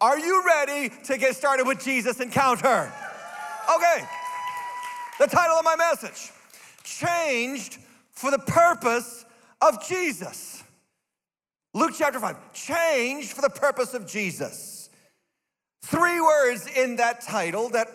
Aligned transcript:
Are 0.00 0.18
you 0.18 0.44
ready 0.46 0.94
to 1.04 1.16
get 1.16 1.36
started 1.36 1.66
with 1.66 1.82
Jesus 1.82 2.20
Encounter? 2.20 2.92
Okay. 3.74 4.04
The 5.18 5.26
title 5.26 5.56
of 5.56 5.64
my 5.64 5.76
message 5.76 6.30
Changed 6.84 7.78
for 8.10 8.30
the 8.30 8.38
Purpose 8.38 9.24
of 9.62 9.86
Jesus. 9.86 10.62
Luke 11.72 11.92
chapter 11.96 12.18
5, 12.18 12.52
changed 12.54 13.32
for 13.32 13.42
the 13.42 13.50
purpose 13.50 13.92
of 13.92 14.06
Jesus. 14.06 14.88
Three 15.82 16.20
words 16.20 16.66
in 16.66 16.96
that 16.96 17.20
title 17.20 17.68
that 17.70 17.88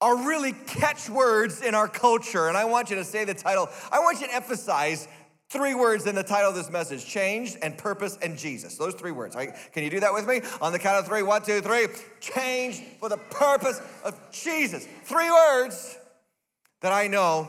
are 0.00 0.16
really 0.16 0.52
catchwords 0.52 1.60
in 1.60 1.74
our 1.74 1.88
culture. 1.88 2.48
And 2.48 2.56
I 2.56 2.64
want 2.64 2.88
you 2.88 2.96
to 2.96 3.04
say 3.04 3.24
the 3.24 3.34
title. 3.34 3.68
I 3.90 3.98
want 3.98 4.20
you 4.20 4.28
to 4.28 4.34
emphasize 4.34 5.08
three 5.50 5.74
words 5.74 6.06
in 6.06 6.14
the 6.14 6.22
title 6.22 6.50
of 6.50 6.54
this 6.54 6.70
message 6.70 7.04
changed 7.04 7.58
and 7.60 7.76
purpose 7.76 8.16
and 8.22 8.38
Jesus. 8.38 8.76
Those 8.76 8.94
three 8.94 9.12
words. 9.12 9.36
Right? 9.36 9.50
Can 9.72 9.82
you 9.82 9.90
do 9.90 10.00
that 10.00 10.14
with 10.14 10.26
me? 10.26 10.40
On 10.62 10.72
the 10.72 10.78
count 10.78 10.98
of 10.98 11.06
three 11.06 11.22
one, 11.22 11.42
two, 11.42 11.60
three. 11.60 11.88
Changed 12.20 12.82
for 12.98 13.08
the 13.08 13.18
purpose 13.18 13.80
of 14.04 14.18
Jesus. 14.32 14.86
Three 15.04 15.30
words 15.30 15.98
that 16.80 16.92
I 16.92 17.08
know 17.08 17.48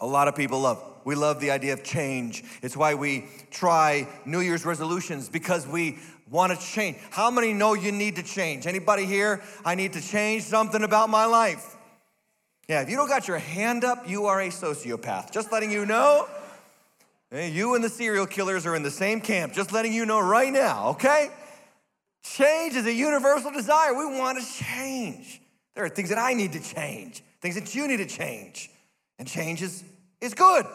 a 0.00 0.06
lot 0.06 0.28
of 0.28 0.34
people 0.34 0.60
love. 0.60 0.82
We 1.04 1.14
love 1.14 1.40
the 1.40 1.50
idea 1.50 1.72
of 1.72 1.82
change. 1.82 2.44
It's 2.62 2.76
why 2.76 2.94
we 2.94 3.26
try 3.50 4.06
New 4.24 4.40
Year's 4.40 4.64
resolutions 4.64 5.28
because 5.28 5.66
we 5.66 5.98
want 6.30 6.52
to 6.52 6.66
change. 6.66 6.96
How 7.10 7.30
many 7.30 7.52
know 7.52 7.74
you 7.74 7.92
need 7.92 8.16
to 8.16 8.22
change? 8.22 8.66
Anybody 8.66 9.04
here? 9.04 9.42
I 9.64 9.74
need 9.74 9.92
to 9.94 10.00
change 10.00 10.44
something 10.44 10.82
about 10.82 11.08
my 11.08 11.24
life. 11.24 11.76
Yeah, 12.68 12.82
if 12.82 12.88
you 12.88 12.96
don't 12.96 13.08
got 13.08 13.26
your 13.26 13.38
hand 13.38 13.84
up, 13.84 14.08
you 14.08 14.26
are 14.26 14.40
a 14.40 14.48
sociopath. 14.48 15.32
Just 15.32 15.50
letting 15.52 15.70
you 15.70 15.84
know. 15.84 16.28
Hey, 17.32 17.48
you 17.48 17.74
and 17.74 17.82
the 17.82 17.88
serial 17.88 18.26
killers 18.26 18.66
are 18.66 18.76
in 18.76 18.82
the 18.82 18.90
same 18.90 19.18
camp. 19.18 19.54
Just 19.54 19.72
letting 19.72 19.94
you 19.94 20.04
know 20.04 20.20
right 20.20 20.52
now, 20.52 20.88
okay? 20.90 21.30
Change 22.22 22.74
is 22.74 22.84
a 22.84 22.92
universal 22.92 23.50
desire. 23.50 23.94
We 23.94 24.18
want 24.18 24.38
to 24.38 24.44
change. 24.44 25.40
There 25.74 25.82
are 25.82 25.88
things 25.88 26.10
that 26.10 26.18
I 26.18 26.34
need 26.34 26.52
to 26.52 26.60
change, 26.60 27.24
things 27.40 27.54
that 27.54 27.74
you 27.74 27.88
need 27.88 27.96
to 27.96 28.06
change. 28.06 28.68
And 29.18 29.26
change 29.26 29.62
is, 29.62 29.82
is 30.20 30.34
good. 30.34 30.66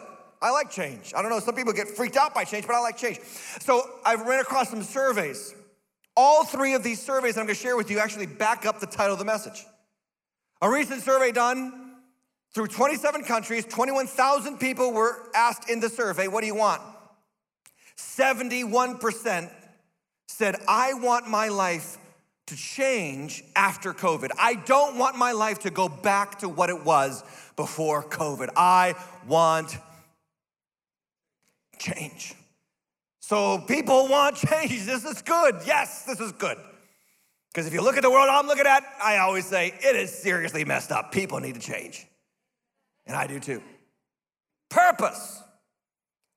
I 0.42 0.50
like 0.50 0.72
change. 0.72 1.14
I 1.16 1.22
don't 1.22 1.30
know, 1.30 1.38
some 1.38 1.54
people 1.54 1.72
get 1.72 1.86
freaked 1.86 2.16
out 2.16 2.34
by 2.34 2.42
change, 2.42 2.66
but 2.66 2.74
I 2.74 2.80
like 2.80 2.96
change. 2.96 3.20
So 3.60 3.88
I 4.04 4.16
ran 4.16 4.40
across 4.40 4.70
some 4.70 4.82
surveys. 4.82 5.54
All 6.16 6.44
three 6.44 6.74
of 6.74 6.82
these 6.82 7.00
surveys 7.00 7.38
I'm 7.38 7.44
gonna 7.44 7.54
share 7.54 7.76
with 7.76 7.88
you 7.88 8.00
actually 8.00 8.26
back 8.26 8.66
up 8.66 8.80
the 8.80 8.86
title 8.86 9.12
of 9.12 9.20
the 9.20 9.24
message. 9.24 9.64
A 10.60 10.68
recent 10.68 11.02
survey 11.02 11.30
done 11.30 11.87
through 12.58 12.66
27 12.66 13.22
countries, 13.22 13.64
21,000 13.66 14.58
people 14.58 14.92
were 14.92 15.22
asked 15.32 15.70
in 15.70 15.78
the 15.78 15.88
survey, 15.88 16.26
What 16.26 16.40
do 16.40 16.48
you 16.48 16.56
want? 16.56 16.82
71% 17.96 19.48
said, 20.26 20.56
I 20.66 20.94
want 20.94 21.28
my 21.28 21.50
life 21.50 21.98
to 22.48 22.56
change 22.56 23.44
after 23.54 23.94
COVID. 23.94 24.30
I 24.40 24.54
don't 24.54 24.98
want 24.98 25.16
my 25.16 25.30
life 25.30 25.60
to 25.60 25.70
go 25.70 25.88
back 25.88 26.40
to 26.40 26.48
what 26.48 26.68
it 26.68 26.84
was 26.84 27.22
before 27.54 28.02
COVID. 28.02 28.48
I 28.56 28.96
want 29.28 29.78
change. 31.78 32.34
So 33.20 33.58
people 33.68 34.08
want 34.08 34.34
change. 34.34 34.84
This 34.84 35.04
is 35.04 35.22
good. 35.22 35.60
Yes, 35.64 36.02
this 36.02 36.18
is 36.18 36.32
good. 36.32 36.58
Because 37.52 37.68
if 37.68 37.72
you 37.72 37.82
look 37.82 37.96
at 37.96 38.02
the 38.02 38.10
world 38.10 38.28
I'm 38.28 38.48
looking 38.48 38.66
at, 38.66 38.82
I 39.00 39.18
always 39.18 39.46
say 39.46 39.74
it 39.80 39.94
is 39.94 40.12
seriously 40.12 40.64
messed 40.64 40.90
up. 40.90 41.12
People 41.12 41.38
need 41.38 41.54
to 41.54 41.60
change. 41.60 42.04
And 43.08 43.16
I 43.16 43.26
do 43.26 43.40
too. 43.40 43.62
Purpose. 44.68 45.42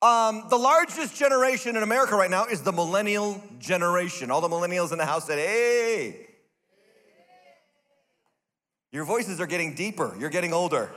Um, 0.02 0.46
the 0.50 0.58
largest 0.58 1.16
generation 1.16 1.76
in 1.76 1.84
America 1.84 2.16
right 2.16 2.32
now 2.32 2.46
is 2.46 2.62
the 2.64 2.72
millennial 2.72 3.44
generation. 3.60 4.32
All 4.32 4.42
the 4.42 4.48
millennials 4.48 4.92
in 4.92 4.98
the 4.98 5.06
house 5.06 5.28
said, 5.28 5.38
hey. 5.38 6.28
Your 8.92 9.06
voices 9.06 9.40
are 9.40 9.46
getting 9.46 9.76
deeper. 9.76 10.16
You're 10.18 10.32
getting 10.32 10.54
older. 10.54 10.90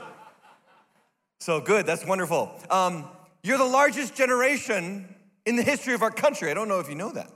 So 1.39 1.61
good, 1.61 1.85
that's 1.85 2.05
wonderful. 2.05 2.51
Um, 2.71 3.07
you're 3.43 3.57
the 3.57 3.65
largest 3.65 4.15
generation 4.15 5.13
in 5.45 5.57
the 5.57 5.63
history 5.63 5.93
of 5.93 6.01
our 6.01 6.09
country. 6.09 6.49
I 6.49 6.53
don't 6.53 6.67
know 6.67 6.79
if 6.79 6.89
you 6.89 6.95
know 6.95 7.11
that. 7.11 7.29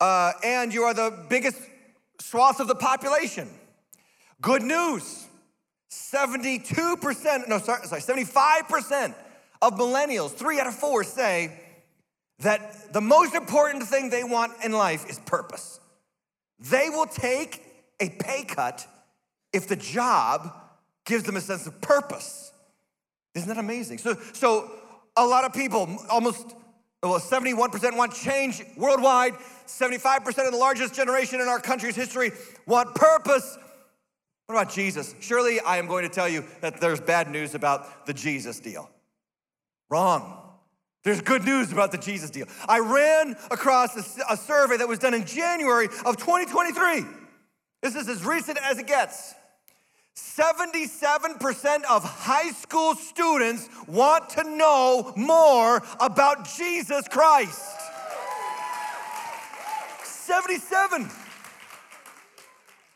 Uh, 0.00 0.32
and 0.44 0.74
you 0.74 0.82
are 0.82 0.92
the 0.92 1.24
biggest 1.30 1.58
swath 2.20 2.60
of 2.60 2.68
the 2.68 2.74
population. 2.74 3.48
Good 4.40 4.62
news 4.62 5.27
72%, 5.90 7.48
no, 7.48 7.58
sorry, 7.58 7.86
sorry 7.86 8.00
75% 8.00 9.14
of 9.62 9.74
millennials, 9.74 10.30
three 10.32 10.60
out 10.60 10.66
of 10.66 10.74
four, 10.74 11.02
say 11.02 11.58
that 12.40 12.92
the 12.92 13.00
most 13.00 13.34
important 13.34 13.84
thing 13.84 14.10
they 14.10 14.24
want 14.24 14.52
in 14.64 14.72
life 14.72 15.08
is 15.08 15.18
purpose. 15.20 15.80
They 16.58 16.88
will 16.90 17.06
take 17.06 17.64
a 18.00 18.10
pay 18.10 18.44
cut 18.44 18.86
if 19.52 19.66
the 19.66 19.76
job 19.76 20.52
gives 21.04 21.24
them 21.24 21.36
a 21.36 21.40
sense 21.40 21.66
of 21.66 21.80
purpose. 21.80 22.52
Isn't 23.34 23.48
that 23.48 23.58
amazing? 23.58 23.98
So, 23.98 24.14
so 24.32 24.70
a 25.16 25.26
lot 25.26 25.44
of 25.44 25.52
people, 25.52 25.98
almost 26.10 26.54
well, 27.02 27.20
71% 27.20 27.96
want 27.96 28.12
change 28.12 28.62
worldwide. 28.76 29.34
75% 29.66 30.26
of 30.46 30.52
the 30.52 30.58
largest 30.58 30.94
generation 30.94 31.40
in 31.40 31.46
our 31.46 31.60
country's 31.60 31.94
history 31.94 32.32
want 32.66 32.94
purpose. 32.94 33.56
What 34.48 34.62
about 34.62 34.72
Jesus? 34.72 35.14
Surely 35.20 35.60
I 35.60 35.76
am 35.76 35.86
going 35.86 36.04
to 36.04 36.08
tell 36.08 36.26
you 36.26 36.42
that 36.62 36.80
there's 36.80 37.02
bad 37.02 37.30
news 37.30 37.54
about 37.54 38.06
the 38.06 38.14
Jesus 38.14 38.58
deal. 38.58 38.88
Wrong. 39.90 40.42
There's 41.04 41.20
good 41.20 41.44
news 41.44 41.70
about 41.70 41.92
the 41.92 41.98
Jesus 41.98 42.30
deal. 42.30 42.46
I 42.66 42.78
ran 42.78 43.36
across 43.50 43.94
a, 43.94 44.32
a 44.32 44.38
survey 44.38 44.78
that 44.78 44.88
was 44.88 44.98
done 44.98 45.12
in 45.12 45.26
January 45.26 45.88
of 46.06 46.16
2023. 46.16 47.04
This 47.82 47.94
is 47.94 48.08
as 48.08 48.24
recent 48.24 48.56
as 48.64 48.78
it 48.78 48.86
gets. 48.86 49.34
77% 50.16 51.84
of 51.84 52.02
high 52.02 52.50
school 52.52 52.94
students 52.94 53.68
want 53.86 54.30
to 54.30 54.44
know 54.44 55.12
more 55.14 55.82
about 56.00 56.48
Jesus 56.56 57.06
Christ. 57.06 57.76
77. 60.04 61.10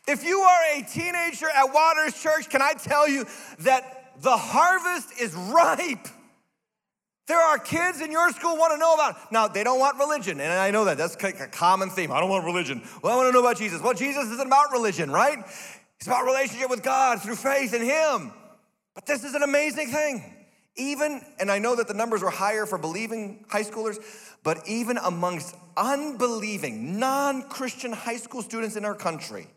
If 0.07 0.25
you 0.25 0.39
are 0.39 0.77
a 0.77 0.81
teenager 0.83 1.49
at 1.49 1.73
Waters 1.73 2.21
Church, 2.21 2.49
can 2.49 2.61
I 2.61 2.73
tell 2.73 3.07
you 3.07 3.25
that 3.59 4.21
the 4.21 4.35
harvest 4.35 5.19
is 5.19 5.33
ripe? 5.53 6.07
There 7.25 7.39
are 7.39 7.57
kids 7.57 8.01
in 8.01 8.11
your 8.11 8.29
school 8.31 8.57
want 8.57 8.73
to 8.73 8.77
know 8.77 8.93
about. 8.95 9.11
It. 9.11 9.31
Now 9.31 9.47
they 9.47 9.63
don't 9.63 9.79
want 9.79 9.97
religion, 9.97 10.41
and 10.41 10.51
I 10.51 10.71
know 10.71 10.85
that 10.85 10.97
that's 10.97 11.15
a 11.15 11.47
common 11.47 11.89
theme. 11.89 12.11
I 12.11 12.19
don't 12.19 12.29
want 12.29 12.43
religion. 12.43 12.81
Well, 13.01 13.13
I 13.13 13.15
want 13.15 13.29
to 13.29 13.31
know 13.31 13.39
about 13.39 13.57
Jesus. 13.57 13.81
Well, 13.81 13.93
Jesus 13.93 14.25
isn't 14.25 14.47
about 14.47 14.73
religion, 14.73 15.09
right? 15.09 15.39
It's 15.97 16.07
about 16.07 16.25
relationship 16.25 16.69
with 16.69 16.83
God 16.83 17.21
through 17.21 17.37
faith 17.37 17.73
in 17.73 17.81
Him. 17.81 18.33
But 18.93 19.05
this 19.05 19.23
is 19.23 19.35
an 19.35 19.43
amazing 19.43 19.87
thing. 19.87 20.33
Even, 20.75 21.21
and 21.39 21.49
I 21.49 21.59
know 21.59 21.75
that 21.75 21.87
the 21.87 21.93
numbers 21.93 22.21
were 22.21 22.29
higher 22.29 22.65
for 22.65 22.77
believing 22.77 23.45
high 23.47 23.63
schoolers, 23.63 23.99
but 24.43 24.67
even 24.67 24.97
amongst 24.97 25.55
unbelieving, 25.77 26.99
non 26.99 27.43
Christian 27.43 27.93
high 27.93 28.17
school 28.17 28.41
students 28.41 28.75
in 28.75 28.83
our 28.83 28.95
country, 28.95 29.47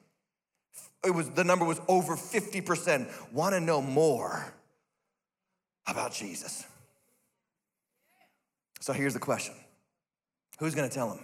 it 1.05 1.11
was, 1.11 1.31
the 1.31 1.45
number 1.45 1.65
was 1.65 1.81
over 1.89 2.17
50% 2.17 3.33
want 3.33 3.55
to 3.55 3.61
know 3.61 3.81
more 3.81 4.53
about 5.87 6.12
Jesus. 6.12 6.65
So 8.81 8.93
here's 8.93 9.15
the 9.15 9.21
question 9.21 9.55
Who's 10.59 10.75
going 10.75 10.89
to 10.89 10.95
tell 10.95 11.09
them? 11.11 11.21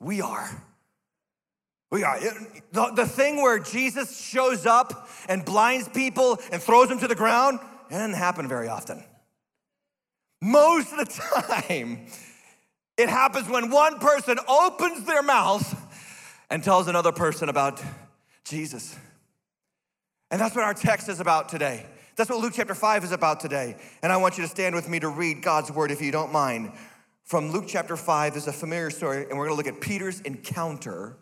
We 0.00 0.20
are. 0.20 0.50
We 1.90 2.02
are. 2.02 2.18
The, 2.72 2.92
the 2.94 3.06
thing 3.06 3.36
where 3.36 3.58
Jesus 3.58 4.20
shows 4.20 4.66
up 4.66 5.08
and 5.28 5.44
blinds 5.44 5.88
people 5.88 6.38
and 6.52 6.60
throws 6.60 6.88
them 6.88 6.98
to 6.98 7.08
the 7.08 7.14
ground, 7.14 7.60
it 7.88 7.94
doesn't 7.94 8.14
happen 8.14 8.48
very 8.48 8.68
often. 8.68 9.02
Most 10.42 10.92
of 10.92 10.98
the 10.98 11.04
time, 11.68 12.06
it 12.96 13.08
happens 13.08 13.48
when 13.48 13.70
one 13.70 13.98
person 13.98 14.38
opens 14.48 15.04
their 15.04 15.22
mouth 15.22 15.74
and 16.50 16.62
tells 16.62 16.88
another 16.88 17.12
person 17.12 17.48
about 17.48 17.82
Jesus. 18.44 18.96
And 20.30 20.40
that's 20.40 20.54
what 20.54 20.64
our 20.64 20.74
text 20.74 21.08
is 21.08 21.20
about 21.20 21.48
today. 21.48 21.86
That's 22.16 22.30
what 22.30 22.40
Luke 22.40 22.54
chapter 22.56 22.74
5 22.74 23.04
is 23.04 23.12
about 23.12 23.40
today. 23.40 23.76
And 24.02 24.10
I 24.12 24.16
want 24.16 24.38
you 24.38 24.44
to 24.44 24.48
stand 24.48 24.74
with 24.74 24.88
me 24.88 24.98
to 25.00 25.08
read 25.08 25.42
God's 25.42 25.70
word 25.70 25.90
if 25.90 26.00
you 26.00 26.10
don't 26.10 26.32
mind. 26.32 26.72
From 27.24 27.50
Luke 27.50 27.64
chapter 27.66 27.96
5 27.96 28.36
is 28.36 28.46
a 28.46 28.52
familiar 28.52 28.88
story, 28.88 29.26
and 29.28 29.36
we're 29.36 29.46
gonna 29.46 29.56
look 29.56 29.66
at 29.66 29.80
Peter's 29.80 30.20
encounter 30.20 31.16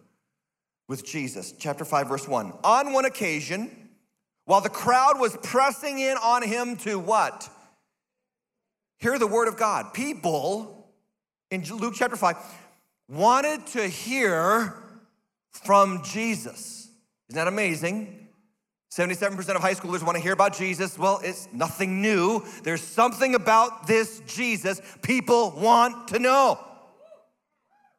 with 0.87 1.05
Jesus. 1.05 1.53
Chapter 1.59 1.85
5, 1.85 2.09
verse 2.09 2.29
1. 2.29 2.53
On 2.63 2.93
one 2.93 3.07
occasion, 3.07 3.89
while 4.45 4.61
the 4.61 4.69
crowd 4.69 5.19
was 5.19 5.37
pressing 5.43 5.99
in 5.99 6.17
on 6.19 6.43
him 6.43 6.77
to 6.79 6.99
what? 6.99 7.49
Hear 8.99 9.19
the 9.19 9.27
word 9.27 9.49
of 9.49 9.57
God. 9.57 9.95
People 9.95 10.84
in 11.55 11.63
Luke 11.77 11.95
chapter 11.97 12.17
5 12.17 12.37
wanted 13.09 13.65
to 13.69 13.87
hear 13.87 14.75
from 15.53 16.03
Jesus. 16.03 16.89
Isn't 17.29 17.37
that 17.37 17.47
amazing? 17.47 18.29
77% 18.93 19.39
of 19.55 19.63
high 19.63 19.75
schoolers 19.75 20.03
want 20.03 20.17
to 20.17 20.23
hear 20.23 20.33
about 20.33 20.57
Jesus. 20.57 20.99
Well, 20.99 21.21
it's 21.23 21.49
nothing 21.53 22.03
new. 22.03 22.45
There's 22.65 22.81
something 22.81 23.37
about 23.37 23.87
this 23.87 24.21
Jesus 24.27 24.81
people 25.03 25.53
want 25.57 26.09
to 26.09 26.19
know. 26.19 26.59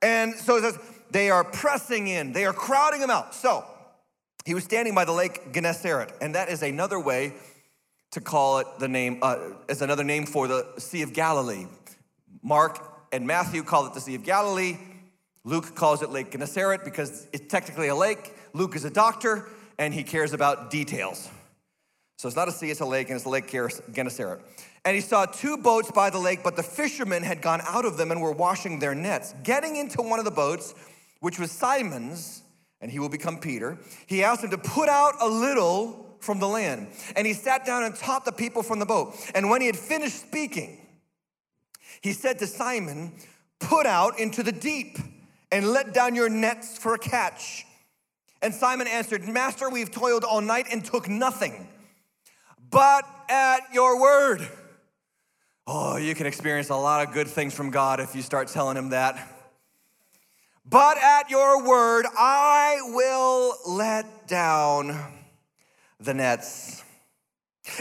And 0.02 0.36
so 0.36 0.58
it 0.58 0.62
says, 0.62 0.80
they 1.12 1.30
are 1.30 1.46
pressing 1.46 2.08
in, 2.08 2.34
they 2.34 2.46
are 2.46 2.54
crowding 2.54 3.00
him 3.00 3.10
out. 3.10 3.34
So 3.34 3.64
he 4.46 4.54
was 4.54 4.66
standing 4.66 4.94
by 4.94 5.06
the 5.06 5.14
lake 5.14 5.54
Gennesaret, 5.54 6.12
and 6.20 6.36
that 6.36 6.50
is 6.50 6.62
another 6.62 7.00
way 7.00 7.34
to 8.12 8.22
call 8.22 8.60
it 8.60 8.68
the 8.80 8.88
name, 8.88 9.20
uh, 9.22 9.38
as 9.70 9.82
another 9.82 10.04
name 10.04 10.26
for 10.26 10.48
the 10.48 10.66
Sea 10.78 11.04
of 11.04 11.14
Galilee. 11.14 11.68
Mark 12.44 12.95
and 13.16 13.26
Matthew 13.26 13.64
call 13.64 13.86
it 13.86 13.94
the 13.94 14.02
Sea 14.02 14.16
of 14.16 14.24
Galilee. 14.24 14.78
Luke 15.46 15.74
calls 15.74 16.02
it 16.02 16.10
Lake 16.10 16.32
Gennesaret 16.32 16.84
because 16.84 17.28
it's 17.32 17.48
technically 17.48 17.88
a 17.88 17.96
lake. 17.96 18.34
Luke 18.52 18.76
is 18.76 18.84
a 18.84 18.90
doctor 18.90 19.48
and 19.80 19.94
he 19.94 20.04
cares 20.04 20.34
about 20.34 20.70
details. 20.70 21.30
So 22.18 22.28
it's 22.28 22.36
not 22.36 22.50
a 22.50 22.52
sea, 22.52 22.72
it's 22.72 22.82
a 22.82 22.86
lake, 22.86 23.08
and 23.08 23.16
it's 23.16 23.26
lake 23.26 23.50
Gennesaret. 23.50 24.42
And 24.84 24.96
he 24.96 25.02
saw 25.02 25.26
two 25.26 25.56
boats 25.56 25.92
by 25.92 26.10
the 26.10 26.20
lake, 26.20 26.42
but 26.44 26.58
the 26.58 26.64
fishermen 26.64 27.24
had 27.24 27.42
gone 27.42 27.62
out 27.64 27.86
of 27.86 27.96
them 27.96 28.12
and 28.12 28.22
were 28.22 28.34
washing 28.34 28.80
their 28.80 28.94
nets. 28.94 29.34
Getting 29.44 29.78
into 29.78 30.02
one 30.02 30.20
of 30.20 30.26
the 30.26 30.32
boats, 30.32 30.76
which 31.22 31.40
was 31.40 31.52
Simon's, 31.52 32.42
and 32.82 32.92
he 32.92 33.00
will 33.00 33.10
become 33.10 33.38
Peter, 33.38 33.78
he 34.08 34.26
asked 34.26 34.44
him 34.44 34.50
to 34.52 34.58
put 34.58 34.90
out 34.90 35.14
a 35.22 35.28
little 35.28 36.18
from 36.20 36.40
the 36.40 36.48
land. 36.48 36.88
And 37.16 37.26
he 37.26 37.34
sat 37.34 37.66
down 37.66 37.84
and 37.84 37.96
taught 37.96 38.26
the 38.26 38.34
people 38.34 38.62
from 38.62 38.80
the 38.80 38.86
boat. 38.86 39.16
And 39.34 39.50
when 39.50 39.62
he 39.62 39.68
had 39.68 39.78
finished 39.78 40.20
speaking, 40.20 40.85
he 42.06 42.14
said 42.14 42.38
to 42.38 42.46
Simon, 42.46 43.12
Put 43.60 43.88
out 43.88 44.20
into 44.20 44.44
the 44.44 44.52
deep 44.52 45.00
and 45.52 45.70
let 45.70 45.92
down 45.92 46.14
your 46.14 46.30
nets 46.30 46.78
for 46.78 46.94
a 46.94 47.00
catch. 47.00 47.66
And 48.44 48.54
Simon 48.54 48.86
answered, 48.86 49.28
Master, 49.28 49.72
we've 49.72 49.90
toiled 49.90 50.24
all 50.24 50.42
night 50.42 50.68
and 50.72 50.86
took 50.86 51.10
nothing 51.10 51.68
but 52.70 53.06
at 53.28 53.74
your 53.74 54.00
word. 54.00 54.48
Oh, 55.66 55.98
you 55.98 56.14
can 56.14 56.28
experience 56.28 56.70
a 56.70 56.76
lot 56.76 57.08
of 57.08 57.12
good 57.12 57.28
things 57.28 57.56
from 57.56 57.72
God 57.72 58.00
if 58.00 58.16
you 58.16 58.22
start 58.22 58.50
telling 58.50 58.78
him 58.78 58.90
that. 58.90 59.18
But 60.64 61.00
at 61.00 61.32
your 61.32 61.68
word, 61.68 62.06
I 62.16 62.82
will 62.84 63.56
let 63.66 64.28
down 64.28 64.96
the 66.00 66.14
nets. 66.14 66.84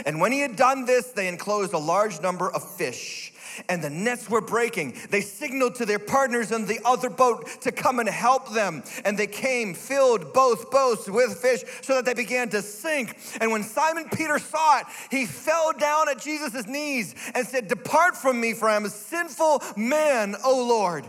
And 0.03 0.19
when 0.19 0.31
he 0.31 0.39
had 0.39 0.55
done 0.55 0.85
this, 0.85 1.11
they 1.11 1.27
enclosed 1.27 1.73
a 1.73 1.77
large 1.77 2.21
number 2.21 2.49
of 2.49 2.67
fish 2.75 3.33
and 3.69 3.83
the 3.83 3.89
nets 3.89 4.29
were 4.29 4.41
breaking. 4.41 4.95
They 5.09 5.21
signaled 5.21 5.75
to 5.75 5.85
their 5.85 5.99
partners 5.99 6.51
in 6.51 6.65
the 6.65 6.79
other 6.85 7.09
boat 7.09 7.61
to 7.61 7.71
come 7.71 7.99
and 7.99 8.09
help 8.09 8.53
them. 8.53 8.83
And 9.03 9.17
they 9.17 9.27
came, 9.27 9.73
filled 9.73 10.33
both 10.33 10.71
boats 10.71 11.09
with 11.09 11.37
fish, 11.37 11.63
so 11.81 11.95
that 11.95 12.05
they 12.05 12.13
began 12.13 12.49
to 12.49 12.61
sink. 12.61 13.17
And 13.39 13.51
when 13.51 13.63
Simon 13.63 14.09
Peter 14.09 14.39
saw 14.39 14.79
it, 14.79 14.85
he 15.11 15.25
fell 15.25 15.73
down 15.73 16.09
at 16.09 16.19
Jesus' 16.19 16.67
knees 16.67 17.15
and 17.33 17.47
said, 17.47 17.67
Depart 17.67 18.15
from 18.15 18.39
me, 18.39 18.53
for 18.53 18.69
I 18.69 18.75
am 18.75 18.85
a 18.85 18.89
sinful 18.89 19.63
man, 19.75 20.35
O 20.43 20.65
Lord. 20.67 21.05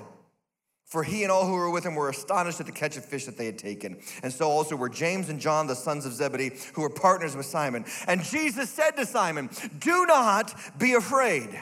For 0.87 1.03
he 1.03 1.25
and 1.25 1.33
all 1.33 1.45
who 1.47 1.53
were 1.53 1.71
with 1.71 1.85
him 1.85 1.97
were 1.97 2.09
astonished 2.09 2.61
at 2.61 2.67
the 2.67 2.73
catch 2.73 2.97
of 2.97 3.05
fish 3.05 3.25
that 3.25 3.37
they 3.37 3.47
had 3.47 3.59
taken. 3.59 4.01
And 4.23 4.33
so 4.33 4.49
also 4.49 4.77
were 4.77 4.89
James 4.89 5.29
and 5.29 5.41
John, 5.41 5.67
the 5.67 5.75
sons 5.75 6.07
of 6.07 6.13
Zebedee, 6.13 6.53
who 6.75 6.83
were 6.83 6.91
partners 6.91 7.37
with 7.37 7.47
Simon. 7.47 7.85
And 8.07 8.23
Jesus 8.23 8.71
said 8.71 8.93
to 8.93 9.05
Simon, 9.05 9.51
Do 9.81 10.07
not 10.07 10.55
be 10.79 10.95
afraid. 10.95 11.59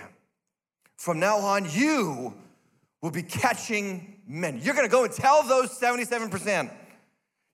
From 1.04 1.20
now 1.20 1.36
on, 1.36 1.68
you 1.70 2.32
will 3.02 3.10
be 3.10 3.22
catching 3.22 4.22
men. 4.26 4.58
You're 4.62 4.74
gonna 4.74 4.88
go 4.88 5.04
and 5.04 5.12
tell 5.12 5.42
those 5.42 5.78
77%. 5.78 6.70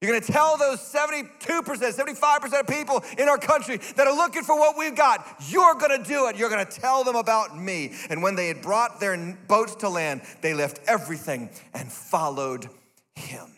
You're 0.01 0.13
gonna 0.13 0.25
tell 0.25 0.57
those 0.57 0.79
72%, 0.79 1.27
75% 1.41 2.61
of 2.61 2.67
people 2.69 3.03
in 3.19 3.29
our 3.29 3.39
country 3.39 3.79
that 3.97 4.07
are 4.07 4.15
looking 4.15 4.45
for 4.45 4.57
what 4.57 4.79
we've 4.79 4.95
got, 4.95 5.27
you're 5.49 5.75
gonna 5.75 6.01
do 6.01 6.29
it. 6.29 6.37
You're 6.37 6.49
gonna 6.49 6.65
tell 6.65 7.03
them 7.03 7.17
about 7.17 7.59
me. 7.59 7.93
And 8.09 8.23
when 8.23 8.37
they 8.37 8.47
had 8.47 8.63
brought 8.63 9.01
their 9.01 9.37
boats 9.49 9.75
to 9.75 9.89
land, 9.89 10.21
they 10.43 10.55
left 10.55 10.79
everything 10.87 11.51
and 11.75 11.91
followed 11.91 12.69
him. 13.17 13.49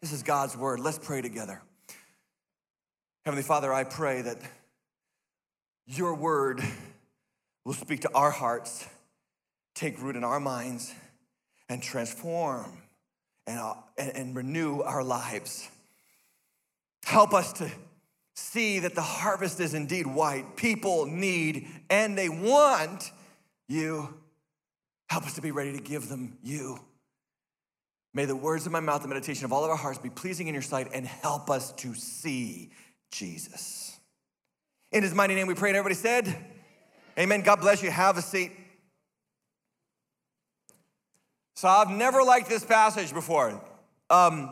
This 0.00 0.12
is 0.12 0.22
God's 0.22 0.56
word. 0.56 0.78
Let's 0.78 1.00
pray 1.00 1.20
together. 1.20 1.62
Heavenly 3.24 3.42
Father, 3.42 3.74
I 3.74 3.82
pray 3.82 4.22
that 4.22 4.38
your 5.84 6.14
word 6.14 6.62
will 7.66 7.74
speak 7.74 8.02
to 8.02 8.14
our 8.14 8.30
hearts, 8.30 8.86
take 9.74 10.00
root 10.00 10.14
in 10.14 10.22
our 10.22 10.38
minds, 10.38 10.94
and 11.68 11.82
transform 11.82 12.80
and, 13.44 13.58
uh, 13.58 13.74
and, 13.98 14.10
and 14.10 14.36
renew 14.36 14.82
our 14.82 15.02
lives. 15.02 15.68
Help 17.04 17.34
us 17.34 17.52
to 17.54 17.68
see 18.36 18.78
that 18.78 18.94
the 18.94 19.02
harvest 19.02 19.58
is 19.58 19.74
indeed 19.74 20.06
white. 20.06 20.56
People 20.56 21.06
need 21.06 21.66
and 21.90 22.16
they 22.16 22.28
want 22.28 23.10
you. 23.68 24.14
Help 25.10 25.24
us 25.24 25.34
to 25.34 25.42
be 25.42 25.50
ready 25.50 25.72
to 25.72 25.82
give 25.82 26.08
them 26.08 26.38
you. 26.44 26.78
May 28.14 28.26
the 28.26 28.36
words 28.36 28.64
of 28.66 28.72
my 28.72 28.80
mouth 28.80 29.00
and 29.00 29.08
meditation 29.08 29.44
of 29.44 29.52
all 29.52 29.64
of 29.64 29.70
our 29.70 29.76
hearts 29.76 29.98
be 29.98 30.08
pleasing 30.08 30.46
in 30.46 30.54
your 30.54 30.62
sight 30.62 30.88
and 30.94 31.04
help 31.04 31.50
us 31.50 31.72
to 31.72 31.94
see 31.94 32.70
Jesus. 33.10 33.98
In 34.92 35.02
his 35.02 35.14
mighty 35.14 35.34
name 35.34 35.48
we 35.48 35.54
pray, 35.54 35.70
and 35.70 35.76
everybody 35.76 35.96
said, 35.96 36.52
Amen. 37.18 37.42
God 37.42 37.60
bless 37.60 37.82
you. 37.82 37.90
Have 37.90 38.18
a 38.18 38.22
seat. 38.22 38.52
So 41.54 41.68
I've 41.68 41.90
never 41.90 42.22
liked 42.22 42.48
this 42.48 42.64
passage 42.64 43.14
before. 43.14 43.60
Um, 44.10 44.50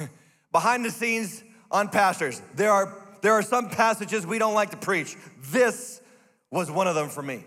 behind 0.52 0.84
the 0.84 0.90
scenes 0.90 1.42
on 1.70 1.88
pastors, 1.88 2.40
there 2.54 2.72
are 2.72 3.08
there 3.20 3.32
are 3.32 3.42
some 3.42 3.68
passages 3.68 4.26
we 4.26 4.38
don't 4.38 4.54
like 4.54 4.70
to 4.70 4.76
preach. 4.76 5.16
This 5.50 6.00
was 6.50 6.70
one 6.70 6.86
of 6.86 6.94
them 6.94 7.08
for 7.08 7.22
me. 7.22 7.44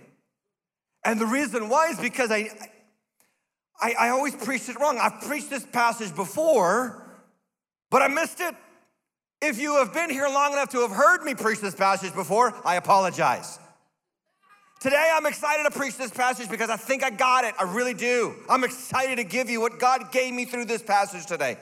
And 1.03 1.19
the 1.19 1.25
reason 1.25 1.69
why 1.69 1.89
is 1.89 1.99
because 1.99 2.31
I, 2.31 2.49
I, 3.79 3.93
I 3.99 4.09
always 4.09 4.35
preached 4.35 4.69
it 4.69 4.79
wrong. 4.79 4.99
I've 5.01 5.21
preached 5.21 5.49
this 5.49 5.65
passage 5.65 6.15
before, 6.15 7.03
but 7.89 8.01
I 8.01 8.07
missed 8.07 8.39
it. 8.39 8.55
If 9.41 9.59
you 9.59 9.77
have 9.77 9.93
been 9.93 10.11
here 10.11 10.27
long 10.27 10.53
enough 10.53 10.69
to 10.71 10.81
have 10.81 10.91
heard 10.91 11.23
me 11.23 11.33
preach 11.33 11.59
this 11.59 11.73
passage 11.73 12.13
before, 12.13 12.53
I 12.63 12.75
apologize. 12.75 13.57
Today, 14.81 15.11
I'm 15.13 15.27
excited 15.27 15.63
to 15.63 15.69
preach 15.69 15.95
this 15.95 16.09
passage 16.09 16.49
because 16.49 16.71
I 16.71 16.75
think 16.75 17.03
I 17.03 17.11
got 17.11 17.45
it. 17.45 17.53
I 17.59 17.71
really 17.71 17.93
do. 17.93 18.33
I'm 18.49 18.63
excited 18.63 19.17
to 19.17 19.23
give 19.23 19.47
you 19.47 19.61
what 19.61 19.77
God 19.77 20.11
gave 20.11 20.33
me 20.33 20.45
through 20.45 20.65
this 20.65 20.81
passage 20.81 21.27
today. 21.27 21.57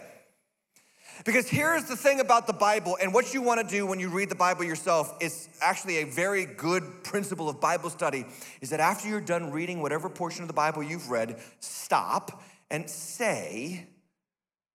Because 1.25 1.49
here's 1.49 1.83
the 1.83 1.97
thing 1.97 2.21
about 2.21 2.47
the 2.47 2.53
Bible, 2.53 2.97
and 3.01 3.13
what 3.13 3.33
you 3.33 3.41
want 3.41 3.59
to 3.59 3.67
do 3.67 3.85
when 3.85 3.99
you 3.99 4.07
read 4.07 4.29
the 4.29 4.35
Bible 4.35 4.63
yourself 4.63 5.17
is 5.19 5.49
actually 5.59 5.97
a 5.97 6.05
very 6.05 6.45
good 6.45 7.03
principle 7.03 7.49
of 7.49 7.59
Bible 7.59 7.89
study 7.89 8.25
is 8.61 8.69
that 8.69 8.79
after 8.79 9.09
you're 9.09 9.19
done 9.19 9.51
reading 9.51 9.81
whatever 9.81 10.07
portion 10.07 10.43
of 10.43 10.47
the 10.47 10.53
Bible 10.53 10.81
you've 10.81 11.09
read, 11.09 11.41
stop 11.59 12.41
and 12.71 12.89
say, 12.89 13.85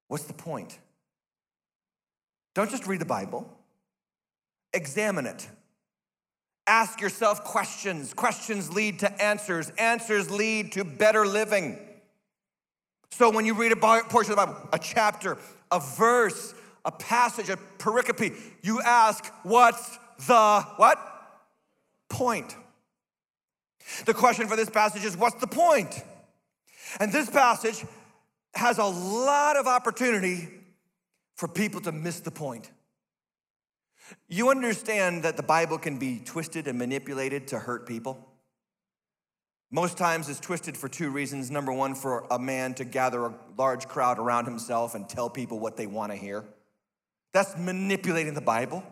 What's 0.09 0.25
the 0.25 0.35
point? 0.35 0.79
Don't 2.55 2.71
just 2.71 2.87
read 2.87 3.01
the 3.01 3.07
Bible, 3.07 3.51
examine 4.75 5.25
it. 5.25 5.49
Ask 6.67 7.01
yourself 7.01 7.45
questions. 7.45 8.15
Questions 8.15 8.73
lead 8.73 9.01
to 9.01 9.23
answers. 9.23 9.71
Answers 9.79 10.31
lead 10.31 10.73
to 10.73 10.85
better 10.85 11.27
living. 11.27 11.79
So 13.11 13.31
when 13.31 13.45
you 13.45 13.55
read 13.55 13.73
a 13.73 13.77
portion 13.77 14.33
of 14.33 14.39
the 14.39 14.47
Bible, 14.47 14.69
a 14.73 14.79
chapter, 14.79 15.39
a 15.71 15.79
verse, 15.79 16.55
a 16.85 16.91
passage, 16.91 17.49
a 17.49 17.59
pericope, 17.79 18.35
you 18.63 18.81
ask, 18.83 19.25
what's 19.43 19.99
the 20.27 20.61
what? 20.77 20.99
Point. 22.09 22.57
The 24.07 24.15
question 24.15 24.49
for 24.49 24.57
this 24.57 24.71
passage 24.71 25.05
is, 25.05 25.17
what's 25.17 25.41
the 25.41 25.47
point? 25.47 26.03
And 26.99 27.13
this 27.13 27.29
passage 27.29 27.85
has 28.55 28.79
a 28.79 28.85
lot 28.85 29.57
of 29.57 29.67
opportunity 29.67 30.49
for 31.37 31.49
people 31.49 31.81
to 31.83 31.93
miss 31.93 32.21
the 32.21 32.31
point. 32.31 32.71
You 34.29 34.51
understand 34.51 35.23
that 35.25 35.37
the 35.37 35.43
Bible 35.43 35.79
can 35.79 35.99
be 35.99 36.21
twisted 36.25 36.67
and 36.67 36.79
manipulated 36.79 37.49
to 37.49 37.59
hurt 37.59 37.87
people? 37.87 38.19
Most 39.71 39.99
times 39.99 40.29
it's 40.29 40.41
twisted 40.41 40.77
for 40.77 40.89
two 40.89 41.11
reasons. 41.11 41.51
Number 41.51 41.73
one, 41.73 41.95
for 41.95 42.27
a 42.31 42.39
man 42.39 42.75
to 42.75 42.85
gather 42.85 43.27
a 43.27 43.35
large 43.59 43.89
crowd 43.89 44.19
around 44.19 44.45
himself 44.45 44.95
and 44.95 45.09
tell 45.09 45.29
people 45.29 45.59
what 45.59 45.77
they 45.77 45.87
want 45.87 46.13
to 46.13 46.17
hear. 46.17 46.45
That's 47.33 47.57
manipulating 47.59 48.35
the 48.35 48.41
Bible. 48.41 48.85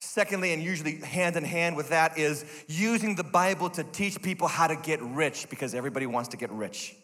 Secondly, 0.00 0.52
and 0.52 0.62
usually 0.62 0.96
hand 1.00 1.36
in 1.36 1.44
hand 1.44 1.76
with 1.76 1.88
that, 1.88 2.18
is 2.18 2.44
using 2.68 3.16
the 3.16 3.24
Bible 3.24 3.70
to 3.70 3.82
teach 3.82 4.20
people 4.22 4.46
how 4.46 4.66
to 4.66 4.76
get 4.76 5.02
rich 5.02 5.48
because 5.50 5.74
everybody 5.74 6.06
wants 6.06 6.28
to 6.28 6.36
get 6.36 6.52
rich. 6.52 6.94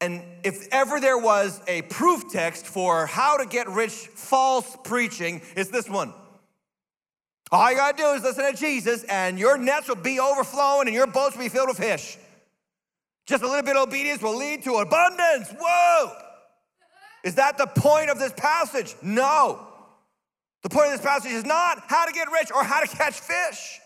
And 0.00 0.22
if 0.44 0.68
ever 0.70 1.00
there 1.00 1.18
was 1.18 1.60
a 1.66 1.82
proof 1.82 2.30
text 2.30 2.66
for 2.66 3.06
how 3.06 3.36
to 3.36 3.46
get 3.46 3.68
rich 3.68 3.92
false 3.92 4.76
preaching, 4.84 5.42
it's 5.56 5.70
this 5.70 5.88
one. 5.88 6.14
All 7.50 7.70
you 7.70 7.76
gotta 7.76 7.96
do 7.96 8.06
is 8.10 8.22
listen 8.22 8.44
to 8.44 8.56
Jesus, 8.56 9.04
and 9.04 9.38
your 9.38 9.56
nets 9.56 9.88
will 9.88 9.96
be 9.96 10.20
overflowing 10.20 10.86
and 10.86 10.94
your 10.94 11.06
boats 11.06 11.36
will 11.36 11.44
be 11.44 11.48
filled 11.48 11.68
with 11.68 11.78
fish. 11.78 12.18
Just 13.26 13.42
a 13.42 13.46
little 13.46 13.62
bit 13.62 13.76
of 13.76 13.88
obedience 13.88 14.22
will 14.22 14.36
lead 14.36 14.62
to 14.64 14.74
abundance. 14.76 15.52
Whoa! 15.58 16.12
Is 17.24 17.34
that 17.34 17.58
the 17.58 17.66
point 17.66 18.10
of 18.10 18.18
this 18.18 18.32
passage? 18.36 18.94
No. 19.02 19.66
The 20.62 20.68
point 20.68 20.86
of 20.86 20.92
this 20.92 21.06
passage 21.06 21.32
is 21.32 21.44
not 21.44 21.82
how 21.86 22.06
to 22.06 22.12
get 22.12 22.28
rich 22.30 22.50
or 22.54 22.62
how 22.62 22.80
to 22.80 22.86
catch 22.96 23.20
fish. 23.20 23.80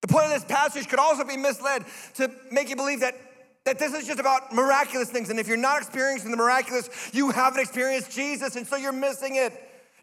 The 0.00 0.08
point 0.08 0.26
of 0.26 0.30
this 0.30 0.44
passage 0.44 0.88
could 0.88 0.98
also 0.98 1.24
be 1.24 1.36
misled 1.36 1.84
to 2.14 2.30
make 2.50 2.68
you 2.68 2.76
believe 2.76 3.00
that 3.00 3.14
that 3.64 3.78
this 3.78 3.92
is 3.92 4.06
just 4.06 4.20
about 4.20 4.52
miraculous 4.52 5.10
things. 5.10 5.30
And 5.30 5.38
if 5.38 5.46
you're 5.48 5.56
not 5.56 5.82
experiencing 5.82 6.30
the 6.30 6.36
miraculous, 6.36 6.88
you 7.12 7.30
haven't 7.30 7.60
experienced 7.60 8.10
Jesus, 8.10 8.56
and 8.56 8.66
so 8.66 8.76
you're 8.76 8.92
missing 8.92 9.36
it. 9.36 9.52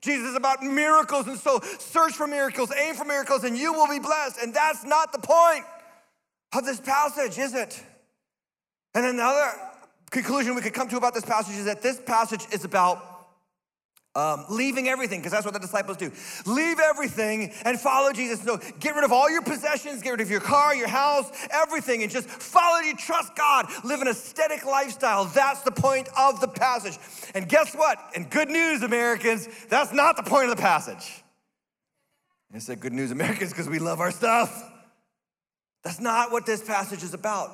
Jesus 0.02 0.30
is 0.30 0.36
about 0.36 0.62
miracles, 0.62 1.28
and 1.28 1.40
so 1.40 1.60
search 1.80 2.14
for 2.14 2.28
miracles, 2.28 2.72
aim 2.78 2.96
for 2.96 3.06
miracles, 3.06 3.44
and 3.44 3.58
you 3.58 3.74
will 3.74 3.88
be 3.88 4.00
blessed. 4.00 4.38
And 4.42 4.54
that's 4.54 4.84
not 4.84 5.12
the 5.12 5.20
point 5.20 5.66
of 6.54 6.66
this 6.66 6.80
passage, 6.80 7.38
is 7.40 7.56
it? 7.56 7.84
And 8.94 9.06
another 9.06 9.52
conclusion 10.12 10.56
we 10.56 10.62
could 10.62 10.74
come 10.74 10.88
to 10.90 10.98
about 10.98 11.14
this 11.14 11.26
passage 11.26 11.56
is 11.56 11.66
that 11.66 11.82
this 11.82 12.00
passage 12.00 12.46
is 12.52 12.64
about 12.66 13.15
um, 14.16 14.46
leaving 14.50 14.88
everything, 14.88 15.20
because 15.20 15.32
that's 15.32 15.46
what 15.46 15.54
the 15.54 15.60
disciples 15.60 15.98
do. 15.98 16.12
Leave 16.46 16.80
everything 16.80 17.52
and 17.64 17.80
follow 17.80 18.14
Jesus. 18.14 18.42
So 18.42 18.60
get 18.80 18.96
rid 18.96 19.04
of 19.04 19.12
all 19.12 19.30
your 19.30 19.42
possessions, 19.42 20.02
get 20.02 20.12
rid 20.12 20.22
of 20.22 20.32
your 20.32 20.40
car, 20.40 20.74
your 20.76 20.88
house, 20.88 21.30
everything, 21.52 22.02
and 22.04 22.12
just 22.12 22.28
follow 22.30 22.80
you. 22.80 22.96
Trust 22.96 23.36
God. 23.36 23.68
Live 23.84 24.02
an 24.02 24.08
aesthetic 24.08 24.66
lifestyle. 24.66 25.26
That's 25.26 25.62
the 25.62 25.72
point 25.72 26.08
of 26.18 26.40
the 26.40 26.48
passage. 26.48 26.98
And 27.34 27.50
guess 27.50 27.76
what? 27.76 28.00
And 28.16 28.30
good 28.30 28.50
news, 28.50 28.84
Americans, 28.84 29.48
that's 29.70 29.94
not 29.94 30.16
the 30.16 30.24
point 30.24 30.50
of 30.50 30.56
the 30.56 30.62
passage. 30.62 31.24
I 32.54 32.60
said 32.60 32.80
good 32.80 32.94
news, 32.94 33.12
Americans, 33.12 33.52
because 33.52 33.68
we 33.68 33.80
love 33.80 34.00
our 34.00 34.12
stuff. 34.12 34.72
That's 35.84 36.00
not 36.00 36.32
what 36.32 36.46
this 36.46 36.64
passage 36.64 37.04
is 37.04 37.14
about. 37.14 37.52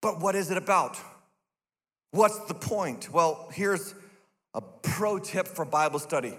But 0.00 0.20
what 0.20 0.34
is 0.34 0.50
it 0.50 0.56
about? 0.56 0.98
What's 2.10 2.38
the 2.46 2.54
point? 2.54 3.12
Well, 3.12 3.50
here's 3.52 3.94
a 4.54 4.60
pro 4.60 5.18
tip 5.18 5.46
for 5.48 5.64
Bible 5.64 5.98
study. 5.98 6.34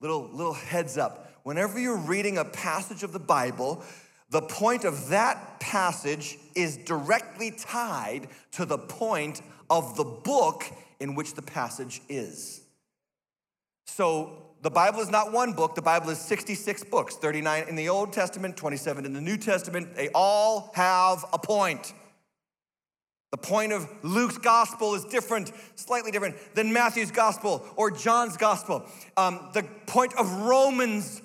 Little, 0.00 0.28
little 0.32 0.52
heads 0.52 0.98
up. 0.98 1.32
Whenever 1.42 1.78
you're 1.78 1.96
reading 1.96 2.38
a 2.38 2.44
passage 2.44 3.02
of 3.02 3.12
the 3.12 3.18
Bible, 3.18 3.82
the 4.30 4.42
point 4.42 4.84
of 4.84 5.08
that 5.08 5.60
passage 5.60 6.38
is 6.54 6.76
directly 6.76 7.52
tied 7.52 8.28
to 8.52 8.64
the 8.64 8.78
point 8.78 9.40
of 9.70 9.96
the 9.96 10.04
book 10.04 10.64
in 11.00 11.14
which 11.14 11.34
the 11.34 11.42
passage 11.42 12.02
is. 12.08 12.60
So 13.86 14.46
the 14.62 14.70
Bible 14.70 15.00
is 15.00 15.10
not 15.10 15.32
one 15.32 15.52
book, 15.52 15.74
the 15.74 15.82
Bible 15.82 16.10
is 16.10 16.18
66 16.18 16.84
books 16.84 17.16
39 17.16 17.68
in 17.68 17.76
the 17.76 17.88
Old 17.88 18.12
Testament, 18.12 18.56
27 18.56 19.04
in 19.04 19.12
the 19.12 19.20
New 19.20 19.36
Testament. 19.36 19.94
They 19.94 20.08
all 20.08 20.72
have 20.74 21.24
a 21.32 21.38
point. 21.38 21.94
The 23.32 23.36
point 23.36 23.72
of 23.72 23.88
Luke's 24.02 24.38
gospel 24.38 24.94
is 24.94 25.04
different, 25.04 25.50
slightly 25.74 26.10
different 26.10 26.36
than 26.54 26.72
Matthew's 26.72 27.10
gospel 27.10 27.66
or 27.76 27.90
John's 27.90 28.36
gospel. 28.36 28.84
Um, 29.16 29.50
the 29.52 29.64
point 29.86 30.14
of 30.14 30.30
Romans 30.42 31.22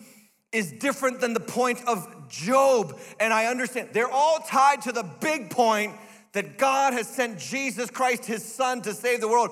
is 0.51 0.72
different 0.74 1.22
than 1.22 1.34
the 1.34 1.39
point 1.39 1.79
of 1.88 2.08
Job. 2.27 3.00
And 3.20 3.34
I 3.34 3.46
understand 3.46 3.89
they're 3.93 4.12
all 4.12 4.39
tied 4.39 4.81
to 4.84 4.91
the 4.91 5.03
big 5.03 5.50
point 5.50 5.93
that 6.34 6.58
God 6.58 6.93
has 6.93 7.08
sent 7.08 7.39
Jesus 7.39 7.89
Christ, 7.89 8.25
his 8.25 8.43
son, 8.43 8.81
to 8.81 8.93
save 8.93 9.22
the 9.22 9.27
world. 9.27 9.51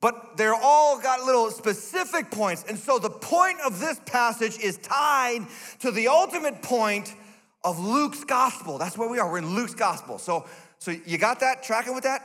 But 0.00 0.36
they're 0.36 0.54
all 0.54 1.00
got 1.00 1.24
little 1.24 1.50
specific 1.50 2.30
points. 2.30 2.64
And 2.68 2.78
so 2.78 2.98
the 2.98 3.10
point 3.10 3.58
of 3.64 3.80
this 3.80 4.00
passage 4.04 4.58
is 4.58 4.76
tied 4.78 5.46
to 5.80 5.90
the 5.90 6.08
ultimate 6.08 6.60
point 6.60 7.14
of 7.62 7.78
Luke's 7.78 8.24
gospel. 8.24 8.76
That's 8.76 8.98
where 8.98 9.08
we 9.08 9.18
are. 9.18 9.30
We're 9.30 9.38
in 9.38 9.54
Luke's 9.54 9.74
gospel. 9.74 10.18
So 10.18 10.44
so 10.84 10.90
you 11.06 11.16
got 11.16 11.40
that? 11.40 11.62
Tracking 11.62 11.94
with 11.94 12.04
that? 12.04 12.20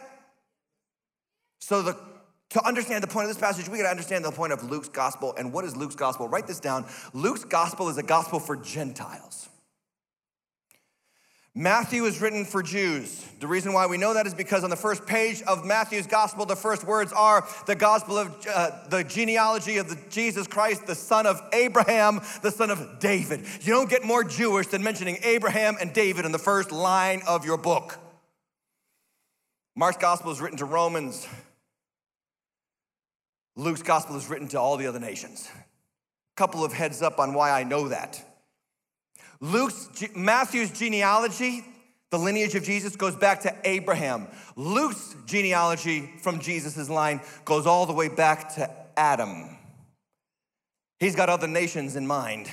So 1.59 1.81
the 1.81 1.97
to 2.49 2.67
understand 2.67 3.01
the 3.01 3.07
point 3.07 3.29
of 3.29 3.29
this 3.29 3.39
passage, 3.39 3.69
we 3.69 3.77
got 3.77 3.85
to 3.85 3.89
understand 3.89 4.25
the 4.25 4.31
point 4.31 4.51
of 4.51 4.69
Luke's 4.69 4.89
gospel. 4.89 5.33
And 5.37 5.53
what 5.53 5.63
is 5.63 5.77
Luke's 5.77 5.95
gospel? 5.95 6.27
Write 6.27 6.45
this 6.45 6.59
down. 6.59 6.85
Luke's 7.13 7.45
gospel 7.45 7.87
is 7.87 7.97
a 7.97 8.03
gospel 8.03 8.37
for 8.37 8.57
Gentiles. 8.57 9.47
Matthew 11.55 12.03
is 12.03 12.19
written 12.19 12.43
for 12.43 12.61
Jews. 12.61 13.25
The 13.39 13.47
reason 13.47 13.71
why 13.71 13.87
we 13.87 13.97
know 13.97 14.13
that 14.13 14.27
is 14.27 14.33
because 14.33 14.65
on 14.65 14.69
the 14.69 14.75
first 14.75 15.05
page 15.05 15.41
of 15.43 15.63
Matthew's 15.63 16.07
gospel, 16.07 16.45
the 16.45 16.55
first 16.57 16.83
words 16.83 17.13
are 17.13 17.47
the 17.65 17.75
gospel 17.75 18.17
of 18.17 18.45
uh, 18.53 18.71
the 18.89 19.05
genealogy 19.05 19.77
of 19.77 19.87
the 19.87 19.97
Jesus 20.09 20.47
Christ, 20.47 20.85
the 20.85 20.95
son 20.95 21.25
of 21.25 21.41
Abraham, 21.53 22.19
the 22.41 22.51
son 22.51 22.71
of 22.71 22.99
David. 22.99 23.45
You 23.61 23.71
don't 23.71 23.89
get 23.89 24.03
more 24.03 24.25
Jewish 24.25 24.67
than 24.67 24.83
mentioning 24.83 25.17
Abraham 25.23 25.77
and 25.79 25.93
David 25.93 26.25
in 26.25 26.33
the 26.33 26.39
first 26.39 26.73
line 26.73 27.21
of 27.25 27.45
your 27.45 27.57
book. 27.57 27.97
Mark's 29.79 29.95
gospel 29.95 30.29
is 30.33 30.41
written 30.41 30.57
to 30.57 30.65
Romans. 30.65 31.25
Luke's 33.55 33.81
gospel 33.81 34.17
is 34.17 34.29
written 34.29 34.50
to 34.50 34.59
all 34.59 34.75
the 34.75 34.88
other 34.88 35.00
nations. 35.00 35.50
Couple 36.36 36.65
of 36.65 36.74
heads 36.74 37.01
up 37.01 37.17
on 37.17 37.33
why 37.33 37.51
I 37.51 37.63
know 37.63 37.88
that. 37.88 38.21
Luke's 39.39 39.88
Matthew's 40.13 40.69
genealogy, 40.69 41.63
the 42.09 42.19
lineage 42.19 42.55
of 42.55 42.63
Jesus 42.63 42.98
goes 42.98 43.15
back 43.15 43.43
to 43.43 43.55
Abraham. 43.63 44.27
Luke's 44.57 45.15
genealogy 45.25 46.12
from 46.24 46.41
Jesus' 46.41 46.89
line 46.89 47.21
goes 47.45 47.65
all 47.65 47.86
the 47.86 47.93
way 47.93 48.09
back 48.09 48.55
to 48.55 48.69
Adam. 48.98 49.48
He's 51.00 51.15
got 51.15 51.29
other 51.29 51.48
nations 51.48 51.95
in 51.95 52.05
mind. 52.05 52.50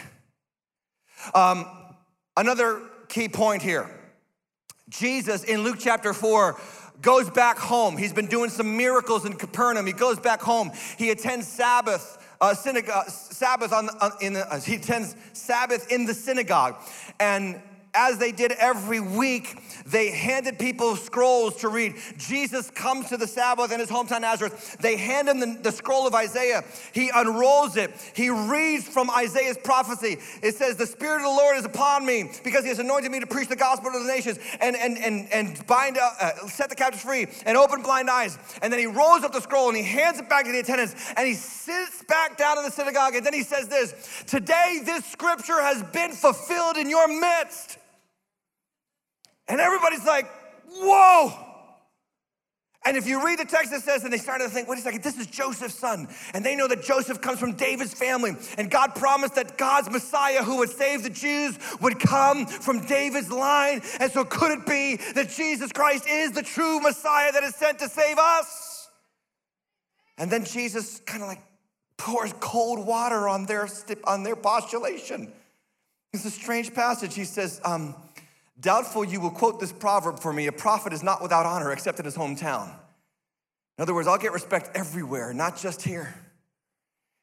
Um, 1.34 1.66
another 2.36 2.82
key 3.08 3.28
point 3.28 3.62
here 3.62 3.90
Jesus 4.88 5.42
in 5.42 5.64
Luke 5.64 5.78
chapter 5.80 6.12
4 6.12 6.56
goes 7.02 7.30
back 7.30 7.58
home. 7.58 7.96
He's 7.96 8.12
been 8.12 8.26
doing 8.26 8.50
some 8.50 8.76
miracles 8.76 9.24
in 9.24 9.34
Capernaum. 9.34 9.86
He 9.86 9.92
goes 9.92 10.18
back 10.18 10.40
home. 10.40 10.70
He 10.98 11.10
attends 11.10 11.46
Sabbath. 11.46 12.22
Uh, 12.38 12.52
synagogue, 12.52 13.08
Sabbath 13.08 13.72
on, 13.72 13.88
on 14.02 14.12
in 14.20 14.34
the, 14.34 14.52
uh, 14.52 14.60
he 14.60 14.74
attends 14.74 15.16
Sabbath 15.32 15.90
in 15.90 16.04
the 16.04 16.12
synagogue, 16.12 16.76
and 17.18 17.58
as 17.96 18.18
they 18.18 18.32
did 18.32 18.52
every 18.52 19.00
week, 19.00 19.56
they 19.86 20.10
handed 20.10 20.58
people 20.58 20.96
scrolls 20.96 21.56
to 21.56 21.68
read. 21.68 21.94
Jesus 22.18 22.70
comes 22.70 23.08
to 23.08 23.16
the 23.16 23.26
Sabbath 23.26 23.72
in 23.72 23.78
his 23.80 23.88
hometown 23.88 24.22
Nazareth. 24.22 24.76
They 24.80 24.96
hand 24.96 25.28
him 25.28 25.40
the, 25.40 25.58
the, 25.62 25.72
scroll 25.72 26.06
of 26.06 26.14
Isaiah. 26.14 26.64
He 26.92 27.10
unrolls 27.14 27.76
it. 27.76 27.92
He 28.14 28.30
reads 28.30 28.88
from 28.88 29.10
Isaiah's 29.10 29.58
prophecy. 29.62 30.18
It 30.42 30.56
says, 30.56 30.76
The 30.76 30.86
Spirit 30.86 31.18
of 31.18 31.22
the 31.22 31.28
Lord 31.28 31.56
is 31.56 31.64
upon 31.64 32.04
me 32.04 32.30
because 32.42 32.64
he 32.64 32.68
has 32.68 32.78
anointed 32.78 33.12
me 33.12 33.20
to 33.20 33.26
preach 33.26 33.48
the 33.48 33.56
gospel 33.56 33.92
to 33.92 33.98
the 33.98 34.12
nations 34.12 34.38
and, 34.60 34.76
and, 34.76 34.98
and, 34.98 35.32
and 35.32 35.66
bind, 35.66 35.98
uh, 35.98 36.10
uh, 36.20 36.32
set 36.48 36.68
the 36.68 36.74
captives 36.74 37.04
free 37.04 37.26
and 37.44 37.56
open 37.56 37.82
blind 37.82 38.10
eyes. 38.10 38.38
And 38.62 38.72
then 38.72 38.80
he 38.80 38.86
rolls 38.86 39.22
up 39.22 39.32
the 39.32 39.40
scroll 39.40 39.68
and 39.68 39.76
he 39.76 39.84
hands 39.84 40.18
it 40.18 40.28
back 40.28 40.46
to 40.46 40.52
the 40.52 40.60
attendants 40.60 40.94
and 41.16 41.26
he 41.26 41.34
sits 41.34 42.02
back 42.04 42.36
down 42.36 42.58
in 42.58 42.64
the 42.64 42.70
synagogue. 42.70 43.14
And 43.14 43.24
then 43.24 43.34
he 43.34 43.42
says 43.42 43.68
this 43.68 44.24
Today, 44.26 44.80
this 44.84 45.04
scripture 45.06 45.60
has 45.60 45.82
been 45.84 46.12
fulfilled 46.12 46.76
in 46.76 46.90
your 46.90 47.08
midst. 47.08 47.78
And 49.48 49.60
everybody's 49.60 50.04
like, 50.04 50.26
whoa. 50.68 51.46
And 52.86 52.96
if 52.96 53.08
you 53.08 53.24
read 53.24 53.40
the 53.40 53.44
text, 53.44 53.72
it 53.72 53.82
says, 53.82 54.04
and 54.04 54.12
they 54.12 54.18
started 54.18 54.44
to 54.44 54.50
think, 54.50 54.68
wait 54.68 54.78
a 54.78 54.82
second, 54.82 55.02
this 55.02 55.18
is 55.18 55.26
Joseph's 55.26 55.74
son. 55.74 56.06
And 56.32 56.46
they 56.46 56.54
know 56.54 56.68
that 56.68 56.84
Joseph 56.84 57.20
comes 57.20 57.40
from 57.40 57.54
David's 57.54 57.92
family. 57.92 58.36
And 58.56 58.70
God 58.70 58.94
promised 58.94 59.34
that 59.34 59.58
God's 59.58 59.90
Messiah, 59.90 60.44
who 60.44 60.58
would 60.58 60.70
save 60.70 61.02
the 61.02 61.10
Jews, 61.10 61.58
would 61.80 61.98
come 61.98 62.46
from 62.46 62.86
David's 62.86 63.30
line. 63.30 63.82
And 63.98 64.12
so, 64.12 64.24
could 64.24 64.52
it 64.52 64.66
be 64.66 64.96
that 65.14 65.30
Jesus 65.30 65.72
Christ 65.72 66.06
is 66.08 66.30
the 66.30 66.42
true 66.42 66.78
Messiah 66.78 67.32
that 67.32 67.42
is 67.42 67.56
sent 67.56 67.80
to 67.80 67.88
save 67.88 68.18
us? 68.18 68.88
And 70.16 70.30
then 70.30 70.44
Jesus 70.44 71.00
kind 71.06 71.24
of 71.24 71.28
like 71.28 71.42
pours 71.96 72.32
cold 72.38 72.86
water 72.86 73.28
on 73.28 73.46
their, 73.46 73.68
on 74.04 74.22
their 74.22 74.36
postulation. 74.36 75.32
It's 76.12 76.24
a 76.24 76.30
strange 76.30 76.72
passage. 76.72 77.16
He 77.16 77.24
says, 77.24 77.60
um, 77.64 77.96
Doubtful 78.58 79.04
you 79.04 79.20
will 79.20 79.30
quote 79.30 79.60
this 79.60 79.72
proverb 79.72 80.20
for 80.20 80.32
me 80.32 80.46
a 80.46 80.52
prophet 80.52 80.92
is 80.92 81.02
not 81.02 81.22
without 81.22 81.46
honor 81.46 81.72
except 81.72 81.98
in 81.98 82.04
his 82.04 82.16
hometown. 82.16 82.70
In 83.78 83.82
other 83.82 83.94
words, 83.94 84.08
I'll 84.08 84.18
get 84.18 84.32
respect 84.32 84.70
everywhere, 84.74 85.34
not 85.34 85.58
just 85.58 85.82
here. 85.82 86.14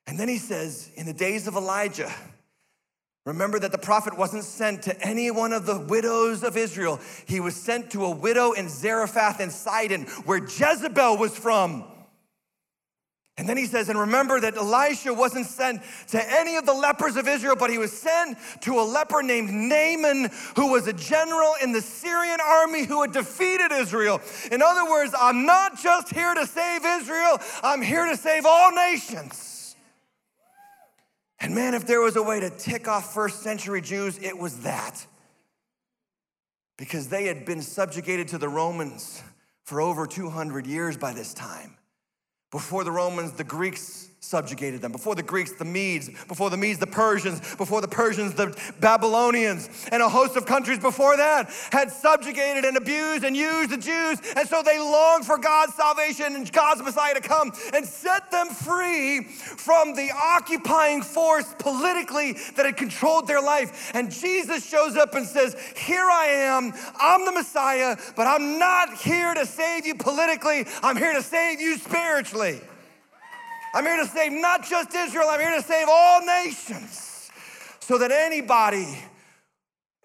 And 0.06 0.20
then 0.20 0.28
he 0.28 0.38
says, 0.38 0.92
in 0.96 1.06
the 1.06 1.14
days 1.14 1.48
of 1.48 1.56
Elijah, 1.56 2.12
remember 3.26 3.58
that 3.58 3.72
the 3.72 3.78
prophet 3.80 4.16
wasn't 4.18 4.44
sent 4.44 4.84
to 4.84 5.02
any 5.02 5.32
one 5.32 5.54
of 5.54 5.66
the 5.66 5.80
widows 5.80 6.44
of 6.44 6.58
Israel. 6.58 7.00
He 7.26 7.40
was 7.40 7.56
sent 7.56 7.92
to 7.92 8.06
a 8.06 8.12
widow 8.12 8.52
in 8.52 8.70
Zarephath 8.70 9.40
in 9.40 9.50
Sidon, 9.50 10.04
where 10.26 10.40
Jezebel 10.40 11.18
was 11.18 11.36
from. 11.36 11.86
And 13.36 13.50
then 13.50 13.58
he 13.58 13.66
says, 13.66 13.90
and 13.90 14.00
remember 14.00 14.40
that 14.40 14.56
Elisha 14.58 15.12
wasn't 15.12 15.48
sent 15.48 15.82
to 16.10 16.32
any 16.40 16.56
of 16.56 16.68
the 16.68 16.74
lepers 16.74 17.16
of 17.16 17.28
Israel, 17.28 17.56
but 17.56 17.72
he 17.72 17.80
was 17.80 17.92
sent 17.92 18.38
to 18.62 18.80
a 18.80 18.84
leper 18.84 19.24
named 19.24 19.50
Naaman, 19.50 20.30
who 20.56 20.72
was 20.72 20.88
a 20.88 20.94
general 20.94 21.56
in 21.62 21.72
the 21.72 21.82
Syrian 21.82 22.40
army 22.46 22.86
who 22.86 23.02
had 23.02 23.12
defeated 23.12 23.72
Israel. 23.72 24.22
In 24.52 24.62
other 24.62 24.88
words, 24.90 25.16
I'm 25.20 25.48
not 25.48 25.80
just 25.82 26.14
here 26.14 26.34
to 26.36 26.46
save 26.46 26.86
Israel, 26.86 27.40
I'm 27.64 27.82
here 27.82 28.06
to 28.06 28.16
save 28.16 28.46
all 28.46 28.72
nations. 28.72 29.76
And 31.40 31.56
man, 31.56 31.74
if 31.74 31.88
there 31.88 32.02
was 32.02 32.16
a 32.16 32.24
way 32.24 32.40
to 32.40 32.52
tick 32.52 32.88
off 32.88 33.16
first 33.16 33.42
century 33.42 33.82
Jews, 33.82 34.20
it 34.20 34.38
was 34.38 34.60
that. 34.60 35.06
Because 36.78 37.10
they 37.10 37.26
had 37.26 37.46
been 37.46 37.64
subjugated 37.64 38.28
to 38.30 38.38
the 38.38 38.48
Romans 38.48 39.24
for 39.64 39.82
over 39.82 40.06
200 40.06 40.68
years 40.68 40.98
by 40.98 41.14
this 41.14 41.34
time. 41.34 41.78
Before 42.54 42.84
the 42.84 42.92
Romans, 42.92 43.32
the 43.32 43.44
Greeks 43.44 44.10
subjugated 44.24 44.82
them. 44.82 44.94
Before 44.94 45.16
the 45.16 45.22
Greeks, 45.22 45.52
the 45.52 45.66
Medes. 45.66 46.10
Before 46.28 46.50
the 46.50 46.56
Medes, 46.56 46.80
the 46.80 46.88
Persians. 46.88 47.56
Before 47.56 47.82
the 47.82 47.90
Persians, 47.90 48.34
the 48.34 48.58
Babylonians. 48.80 49.70
And 49.92 50.02
a 50.02 50.08
host 50.08 50.38
of 50.38 50.46
countries 50.46 50.80
before 50.80 51.18
that 51.18 51.50
had 51.72 51.92
subjugated 51.92 52.64
and 52.64 52.78
abused 52.78 53.26
and 53.26 53.36
used 53.36 53.70
the 53.70 53.78
Jews. 53.78 54.20
And 54.38 54.48
so 54.48 54.64
they 54.64 54.80
longed 54.80 55.26
for 55.26 55.38
God's 55.38 55.76
salvation 55.76 56.36
and 56.36 56.50
God's 56.52 56.82
Messiah 56.82 57.14
to 57.16 57.22
come 57.22 57.52
and 57.74 57.86
set 57.86 58.32
them 58.32 58.48
free 58.48 59.24
from 59.24 59.94
the 59.94 60.12
occupying 60.12 61.02
force 61.02 61.54
politically 61.60 62.34
that 62.56 62.66
had 62.66 62.78
controlled 62.78 63.28
their 63.28 63.42
life. 63.42 63.92
And 63.94 64.10
Jesus 64.10 64.66
shows 64.66 64.96
up 64.96 65.16
and 65.16 65.28
says, 65.28 65.56
Here 65.76 66.10
I 66.10 66.28
am. 66.28 66.72
I'm 66.98 67.26
the 67.26 67.34
Messiah, 67.34 67.98
but 68.16 68.26
I'm 68.26 68.58
not 68.58 68.94
here 68.96 69.34
to 69.34 69.46
save 69.46 69.86
you 69.86 69.96
politically. 69.96 70.66
I'm 70.82 70.96
here 70.96 71.14
to 71.14 71.22
save 71.22 71.60
you 71.60 71.78
spiritually. 71.78 72.62
I'm 73.74 73.86
here 73.86 73.98
to 73.98 74.08
save 74.08 74.32
not 74.32 74.64
just 74.64 74.94
Israel, 74.94 75.28
I'm 75.30 75.40
here 75.40 75.56
to 75.56 75.64
save 75.64 75.88
all 75.90 76.26
nations 76.26 77.32
so 77.80 77.98
that 77.98 78.12
anybody 78.12 79.00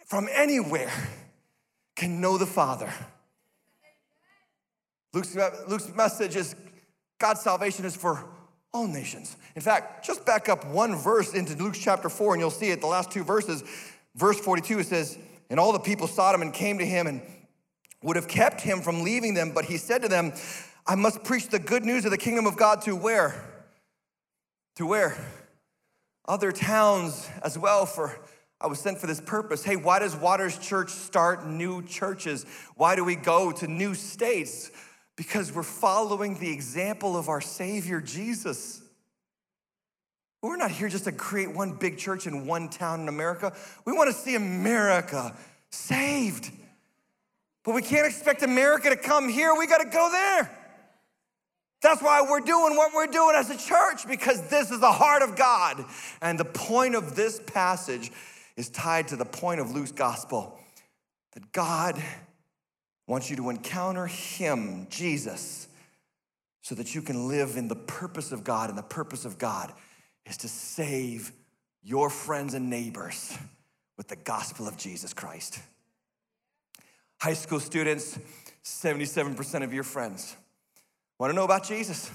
from 0.07 0.29
anywhere 0.33 0.91
can 1.95 2.21
know 2.21 2.39
the 2.39 2.47
Father. 2.47 2.91
Luke's, 5.13 5.37
Luke's 5.69 5.95
message 5.95 6.35
is 6.35 6.57
God's 7.19 7.41
salvation 7.41 7.85
is 7.85 7.95
for 7.95 8.25
all 8.73 8.87
nations. 8.87 9.37
In 9.55 9.63
fact, 9.63 10.05
just 10.05 10.25
back 10.25 10.49
up 10.49 10.65
one 10.67 10.97
verse 10.97 11.35
into 11.35 11.55
Luke 11.63 11.75
chapter 11.75 12.09
4, 12.09 12.35
and 12.35 12.41
you'll 12.41 12.51
see 12.51 12.71
it, 12.71 12.81
the 12.81 12.87
last 12.87 13.11
two 13.11 13.25
verses. 13.25 13.63
Verse 14.15 14.39
42, 14.39 14.81
it 14.81 14.87
says, 14.87 15.19
And 15.51 15.59
all 15.59 15.73
the 15.73 15.79
people 15.79 16.07
sought 16.07 16.35
him 16.35 16.43
and 16.43 16.55
came 16.55 16.79
to 16.79 16.87
him 16.87 17.07
and 17.07 17.21
would 18.03 18.17
have 18.17 18.29
kept 18.29 18.61
him 18.61 18.81
from 18.81 19.03
leaving 19.03 19.35
them, 19.35 19.53
but 19.53 19.65
he 19.65 19.77
said 19.77 20.03
to 20.03 20.09
them, 20.09 20.33
I 20.87 20.95
must 20.95 21.25
preach 21.25 21.49
the 21.49 21.59
good 21.59 21.85
news 21.85 22.05
of 22.05 22.11
the 22.11 22.19
kingdom 22.19 22.47
of 22.47 22.57
God 22.57 22.83
to 22.83 22.95
where? 22.95 23.58
To 24.79 24.87
where? 24.87 25.17
Other 26.27 26.53
towns 26.53 27.29
as 27.43 27.59
well 27.59 27.85
for 27.85 28.17
I 28.61 28.69
was 28.69 28.79
sent 28.79 28.99
for 28.99 29.09
this 29.09 29.21
purpose. 29.21 29.65
Hey, 29.65 29.75
why 29.75 29.99
does 29.99 30.15
Waters 30.15 30.57
Church 30.57 30.91
start 30.91 31.47
new 31.47 31.83
churches? 31.83 32.47
Why 32.77 32.95
do 32.95 33.05
we 33.05 33.17
go 33.17 33.51
to 33.51 33.67
new 33.67 33.95
states? 33.95 34.71
Because 35.17 35.53
we're 35.53 35.65
following 35.65 36.39
the 36.39 36.51
example 36.51 37.17
of 37.17 37.29
our 37.29 37.41
Savior 37.41 38.01
Jesus. 38.01 38.81
We're 40.43 40.57
not 40.57 40.71
here 40.71 40.89
just 40.89 41.05
to 41.05 41.13
create 41.13 41.53
one 41.53 41.73
big 41.73 41.99
church 41.99 42.29
in 42.29 42.47
one 42.47 42.69
town 42.69 43.01
in 43.01 43.09
America. 43.09 43.53
We 43.85 43.93
want 43.93 44.11
to 44.11 44.17
see 44.17 44.37
America 44.37 45.37
saved. 45.71 46.53
But 47.65 47.75
we 47.75 47.83
can't 47.83 48.07
expect 48.07 48.45
America 48.45 48.91
to 48.91 48.97
come 48.97 49.29
here. 49.29 49.55
We 49.57 49.67
got 49.67 49.79
to 49.79 49.89
go 49.89 50.09
there. 50.11 50.58
That's 51.81 52.03
why 52.03 52.27
we're 52.29 52.41
doing 52.41 52.77
what 52.77 52.93
we're 52.93 53.07
doing 53.07 53.37
as 53.37 53.51
a 53.51 53.57
church, 53.57 54.07
because 54.09 54.49
this 54.49 54.71
is 54.71 54.81
the 54.81 54.91
heart 54.91 55.23
of 55.23 55.37
God. 55.37 55.85
And 56.21 56.39
the 56.39 56.45
point 56.45 56.97
of 56.97 57.15
this 57.15 57.41
passage 57.47 58.11
is 58.57 58.69
tied 58.69 59.09
to 59.09 59.17
the 59.17 59.25
point 59.25 59.61
of 59.61 59.71
Luke's 59.71 59.93
gospel 59.93 60.59
that 61.35 61.53
God 61.53 62.03
wants 63.07 63.31
you 63.31 63.37
to 63.37 63.51
encounter 63.51 64.07
Him, 64.07 64.89
Jesus, 64.91 65.69
so 66.63 66.75
that 66.75 66.95
you 66.95 67.01
can 67.01 67.29
live 67.29 67.57
in 67.57 67.69
the 67.69 67.77
purpose 67.77 68.33
of 68.33 68.43
God. 68.43 68.71
And 68.71 68.79
the 68.79 68.83
purpose 68.83 69.25
of 69.25 69.39
God 69.39 69.73
is 70.27 70.37
to 70.39 70.49
save 70.49 71.33
your 71.85 72.11
friends 72.11 72.55
and 72.55 72.69
neighbors 72.69 73.39
with 73.97 74.09
the 74.09 74.17
gospel 74.17 74.67
of 74.67 74.77
Jesus 74.77 75.15
Christ. 75.15 75.61
High 77.21 77.35
school 77.35 77.61
students, 77.61 78.19
77% 78.65 79.63
of 79.63 79.73
your 79.73 79.85
friends 79.85 80.37
Want 81.19 81.31
to 81.31 81.35
know 81.35 81.45
about 81.45 81.65
Jesus? 81.65 82.11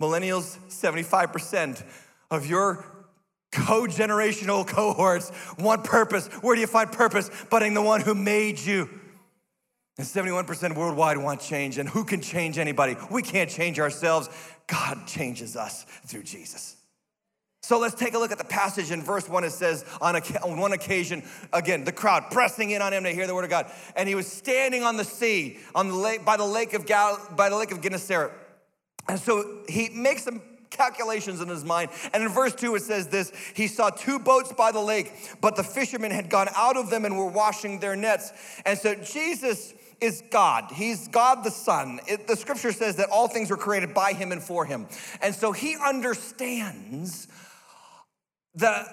Millennials, 0.00 0.58
75% 0.68 1.82
of 2.30 2.46
your 2.46 2.84
co 3.50 3.82
generational 3.82 4.66
cohorts 4.66 5.32
want 5.58 5.84
purpose. 5.84 6.28
Where 6.40 6.54
do 6.54 6.60
you 6.60 6.66
find 6.66 6.90
purpose? 6.90 7.30
But 7.50 7.62
in 7.62 7.74
the 7.74 7.82
one 7.82 8.00
who 8.00 8.14
made 8.14 8.58
you. 8.58 8.88
And 9.98 10.06
71% 10.06 10.76
worldwide 10.76 11.18
want 11.18 11.40
change. 11.40 11.78
And 11.78 11.88
who 11.88 12.04
can 12.04 12.20
change 12.20 12.56
anybody? 12.56 12.96
We 13.10 13.22
can't 13.22 13.50
change 13.50 13.80
ourselves. 13.80 14.28
God 14.68 15.08
changes 15.08 15.56
us 15.56 15.84
through 16.06 16.22
Jesus. 16.22 16.77
So 17.62 17.78
let's 17.78 17.94
take 17.94 18.14
a 18.14 18.18
look 18.18 18.30
at 18.30 18.38
the 18.38 18.44
passage 18.44 18.90
in 18.90 19.02
verse 19.02 19.28
one. 19.28 19.44
It 19.44 19.50
says, 19.50 19.84
on, 20.00 20.14
one 20.58 20.72
occasion, 20.72 21.22
again, 21.52 21.84
the 21.84 21.92
crowd 21.92 22.30
pressing 22.30 22.70
in 22.70 22.82
on 22.82 22.92
him 22.92 23.04
to 23.04 23.10
hear 23.10 23.26
the 23.26 23.34
word 23.34 23.44
of 23.44 23.50
God. 23.50 23.70
And 23.96 24.08
he 24.08 24.14
was 24.14 24.26
standing 24.26 24.84
on 24.84 24.96
the 24.96 25.04
sea, 25.04 25.58
on 25.74 25.88
the 25.88 25.94
lake, 25.94 26.24
by 26.24 26.36
the 26.36 26.46
lake 26.46 26.74
of 26.74 26.86
Gal, 26.86 27.20
by 27.36 27.48
the 27.48 27.56
lake 27.56 27.72
of 27.72 27.80
Gennesaret. 27.80 28.32
And 29.08 29.18
so 29.18 29.60
he 29.68 29.88
makes 29.88 30.22
some 30.22 30.40
calculations 30.70 31.40
in 31.40 31.48
his 31.48 31.64
mind. 31.64 31.90
And 32.12 32.22
in 32.22 32.28
verse 32.28 32.54
2, 32.54 32.76
it 32.76 32.82
says 32.82 33.08
this 33.08 33.32
He 33.54 33.66
saw 33.66 33.90
two 33.90 34.18
boats 34.18 34.52
by 34.52 34.72
the 34.72 34.80
lake, 34.80 35.12
but 35.40 35.56
the 35.56 35.64
fishermen 35.64 36.10
had 36.10 36.30
gone 36.30 36.48
out 36.54 36.76
of 36.76 36.90
them 36.90 37.04
and 37.04 37.18
were 37.18 37.26
washing 37.26 37.80
their 37.80 37.96
nets. 37.96 38.32
And 38.64 38.78
so 38.78 38.94
Jesus 38.94 39.74
is 40.00 40.22
God. 40.30 40.70
He's 40.72 41.08
God 41.08 41.44
the 41.44 41.50
Son. 41.50 42.00
It, 42.06 42.26
the 42.26 42.36
scripture 42.36 42.72
says 42.72 42.96
that 42.96 43.10
all 43.10 43.28
things 43.28 43.50
were 43.50 43.56
created 43.56 43.94
by 43.94 44.12
him 44.12 44.32
and 44.32 44.42
for 44.42 44.64
him. 44.64 44.86
And 45.20 45.34
so 45.34 45.52
he 45.52 45.76
understands 45.76 47.28
the 48.54 48.86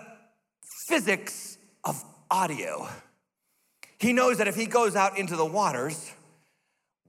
physics 0.88 1.58
of 1.84 2.04
audio. 2.30 2.88
He 4.00 4.14
knows 4.14 4.38
that 4.40 4.48
if 4.48 4.56
he 4.56 4.66
goes 4.66 4.96
out 4.96 5.18
into 5.18 5.36
the 5.36 5.46
waters, 5.46 6.12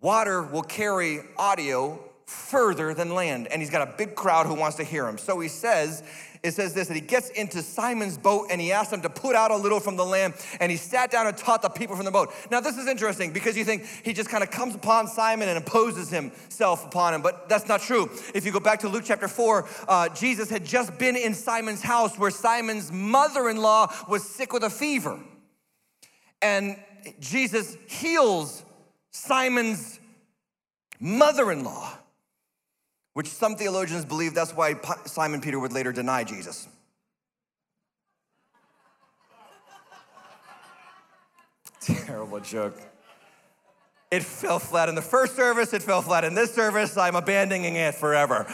water 0.01 0.43
will 0.43 0.63
carry 0.63 1.21
audio 1.37 1.99
further 2.27 2.93
than 2.93 3.15
land. 3.15 3.47
And 3.49 3.63
he's 3.63 3.71
got 3.71 3.87
a 3.87 3.93
big 3.97 4.15
crowd 4.15 4.47
who 4.47 4.55
wants 4.55 4.77
to 4.77 4.85
hear 4.85 5.07
him. 5.07 5.17
So 5.17 5.39
he 5.39 5.49
says, 5.49 6.03
it 6.43 6.53
says 6.53 6.75
this 6.75 6.89
that 6.89 6.95
he 6.95 7.01
gets 7.01 7.31
into 7.31 7.63
Simon's 7.63 8.19
boat 8.19 8.49
and 8.51 8.61
he 8.61 8.73
asked 8.73 8.93
him 8.93 9.01
to 9.03 9.11
put 9.11 9.37
out 9.37 9.53
a 9.53 9.57
little 9.57 9.79
from 9.79 9.97
the 9.97 10.05
land 10.05 10.35
and 10.59 10.71
he 10.71 10.77
sat 10.77 11.11
down 11.11 11.27
and 11.27 11.37
taught 11.37 11.63
the 11.63 11.69
people 11.69 11.95
from 11.95 12.05
the 12.05 12.11
boat. 12.11 12.33
Now, 12.51 12.61
this 12.61 12.77
is 12.79 12.89
interesting 12.89 13.33
because 13.33 13.57
you 13.57 13.65
think 13.65 13.85
he 14.05 14.13
just 14.13 14.29
kind 14.29 14.43
of 14.43 14.51
comes 14.51 14.75
upon 14.75 15.07
Simon 15.07 15.49
and 15.49 15.57
imposes 15.57 16.11
himself 16.11 16.85
upon 16.85 17.15
him, 17.15 17.23
but 17.23 17.49
that's 17.49 17.69
not 17.69 17.81
true. 17.81 18.11
If 18.35 18.45
you 18.45 18.51
go 18.51 18.61
back 18.61 18.81
to 18.81 18.89
Luke 18.89 19.05
chapter 19.07 19.29
4, 19.29 19.69
uh, 19.89 20.09
Jesus 20.11 20.51
had 20.51 20.65
just 20.65 20.99
been 20.99 21.17
in 21.17 21.33
Simon's 21.33 21.83
house 21.83 22.19
where 22.19 22.33
Simon's 22.33 22.91
mother 22.91 23.49
in 23.49 23.59
law 23.59 23.93
was 24.09 24.25
sick 24.25 24.53
with 24.53 24.65
a 24.65 24.71
fever. 24.71 25.19
And 26.43 26.77
Jesus 27.21 27.77
heals 27.89 28.65
Simon's 29.13 30.01
mother 30.99 31.53
in 31.53 31.63
law 31.63 31.93
which 33.17 33.29
some 33.29 33.57
theologians 33.57 34.05
believe 34.05 34.35
that's 34.35 34.55
why 34.55 34.75
Simon 35.07 35.41
Peter 35.41 35.59
would 35.59 35.73
later 35.73 35.91
deny 35.91 36.23
Jesus. 36.23 36.69
Terrible 41.81 42.41
joke. 42.41 42.79
It 44.11 44.23
fell 44.23 44.59
flat 44.59 44.91
in 44.91 44.95
the 44.95 45.01
first 45.01 45.35
service, 45.35 45.73
it 45.73 45.83
fell 45.83 46.03
flat 46.03 46.25
in 46.25 46.35
this 46.35 46.55
service. 46.55 46.99
I'm 46.99 47.17
abandoning 47.17 47.77
it 47.77 47.95
forever. 47.95 48.47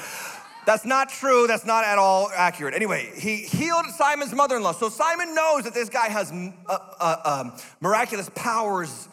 That's 0.65 0.85
not 0.85 1.09
true. 1.09 1.49
That's 1.49 1.67
not 1.67 1.83
at 1.83 1.99
all 1.99 2.31
accurate. 2.33 2.75
Anyway, 2.75 3.11
he 3.17 3.39
healed 3.39 3.87
Simon's 3.87 4.33
mother 4.33 4.55
in 4.55 4.63
law. 4.63 4.71
So 4.71 4.89
Simon 4.91 5.35
knows 5.35 5.65
that 5.65 5.75
this 5.75 5.89
guy 5.89 6.07
has 6.07 6.31
uh, 6.31 6.79
uh, 7.01 7.17
um, 7.25 7.57
miraculous 7.81 8.31
powers 8.37 9.09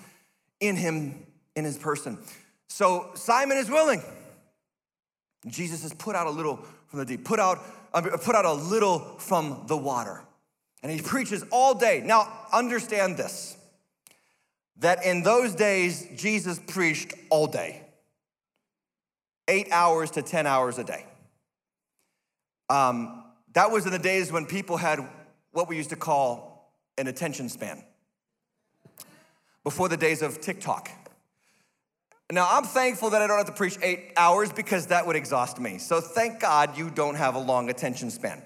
in 0.60 0.76
him, 0.76 1.26
in 1.56 1.66
his 1.66 1.76
person. 1.76 2.20
So 2.68 3.10
Simon 3.16 3.58
is 3.58 3.68
willing. 3.68 4.04
Jesus 5.48 5.84
has 5.84 5.94
put 5.94 6.16
out 6.16 6.28
a 6.28 6.32
little 6.32 6.66
from 6.88 7.00
the 7.00 7.06
deep, 7.06 7.24
put 7.24 7.40
out, 7.40 7.60
put 7.94 8.36
out 8.36 8.46
a 8.46 8.54
little 8.54 9.00
from 9.20 9.64
the 9.68 9.78
water. 9.78 10.22
And 10.82 10.92
he 10.92 11.02
preaches 11.02 11.44
all 11.52 11.76
day. 11.76 12.02
Now, 12.04 12.32
understand 12.52 13.18
this 13.18 13.58
that 14.80 15.06
in 15.06 15.24
those 15.24 15.56
days, 15.56 16.08
Jesus 16.16 16.60
preached 16.68 17.14
all 17.30 17.48
day, 17.48 17.82
eight 19.48 19.68
hours 19.72 20.12
to 20.12 20.22
10 20.22 20.48
hours 20.48 20.78
a 20.78 20.86
day. 20.86 21.06
Um, 22.70 23.26
that 23.54 23.72
was 23.72 23.86
in 23.86 23.92
the 23.92 24.00
days 24.00 24.32
when 24.32 24.46
people 24.46 24.78
had 24.78 25.06
what 25.52 25.68
we 25.68 25.76
used 25.76 25.90
to 25.90 25.96
call 25.96 26.72
an 26.98 27.08
attention 27.08 27.50
span, 27.50 27.84
before 29.64 29.90
the 29.90 29.98
days 29.98 30.22
of 30.22 30.40
TikTok. 30.40 30.90
Now, 32.32 32.48
I'm 32.50 32.64
thankful 32.64 33.10
that 33.12 33.24
I 33.24 33.28
don't 33.28 33.38
have 33.38 33.48
to 33.48 33.52
preach 33.52 33.78
eight 33.82 34.12
hours 34.16 34.54
because 34.54 34.88
that 34.88 35.08
would 35.08 35.16
exhaust 35.16 35.60
me. 35.60 35.80
So 35.80 36.00
thank 36.00 36.40
God 36.40 36.78
you 36.78 36.92
don't 36.92 37.16
have 37.16 37.34
a 37.34 37.40
long 37.40 37.70
attention 37.70 38.12
span. 38.12 38.44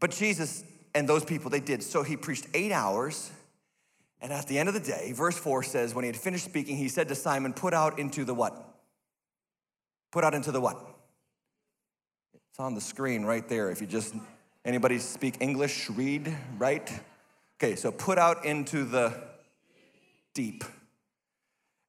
But 0.00 0.10
Jesus 0.10 0.64
and 0.94 1.08
those 1.08 1.24
people, 1.24 1.48
they 1.48 1.60
did. 1.60 1.84
So 1.84 2.02
he 2.02 2.16
preached 2.16 2.46
eight 2.54 2.72
hours. 2.72 3.30
And 4.20 4.32
at 4.32 4.48
the 4.48 4.58
end 4.58 4.68
of 4.68 4.74
the 4.74 4.80
day, 4.80 5.12
verse 5.12 5.38
4 5.38 5.62
says, 5.62 5.94
when 5.94 6.02
he 6.02 6.08
had 6.08 6.16
finished 6.16 6.44
speaking, 6.44 6.76
he 6.76 6.88
said 6.88 7.06
to 7.08 7.14
Simon, 7.14 7.52
Put 7.52 7.72
out 7.72 8.00
into 8.00 8.24
the 8.24 8.34
what? 8.34 8.52
Put 10.10 10.24
out 10.24 10.34
into 10.34 10.50
the 10.50 10.60
what? 10.60 10.84
It's 12.34 12.58
on 12.58 12.74
the 12.74 12.80
screen 12.80 13.24
right 13.24 13.48
there. 13.48 13.70
If 13.70 13.80
you 13.80 13.86
just, 13.86 14.12
anybody 14.64 14.98
speak 14.98 15.36
English, 15.38 15.88
read, 15.90 16.34
right? 16.58 16.90
Okay, 17.62 17.76
so 17.76 17.92
put 17.92 18.18
out 18.18 18.44
into 18.44 18.84
the 18.84 19.12
deep 20.34 20.64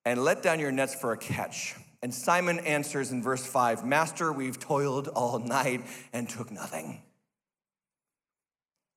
and 0.05 0.23
let 0.23 0.41
down 0.41 0.59
your 0.59 0.71
nets 0.71 0.95
for 0.95 1.11
a 1.11 1.17
catch. 1.17 1.75
And 2.01 2.13
Simon 2.13 2.59
answers 2.59 3.11
in 3.11 3.21
verse 3.21 3.45
5 3.45 3.85
Master, 3.85 4.31
we've 4.31 4.59
toiled 4.59 5.09
all 5.09 5.39
night 5.39 5.81
and 6.13 6.29
took 6.29 6.51
nothing. 6.51 7.01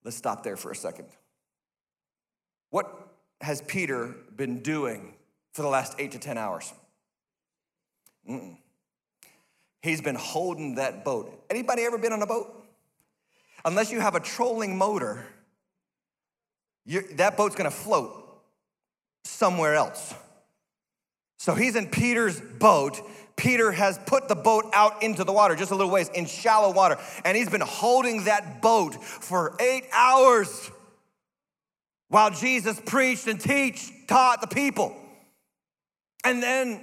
Let's 0.04 0.16
stop 0.16 0.42
there 0.42 0.56
for 0.56 0.70
a 0.70 0.76
second. 0.76 1.08
What 2.70 3.08
has 3.40 3.60
Peter 3.62 4.14
been 4.34 4.62
doing 4.62 5.14
for 5.52 5.62
the 5.62 5.68
last 5.68 5.94
eight 5.98 6.12
to 6.12 6.18
10 6.18 6.38
hours? 6.38 6.72
Mm-mm. 8.28 8.56
He's 9.82 10.00
been 10.00 10.14
holding 10.14 10.76
that 10.76 11.04
boat. 11.04 11.44
Anybody 11.50 11.82
ever 11.82 11.98
been 11.98 12.12
on 12.12 12.22
a 12.22 12.26
boat? 12.26 12.64
Unless 13.64 13.92
you 13.92 14.00
have 14.00 14.14
a 14.14 14.20
trolling 14.20 14.78
motor, 14.78 15.24
that 16.86 17.36
boat's 17.36 17.54
gonna 17.54 17.70
float 17.70 18.42
somewhere 19.24 19.74
else. 19.74 20.14
So 21.42 21.56
he's 21.56 21.74
in 21.74 21.88
Peter's 21.88 22.40
boat. 22.40 23.02
Peter 23.34 23.72
has 23.72 23.98
put 24.06 24.28
the 24.28 24.36
boat 24.36 24.66
out 24.72 25.02
into 25.02 25.24
the 25.24 25.32
water, 25.32 25.56
just 25.56 25.72
a 25.72 25.74
little 25.74 25.90
ways, 25.90 26.08
in 26.10 26.26
shallow 26.26 26.70
water. 26.70 26.96
And 27.24 27.36
he's 27.36 27.48
been 27.48 27.60
holding 27.60 28.26
that 28.26 28.62
boat 28.62 29.02
for 29.02 29.56
eight 29.58 29.82
hours 29.92 30.70
while 32.06 32.30
Jesus 32.30 32.80
preached 32.86 33.26
and 33.26 33.40
teach, 33.40 33.90
taught 34.06 34.40
the 34.40 34.46
people. 34.46 34.96
And 36.24 36.40
then, 36.40 36.80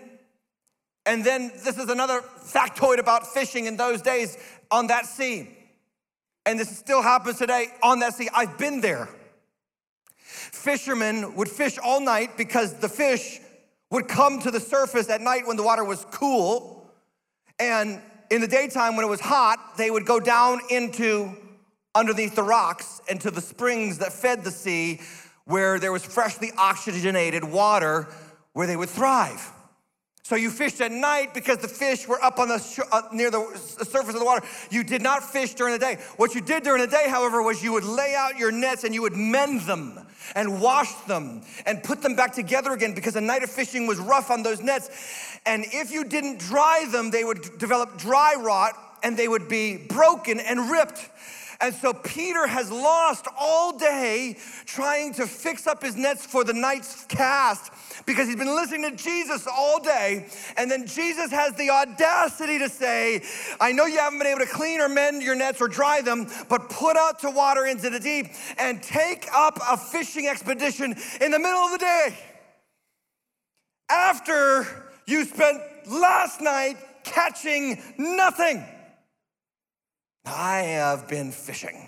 and 1.06 1.24
then 1.24 1.54
this 1.63 1.78
is 1.78 1.88
another 1.88 2.19
factoid 2.43 3.00
about 3.00 3.28
fishing 3.28 3.65
in 3.65 3.78
those 3.78 4.02
days 4.02 4.38
on 4.69 4.88
that 4.88 5.06
sea. 5.06 5.48
And 6.45 6.60
this 6.60 6.78
still 6.78 7.02
happens 7.02 7.38
today 7.38 7.67
on 7.82 8.00
that 8.00 8.13
sea. 8.13 8.28
I've 8.36 8.58
been 8.58 8.82
there. 8.82 9.08
Fishermen 10.17 11.36
would 11.36 11.48
fish 11.48 11.78
all 11.82 12.02
night 12.02 12.36
because 12.36 12.74
the 12.74 12.89
fish 12.89 13.39
would 13.91 14.08
come 14.08 14.39
to 14.41 14.52
the 14.52 14.60
surface 14.60 15.10
at 15.10 15.21
night 15.21 15.47
when 15.47 15.58
the 15.58 15.63
water 15.63 15.84
was 15.84 16.06
cool. 16.12 16.89
And 17.60 18.02
in 18.30 18.41
the 18.41 18.47
daytime, 18.47 18.95
when 18.95 19.06
it 19.06 19.10
was 19.10 19.19
hot, 19.19 19.78
they 19.78 19.89
would 19.89 20.06
go 20.06 20.19
down 20.19 20.60
into 20.69 21.36
underneath 21.95 22.36
the 22.36 22.43
rocks 22.43 23.02
and 23.10 23.19
to 23.21 23.32
the 23.32 23.41
springs 23.41 23.97
that 23.97 24.13
fed 24.13 24.43
the 24.43 24.52
sea 24.52 25.02
where 25.45 25.80
there 25.80 25.91
was 25.91 26.06
freshly 26.06 26.52
oxygenated 26.58 27.43
water 27.43 28.08
where 28.54 28.67
they 28.67 28.75
would 28.75 28.89
thrive. 28.89 29.52
So 30.23 30.36
you 30.36 30.51
fished 30.51 30.79
at 30.82 30.91
night 30.91 31.34
because 31.34 31.58
the 31.58 31.67
fish 31.67 32.08
were 32.08 32.23
up 32.23 32.38
on 32.38 32.49
the 32.49 32.60
sh- 32.60 32.82
uh, 32.91 33.01
near 33.12 33.32
the 33.32 33.45
surface 33.55 34.13
of 34.13 34.19
the 34.19 34.25
water. 34.25 34.45
You 34.69 34.84
did 34.84 35.01
not 35.01 35.23
fish 35.23 35.55
during 35.55 35.73
the 35.73 35.79
day. 35.79 35.97
What 36.17 36.36
you 36.36 36.41
did 36.41 36.63
during 36.63 36.82
the 36.82 36.88
day, 36.88 37.05
however, 37.08 37.41
was 37.41 37.63
you 37.63 37.73
would 37.73 37.84
lay 37.84 38.13
out 38.15 38.38
your 38.38 38.51
nets 38.51 38.84
and 38.84 38.93
you 38.93 39.01
would 39.01 39.15
mend 39.15 39.62
them 39.62 39.99
and 40.36 40.62
wash 40.62 40.93
them 41.08 41.41
and 41.65 41.82
put 41.82 42.01
them 42.01 42.15
back 42.15 42.34
together 42.34 42.73
again 42.73 42.93
because 42.93 43.15
a 43.15 43.21
night 43.21 43.41
of 43.41 43.49
fishing 43.49 43.88
was 43.88 43.97
rough 43.97 44.29
on 44.29 44.43
those 44.43 44.62
nets. 44.62 44.89
And 45.45 45.65
if 45.65 45.91
you 45.91 46.03
didn't 46.03 46.39
dry 46.39 46.86
them, 46.91 47.10
they 47.10 47.23
would 47.23 47.58
develop 47.58 47.97
dry 47.97 48.36
rot 48.38 48.73
and 49.01 49.17
they 49.17 49.27
would 49.27 49.47
be 49.47 49.77
broken 49.77 50.39
and 50.39 50.69
ripped. 50.69 51.10
And 51.62 51.73
so 51.73 51.91
Peter 51.91 52.47
has 52.47 52.71
lost 52.71 53.27
all 53.38 53.77
day 53.77 54.38
trying 54.65 55.13
to 55.15 55.27
fix 55.27 55.67
up 55.67 55.84
his 55.84 55.95
nets 55.95 56.25
for 56.25 56.43
the 56.43 56.53
night's 56.53 57.05
cast 57.05 57.71
because 58.10 58.28
he's 58.28 58.38
been 58.38 58.56
listening 58.56 58.89
to 58.89 59.04
Jesus 59.04 59.45
all 59.45 59.80
day. 59.80 60.26
And 60.58 60.72
then 60.72 60.88
Jesus 60.88 61.30
has 61.30 61.54
the 61.54 61.69
audacity 61.69 62.58
to 62.58 62.67
say, 62.67 63.22
I 63.62 63.72
know 63.72 63.86
you 63.86 64.00
haven't 64.00 64.17
been 64.17 64.28
able 64.28 64.39
to 64.39 64.48
clean 64.48 64.82
or 64.82 64.89
mend 64.89 65.22
your 65.22 65.36
nets 65.36 65.62
or 65.62 65.67
dry 65.67 66.02
them, 66.02 66.26
but 66.50 66.69
put 66.69 66.98
out 66.98 67.19
to 67.19 67.30
water 67.30 67.67
into 67.67 67.91
the 67.91 68.00
deep 68.00 68.26
and 68.58 68.82
take 68.82 69.28
up 69.32 69.60
a 69.69 69.78
fishing 69.78 70.26
expedition 70.26 70.95
in 71.22 71.30
the 71.30 71.38
middle 71.38 71.60
of 71.60 71.69
the 71.69 71.78
day. 71.78 72.17
After 73.91 74.65
you 75.06 75.24
spent 75.24 75.62
last 75.88 76.41
night 76.41 76.78
catching 77.04 77.80
nothing. 78.00 78.65
I 80.26 80.62
have 80.62 81.08
been 81.08 81.32
fishing. 81.32 81.88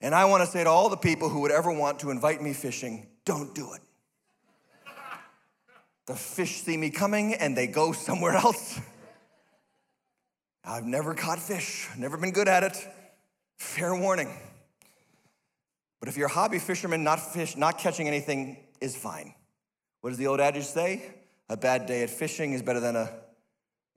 And 0.00 0.14
I 0.14 0.26
want 0.26 0.44
to 0.44 0.46
say 0.48 0.62
to 0.62 0.70
all 0.70 0.88
the 0.88 0.96
people 0.96 1.28
who 1.28 1.40
would 1.40 1.50
ever 1.50 1.72
want 1.72 1.98
to 2.00 2.10
invite 2.10 2.40
me 2.40 2.52
fishing, 2.52 3.08
don't 3.24 3.52
do 3.56 3.72
it. 3.72 3.80
The 6.06 6.14
fish 6.14 6.62
see 6.62 6.76
me 6.76 6.90
coming 6.90 7.34
and 7.34 7.56
they 7.56 7.66
go 7.66 7.92
somewhere 7.92 8.34
else. 8.34 8.80
I've 10.64 10.84
never 10.84 11.14
caught 11.14 11.38
fish, 11.38 11.88
never 11.96 12.16
been 12.16 12.32
good 12.32 12.48
at 12.48 12.62
it. 12.62 12.88
Fair 13.58 13.94
warning. 13.94 14.30
But 16.00 16.08
if 16.08 16.16
you're 16.16 16.26
a 16.26 16.32
hobby 16.32 16.58
fisherman, 16.58 17.04
not 17.04 17.20
fish, 17.32 17.56
not 17.56 17.78
catching 17.78 18.08
anything 18.08 18.58
is 18.80 18.96
fine. 18.96 19.34
What 20.00 20.10
does 20.10 20.18
the 20.18 20.26
old 20.26 20.40
adage 20.40 20.64
say? 20.64 21.14
A 21.48 21.56
bad 21.56 21.86
day 21.86 22.02
at 22.02 22.10
fishing 22.10 22.52
is 22.52 22.62
better 22.62 22.80
than 22.80 22.96
a 22.96 23.10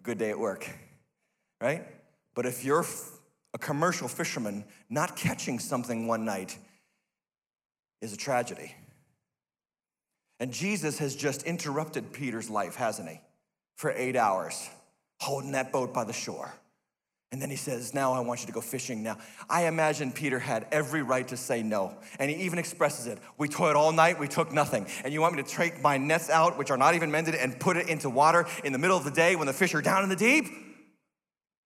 good 0.03 0.17
day 0.17 0.29
at 0.29 0.39
work, 0.39 0.69
right? 1.59 1.85
But 2.33 2.45
if 2.45 2.63
you're 2.63 2.85
a 3.53 3.57
commercial 3.57 4.07
fisherman, 4.07 4.63
not 4.89 5.15
catching 5.15 5.59
something 5.59 6.07
one 6.07 6.23
night 6.23 6.57
is 8.01 8.13
a 8.13 8.17
tragedy. 8.17 8.75
And 10.39 10.51
Jesus 10.51 10.99
has 10.99 11.15
just 11.15 11.43
interrupted 11.43 12.13
Peter's 12.13 12.49
life, 12.49 12.75
hasn't 12.75 13.09
he? 13.09 13.19
For 13.75 13.91
eight 13.91 14.15
hours, 14.15 14.69
holding 15.19 15.53
that 15.53 15.71
boat 15.71 15.93
by 15.93 16.03
the 16.03 16.13
shore. 16.13 16.53
And 17.31 17.41
then 17.41 17.49
he 17.49 17.57
says, 17.57 17.93
Now 17.93 18.13
I 18.13 18.21
want 18.21 18.41
you 18.41 18.47
to 18.47 18.53
go 18.53 18.61
fishing 18.61 19.03
now. 19.03 19.17
I 19.49 19.67
imagine 19.67 20.11
Peter 20.11 20.39
had 20.39 20.65
every 20.71 21.01
right 21.01 21.27
to 21.27 21.35
say 21.35 21.61
no. 21.61 21.97
And 22.19 22.31
he 22.31 22.43
even 22.43 22.57
expresses 22.57 23.05
it. 23.05 23.17
We 23.37 23.49
toiled 23.49 23.75
all 23.75 23.91
night, 23.91 24.17
we 24.17 24.29
took 24.29 24.53
nothing. 24.53 24.87
And 25.03 25.13
you 25.13 25.19
want 25.19 25.35
me 25.35 25.43
to 25.43 25.49
take 25.49 25.81
my 25.81 25.97
nets 25.97 26.29
out, 26.29 26.57
which 26.57 26.71
are 26.71 26.77
not 26.77 26.95
even 26.95 27.11
mended, 27.11 27.35
and 27.35 27.59
put 27.59 27.75
it 27.75 27.89
into 27.89 28.09
water 28.09 28.45
in 28.63 28.71
the 28.71 28.79
middle 28.79 28.97
of 28.97 29.03
the 29.03 29.11
day 29.11 29.35
when 29.35 29.47
the 29.47 29.53
fish 29.53 29.75
are 29.75 29.81
down 29.81 30.03
in 30.03 30.09
the 30.09 30.15
deep? 30.15 30.45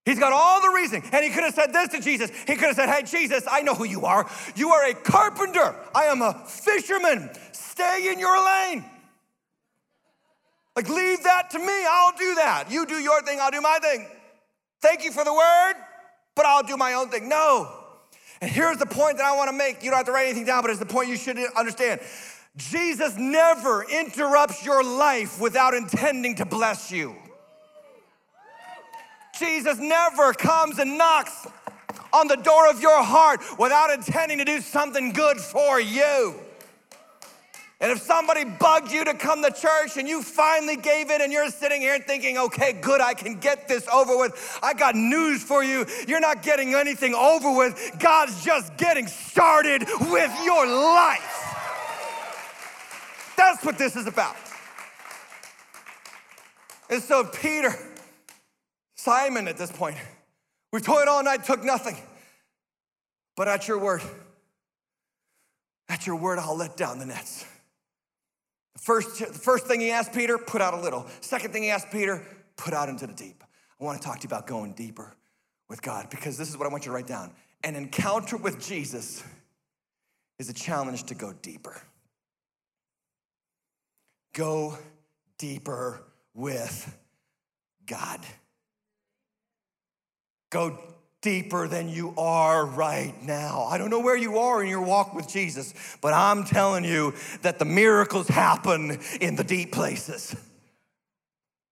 He's 0.05 0.17
got 0.17 0.33
all 0.33 0.61
the 0.61 0.69
reason. 0.69 1.03
And 1.11 1.23
he 1.23 1.29
could 1.29 1.43
have 1.43 1.53
said 1.53 1.73
this 1.73 1.89
to 1.89 2.01
Jesus. 2.01 2.31
He 2.47 2.55
could 2.55 2.67
have 2.67 2.75
said, 2.75 2.89
Hey, 2.89 3.03
Jesus, 3.03 3.45
I 3.49 3.61
know 3.61 3.75
who 3.75 3.85
you 3.85 4.05
are. 4.05 4.27
You 4.55 4.71
are 4.71 4.89
a 4.89 4.93
carpenter. 4.93 5.75
I 5.93 6.05
am 6.05 6.21
a 6.21 6.33
fisherman. 6.47 7.29
Stay 7.51 8.11
in 8.11 8.19
your 8.19 8.43
lane. 8.43 8.83
Like, 10.75 10.89
leave 10.89 11.23
that 11.23 11.49
to 11.51 11.59
me. 11.59 11.85
I'll 11.87 12.17
do 12.17 12.35
that. 12.35 12.71
You 12.71 12.85
do 12.85 12.95
your 12.95 13.21
thing, 13.21 13.39
I'll 13.41 13.51
do 13.51 13.61
my 13.61 13.77
thing. 13.81 14.07
Thank 14.81 15.03
you 15.03 15.11
for 15.11 15.23
the 15.23 15.33
word, 15.33 15.73
but 16.35 16.45
I'll 16.45 16.63
do 16.63 16.77
my 16.77 16.93
own 16.93 17.09
thing. 17.09 17.29
No. 17.29 17.69
And 18.41 18.49
here's 18.49 18.77
the 18.77 18.85
point 18.87 19.17
that 19.17 19.25
I 19.25 19.35
want 19.35 19.51
to 19.51 19.55
make. 19.55 19.83
You 19.83 19.91
don't 19.91 19.97
have 19.97 20.05
to 20.07 20.11
write 20.11 20.25
anything 20.25 20.45
down, 20.45 20.63
but 20.63 20.71
it's 20.71 20.79
the 20.79 20.85
point 20.85 21.09
you 21.09 21.17
should 21.17 21.37
understand. 21.55 22.01
Jesus 22.57 23.15
never 23.17 23.83
interrupts 23.83 24.65
your 24.65 24.83
life 24.83 25.39
without 25.39 25.73
intending 25.73 26.35
to 26.35 26.45
bless 26.45 26.91
you. 26.91 27.15
Jesus 29.41 29.79
never 29.79 30.33
comes 30.33 30.77
and 30.77 30.99
knocks 30.99 31.47
on 32.13 32.27
the 32.27 32.35
door 32.35 32.69
of 32.69 32.79
your 32.79 33.03
heart 33.03 33.41
without 33.57 33.89
intending 33.89 34.37
to 34.37 34.45
do 34.45 34.61
something 34.61 35.13
good 35.13 35.37
for 35.37 35.81
you. 35.81 36.35
And 37.79 37.91
if 37.91 37.99
somebody 37.99 38.45
bugged 38.45 38.91
you 38.91 39.03
to 39.05 39.15
come 39.15 39.41
to 39.41 39.49
church 39.51 39.97
and 39.97 40.07
you 40.07 40.21
finally 40.21 40.75
gave 40.75 41.09
in 41.09 41.19
and 41.19 41.33
you're 41.33 41.49
sitting 41.49 41.81
here 41.81 41.97
thinking, 41.97 42.37
okay, 42.37 42.73
good, 42.73 43.01
I 43.01 43.15
can 43.15 43.39
get 43.39 43.67
this 43.67 43.87
over 43.87 44.15
with, 44.15 44.59
I 44.61 44.75
got 44.75 44.93
news 44.93 45.41
for 45.41 45.63
you. 45.63 45.87
You're 46.07 46.19
not 46.19 46.43
getting 46.43 46.75
anything 46.75 47.15
over 47.15 47.51
with. 47.57 47.95
God's 47.97 48.45
just 48.45 48.77
getting 48.77 49.07
started 49.07 49.81
with 49.99 50.31
your 50.45 50.67
life. 50.67 51.47
That's 53.35 53.65
what 53.65 53.79
this 53.79 53.95
is 53.95 54.05
about. 54.05 54.35
And 56.91 57.01
so, 57.01 57.23
Peter, 57.23 57.73
Simon 59.01 59.47
at 59.47 59.57
this 59.57 59.71
point. 59.71 59.97
We 60.71 60.79
toiled 60.79 61.07
all 61.07 61.23
night, 61.23 61.43
took 61.43 61.63
nothing. 61.63 61.97
But 63.35 63.47
at 63.47 63.67
your 63.67 63.79
word, 63.79 64.03
at 65.89 66.05
your 66.05 66.17
word, 66.17 66.37
I'll 66.37 66.55
let 66.55 66.77
down 66.77 66.99
the 66.99 67.07
nets. 67.07 67.43
The 68.73 68.79
first, 68.79 69.19
the 69.19 69.25
first 69.25 69.65
thing 69.65 69.79
he 69.79 69.89
asked 69.89 70.13
Peter, 70.13 70.37
put 70.37 70.61
out 70.61 70.75
a 70.75 70.79
little. 70.79 71.07
Second 71.21 71.51
thing 71.51 71.63
he 71.63 71.71
asked 71.71 71.89
Peter, 71.91 72.23
put 72.57 72.73
out 72.73 72.89
into 72.89 73.07
the 73.07 73.13
deep. 73.13 73.43
I 73.79 73.83
want 73.83 73.99
to 73.99 74.07
talk 74.07 74.19
to 74.19 74.23
you 74.23 74.27
about 74.27 74.45
going 74.45 74.73
deeper 74.73 75.11
with 75.67 75.81
God 75.81 76.11
because 76.11 76.37
this 76.37 76.49
is 76.49 76.55
what 76.55 76.67
I 76.67 76.69
want 76.69 76.85
you 76.85 76.91
to 76.91 76.95
write 76.95 77.07
down. 77.07 77.31
An 77.63 77.75
encounter 77.75 78.37
with 78.37 78.63
Jesus 78.63 79.23
is 80.37 80.47
a 80.47 80.53
challenge 80.53 81.05
to 81.05 81.15
go 81.15 81.33
deeper. 81.41 81.81
Go 84.33 84.77
deeper 85.39 86.03
with 86.35 86.95
God. 87.87 88.19
Go 90.51 90.77
deeper 91.21 91.67
than 91.67 91.87
you 91.87 92.13
are 92.17 92.65
right 92.65 93.13
now. 93.23 93.63
I 93.63 93.77
don't 93.77 93.89
know 93.89 93.99
where 93.99 94.17
you 94.17 94.37
are 94.39 94.61
in 94.61 94.69
your 94.69 94.81
walk 94.81 95.13
with 95.13 95.27
Jesus, 95.27 95.73
but 96.01 96.13
I'm 96.13 96.43
telling 96.43 96.83
you 96.83 97.13
that 97.41 97.57
the 97.57 97.65
miracles 97.65 98.27
happen 98.27 98.99
in 99.21 99.35
the 99.35 99.43
deep 99.43 99.71
places. 99.71 100.35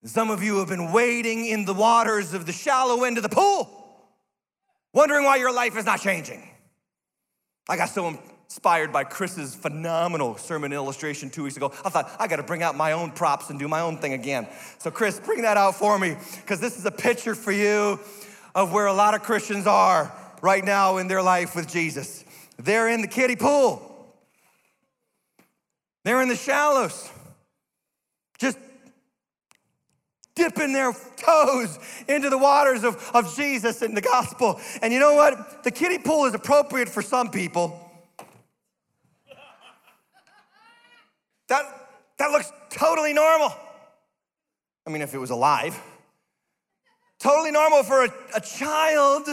Some 0.06 0.30
of 0.30 0.42
you 0.42 0.60
have 0.60 0.70
been 0.70 0.94
wading 0.94 1.46
in 1.46 1.66
the 1.66 1.74
waters 1.74 2.34
of 2.34 2.46
the 2.46 2.54
shallow 2.54 3.04
end 3.04 3.18
of 3.18 3.24
the 3.24 3.30
pool, 3.30 3.70
wondering 4.94 5.26
why 5.26 5.36
your 5.36 5.54
life 5.54 5.76
is 5.76 5.86
not 5.86 6.00
changing. 6.00 6.48
I 7.68 7.76
got 7.76 7.90
so 7.90 8.18
inspired 8.46 8.94
by 8.94 9.04
Chris's 9.04 9.56
phenomenal 9.56 10.38
sermon 10.38 10.72
illustration 10.72 11.30
two 11.30 11.44
weeks 11.44 11.58
ago. 11.58 11.74
I 11.84 11.90
thought, 11.90 12.16
I 12.18 12.28
gotta 12.28 12.44
bring 12.44 12.64
out 12.64 12.78
my 12.78 12.94
own 12.94 13.12
props 13.12 13.50
and 13.50 13.60
do 13.60 13.68
my 13.68 13.82
own 13.82 13.98
thing 13.98 14.14
again. 14.14 14.48
So, 14.78 14.90
Chris, 14.90 15.20
bring 15.20 15.42
that 15.42 15.58
out 15.58 15.76
for 15.76 16.00
me, 16.00 16.16
because 16.38 16.62
this 16.62 16.78
is 16.78 16.86
a 16.86 16.92
picture 16.92 17.36
for 17.36 17.52
you 17.52 18.00
of 18.60 18.74
where 18.74 18.88
a 18.88 18.94
lot 18.94 19.14
of 19.14 19.24
Christians 19.24 19.66
are 19.66 20.14
right 20.42 20.66
now 20.66 20.98
in 20.98 21.08
their 21.08 21.22
life 21.22 21.56
with 21.56 21.66
Jesus. 21.66 22.26
They're 22.58 22.90
in 22.90 23.02
the 23.02 23.08
kiddie 23.08 23.38
pool, 23.38 23.82
they're 26.04 26.22
in 26.22 26.28
the 26.28 26.36
shallows, 26.36 27.10
just 28.38 28.58
dipping 30.36 30.74
their 30.74 30.92
toes 31.16 31.80
into 32.10 32.30
the 32.30 32.38
waters 32.38 32.84
of, 32.84 33.10
of 33.14 33.34
Jesus 33.34 33.82
and 33.82 33.96
the 33.96 34.02
gospel. 34.02 34.60
And 34.82 34.92
you 34.92 35.00
know 35.00 35.14
what? 35.16 35.64
The 35.64 35.72
kiddie 35.72 35.98
pool 35.98 36.26
is 36.26 36.34
appropriate 36.34 36.90
for 36.90 37.02
some 37.02 37.32
people. 37.32 37.90
That, 41.48 41.64
that 42.18 42.32
looks 42.32 42.52
totally 42.70 43.14
normal. 43.14 43.54
I 44.86 44.90
mean, 44.90 45.02
if 45.02 45.14
it 45.14 45.18
was 45.18 45.30
alive. 45.30 45.80
Totally 47.20 47.52
normal 47.52 47.84
for 47.84 48.06
a, 48.06 48.10
a 48.36 48.42
child 48.42 49.28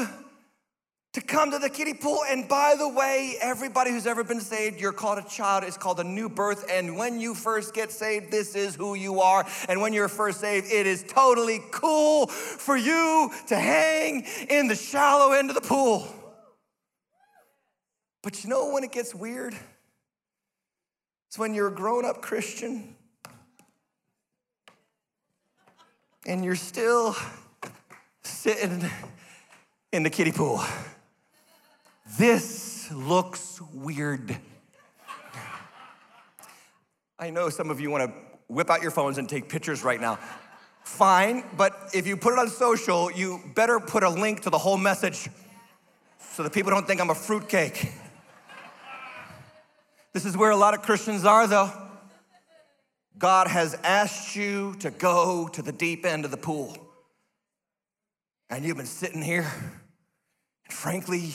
to 1.13 1.21
come 1.23 1.53
to 1.53 1.59
the 1.59 1.71
kiddie 1.71 1.95
pool. 1.95 2.21
And 2.29 2.47
by 2.49 2.75
the 2.77 2.89
way, 2.89 3.37
everybody 3.41 3.91
who's 3.91 4.07
ever 4.07 4.25
been 4.25 4.41
saved, 4.41 4.81
you're 4.81 4.93
called 4.93 5.19
a 5.19 5.27
child. 5.27 5.65
It's 5.65 5.79
called 5.79 6.01
a 6.01 6.05
new 6.05 6.29
birth. 6.29 6.67
And 6.71 6.99
when 6.99 7.21
you 7.21 7.35
first 7.35 7.73
get 7.73 7.93
saved, 7.93 8.31
this 8.31 8.55
is 8.55 8.75
who 8.75 8.95
you 8.95 9.21
are. 9.21 9.47
And 9.69 9.81
when 9.81 9.93
you're 9.93 10.09
first 10.09 10.41
saved, 10.41 10.67
it 10.71 10.87
is 10.87 11.05
totally 11.09 11.61
cool 11.71 12.27
for 12.27 12.77
you 12.77 13.31
to 13.47 13.57
hang 13.57 14.27
in 14.51 14.67
the 14.67 14.75
shallow 14.75 15.33
end 15.33 15.49
of 15.49 15.55
the 15.55 15.63
pool. 15.63 16.07
But 18.23 18.43
you 18.43 18.51
know 18.51 18.71
when 18.73 18.83
it 18.83 18.91
gets 18.91 19.15
weird? 19.15 19.55
It's 21.29 21.39
when 21.39 21.55
you're 21.55 21.69
a 21.69 21.75
grown 21.75 22.05
up 22.05 22.21
Christian 22.21 22.97
and 26.27 26.45
you're 26.45 26.57
still 26.57 27.17
sitting 28.27 28.85
in 29.93 30.03
the 30.03 30.11
kiddie 30.11 30.33
pool. 30.33 30.63
This 32.19 32.91
looks 32.93 33.61
weird. 33.73 34.37
I 37.19 37.31
know 37.31 37.49
some 37.49 37.71
of 37.71 37.81
you 37.81 37.91
want 37.91 38.05
to 38.05 38.13
whip 38.49 38.71
out 38.71 38.83
your 38.83 38.91
phones 38.91 39.19
and 39.19 39.29
take 39.29 39.49
pictures 39.49 39.83
right 39.83 40.01
now. 40.01 40.19
Fine, 40.85 41.45
but 41.57 41.91
if 41.95 42.07
you 42.07 42.17
put 42.17 42.33
it 42.33 42.39
on 42.39 42.49
social, 42.49 43.11
you 43.11 43.41
better 43.55 43.81
put 43.81 44.03
a 44.03 44.09
link 44.09 44.43
to 44.43 44.51
the 44.51 44.59
whole 44.59 44.77
message 44.77 45.29
so 46.33 46.43
that 46.43 46.53
people 46.53 46.71
don't 46.71 46.87
think 46.87 47.01
I'm 47.01 47.11
a 47.11 47.15
fruitcake. 47.15 47.91
This 50.13 50.25
is 50.25 50.37
where 50.37 50.51
a 50.51 50.57
lot 50.57 50.75
of 50.75 50.83
Christians 50.83 51.25
are, 51.25 51.47
though. 51.47 51.73
God 53.19 53.49
has 53.49 53.75
asked 53.83 54.37
you 54.37 54.77
to 54.81 54.91
go 54.91 55.49
to 55.49 55.63
the 55.63 55.73
deep 55.73 56.05
end 56.05 56.25
of 56.25 56.31
the 56.31 56.37
pool. 56.37 56.77
And 58.49 58.65
you've 58.65 58.77
been 58.77 58.87
sitting 58.87 59.23
here, 59.23 59.47
and 60.65 60.73
frankly, 60.73 61.35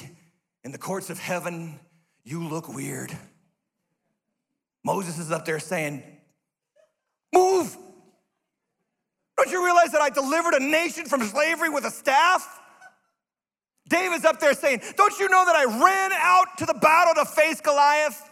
in 0.64 0.72
the 0.72 0.78
courts 0.78 1.10
of 1.10 1.20
heaven, 1.20 1.80
you 2.24 2.48
look 2.48 2.74
weird. 2.74 3.18
Moses 4.84 5.20
is 5.20 5.32
up 5.32 5.46
there 5.46 5.60
saying, 5.60 6.04
Move! 7.34 7.78
Don't 9.38 9.52
you 9.52 9.66
realize 9.66 9.92
that 9.92 10.02
I 10.02 10.10
delivered 10.10 10.54
a 10.54 10.60
nation 10.60 11.06
from 11.06 11.22
slavery 11.24 11.70
with 11.70 11.86
a 11.86 11.92
staff? 11.92 12.60
David's 13.90 14.24
up 14.24 14.40
there 14.40 14.54
saying, 14.54 14.82
Don't 14.96 15.20
you 15.20 15.28
know 15.28 15.46
that 15.46 15.56
I 15.56 15.66
ran 15.66 16.12
out 16.14 16.58
to 16.60 16.66
the 16.66 16.74
battle 16.76 17.14
to 17.16 17.30
face 17.30 17.60
Goliath? 17.60 18.30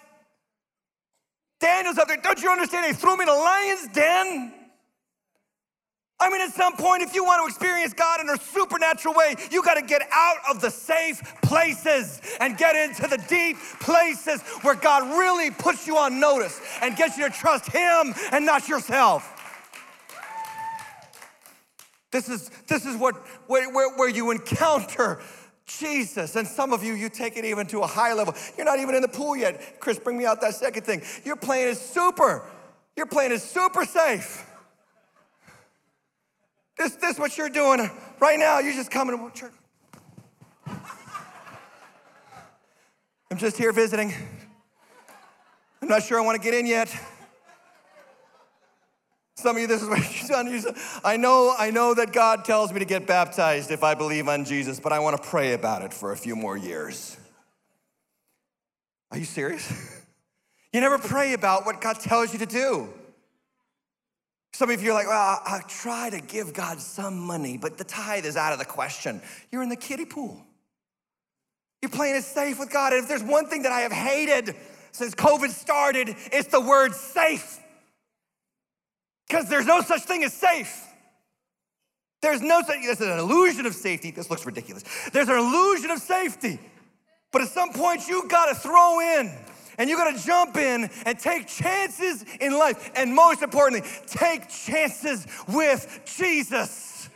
Daniel's 1.60 1.98
up 1.98 2.08
there, 2.08 2.18
Don't 2.18 2.42
you 2.42 2.50
understand? 2.50 2.86
They 2.86 2.98
threw 2.98 3.18
me 3.18 3.24
in 3.24 3.30
a 3.30 3.34
lion's 3.34 3.88
den. 3.90 4.54
I 6.22 6.30
mean, 6.30 6.42
at 6.42 6.54
some 6.54 6.76
point, 6.76 7.02
if 7.02 7.16
you 7.16 7.24
want 7.24 7.42
to 7.42 7.48
experience 7.48 7.94
God 7.94 8.20
in 8.20 8.30
a 8.30 8.38
supernatural 8.38 9.14
way, 9.14 9.36
you 9.52 9.64
got 9.64 9.76
to 9.76 9.82
get 9.82 10.02
out 10.12 10.38
of 10.50 10.60
the 10.60 10.70
safe 10.70 11.22
places 11.42 12.22
and 12.42 12.58
get 12.58 12.76
into 12.76 13.08
the 13.08 13.24
deep 13.30 13.56
places 13.80 14.42
where 14.62 14.76
God 14.76 15.18
really 15.18 15.50
puts 15.50 15.88
you 15.88 15.98
on 15.98 16.20
notice 16.20 16.60
and 16.82 16.98
gets 16.98 17.18
you 17.18 17.26
to 17.30 17.34
trust 17.34 17.72
Him 17.72 18.14
and 18.34 18.46
not 18.46 18.68
yourself. 18.68 19.36
This 22.12 22.28
is, 22.28 22.50
this 22.68 22.86
is 22.86 22.98
what, 22.98 23.16
where, 23.48 23.72
where, 23.72 23.96
where 23.96 24.10
you 24.10 24.32
encounter 24.32 25.22
Jesus. 25.68 26.36
And 26.36 26.46
some 26.46 26.74
of 26.74 26.84
you, 26.84 26.96
you 26.96 27.08
take 27.08 27.38
it 27.38 27.46
even 27.46 27.66
to 27.68 27.80
a 27.82 27.88
high 27.88 28.14
level. 28.14 28.34
You're 28.58 28.66
not 28.66 28.80
even 28.80 28.96
in 28.96 29.02
the 29.02 29.08
pool 29.08 29.38
yet. 29.38 29.80
Chris, 29.80 30.00
bring 30.00 30.18
me 30.18 30.26
out 30.26 30.42
that 30.42 30.56
second 30.56 30.84
thing. 30.84 31.02
You're 31.24 31.38
playing 31.38 31.70
is 31.70 31.80
super. 31.80 32.44
You're 32.98 33.06
playing 33.06 33.32
is 33.32 33.44
super 33.44 33.86
safe. 33.86 34.46
This, 36.80 36.96
this 36.96 37.20
what 37.20 37.38
you're 37.38 37.50
doing 37.50 37.92
right 38.22 38.40
now. 38.40 38.60
You're 38.60 38.74
just 38.74 38.90
coming 38.90 39.18
to 39.18 39.38
church. 39.38 39.52
I'm 43.30 43.38
just 43.38 43.58
here 43.58 43.74
visiting. 43.74 44.14
I'm 45.82 45.90
not 45.90 46.04
sure 46.04 46.18
I 46.18 46.24
want 46.24 46.42
to 46.42 46.44
get 46.44 46.58
in 46.58 46.66
yet. 46.66 46.88
Some 49.36 49.58
of 49.58 49.62
you, 49.62 49.68
this 49.68 49.82
is 49.82 49.90
what 49.90 50.00
you've 50.00 50.30
done. 50.30 50.76
I 51.04 51.18
know, 51.18 51.54
I 51.58 51.70
know 51.70 51.94
that 51.94 52.14
God 52.14 52.46
tells 52.46 52.72
me 52.72 52.80
to 52.80 52.86
get 52.86 53.06
baptized 53.06 53.72
if 53.72 53.84
I 53.84 53.94
believe 53.94 54.28
on 54.28 54.46
Jesus, 54.46 54.80
but 54.80 54.94
I 54.94 55.00
want 55.00 55.22
to 55.22 55.30
pray 55.30 55.54
about 55.54 55.82
it 55.84 55.94
for 55.94 56.14
a 56.14 56.18
few 56.18 56.36
more 56.36 56.58
years. 56.58 57.18
Are 59.12 59.18
you 59.18 59.26
serious? 59.26 60.02
You 60.72 60.82
never 60.82 60.98
pray 60.98 61.34
about 61.34 61.66
what 61.66 61.82
God 61.82 62.00
tells 62.00 62.32
you 62.32 62.40
to 62.40 62.46
do. 62.46 62.90
Some 64.54 64.70
of 64.72 64.82
you 64.82 64.92
are 64.92 64.94
like, 64.94 65.08
well, 65.08 65.42
I 65.46 65.62
try 65.68 66.10
to 66.10 66.20
give 66.20 66.54
God 66.54 66.80
some 66.80 67.20
money, 67.20 67.58
but 67.58 67.78
the 67.78 67.84
tithe 67.84 68.26
is 68.26 68.36
out 68.36 68.52
of 68.52 68.60
the 68.60 68.66
question. 68.66 69.22
You're 69.52 69.64
in 69.64 69.70
the 69.70 69.76
kiddie 69.76 70.06
pool. 70.06 70.44
You're 71.82 71.92
playing 71.92 72.16
it 72.16 72.24
safe 72.24 72.60
with 72.60 72.72
God. 72.72 72.94
And 72.94 73.04
if 73.04 73.08
there's 73.08 73.24
one 73.24 73.48
thing 73.48 73.64
that 73.64 73.72
I 73.72 73.82
have 73.82 73.92
hated 73.92 74.56
since 74.92 75.16
COVID 75.16 75.50
started, 75.50 76.10
it's 76.32 76.50
the 76.50 76.60
word 76.60 76.94
safe. 76.94 77.60
Because 79.28 79.48
there's 79.48 79.66
no 79.66 79.82
such 79.82 80.02
thing 80.02 80.24
as 80.24 80.34
safe. 80.34 80.86
There's 82.22 82.42
no 82.42 82.62
such, 82.62 82.82
this 82.82 83.00
is 83.00 83.08
an 83.08 83.20
illusion 83.20 83.66
of 83.66 83.74
safety. 83.76 84.12
This 84.12 84.30
looks 84.30 84.46
ridiculous. 84.46 84.84
There's 85.14 85.30
an 85.30 85.38
illusion 85.38 85.92
of 85.92 86.00
safety. 86.00 86.60
But 87.32 87.44
at 87.44 87.50
some 87.50 87.72
point, 87.72 88.08
you 88.08 88.28
gotta 88.28 88.56
throw 88.56 89.00
in 89.00 89.32
and 89.80 89.90
you 89.90 89.98
gotta 89.98 90.20
jump 90.20 90.58
in 90.58 90.90
and 91.06 91.18
take 91.18 91.48
chances 91.48 92.24
in 92.40 92.60
life. 92.60 92.92
And 92.96 93.16
most 93.16 93.42
importantly, 93.42 93.90
take 94.06 94.50
chances 94.50 95.26
with 95.48 96.02
Jesus. 96.18 97.10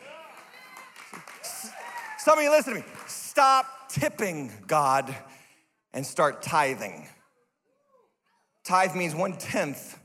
Some 2.18 2.38
of 2.40 2.44
you 2.44 2.50
listen 2.50 2.76
to 2.76 2.80
me. 2.80 2.86
Stop 3.06 3.90
tipping 3.90 4.50
God 4.66 5.14
and 5.94 6.06
start 6.06 6.42
tithing. 6.42 7.08
Tithe 8.64 8.96
means 8.96 9.14
one 9.14 9.34
tenth. 9.34 10.00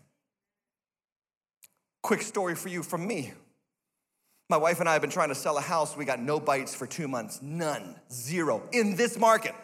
Quick 2.02 2.22
story 2.22 2.56
for 2.56 2.68
you 2.68 2.82
from 2.82 3.06
me. 3.06 3.32
My 4.50 4.56
wife 4.56 4.80
and 4.80 4.88
I 4.88 4.94
have 4.94 5.02
been 5.02 5.10
trying 5.10 5.28
to 5.28 5.34
sell 5.34 5.58
a 5.58 5.60
house. 5.60 5.96
We 5.96 6.04
got 6.04 6.20
no 6.20 6.40
bites 6.40 6.74
for 6.74 6.86
two 6.86 7.06
months. 7.06 7.40
None. 7.40 7.94
Zero. 8.10 8.62
In 8.72 8.96
this 8.96 9.16
market. 9.16 9.54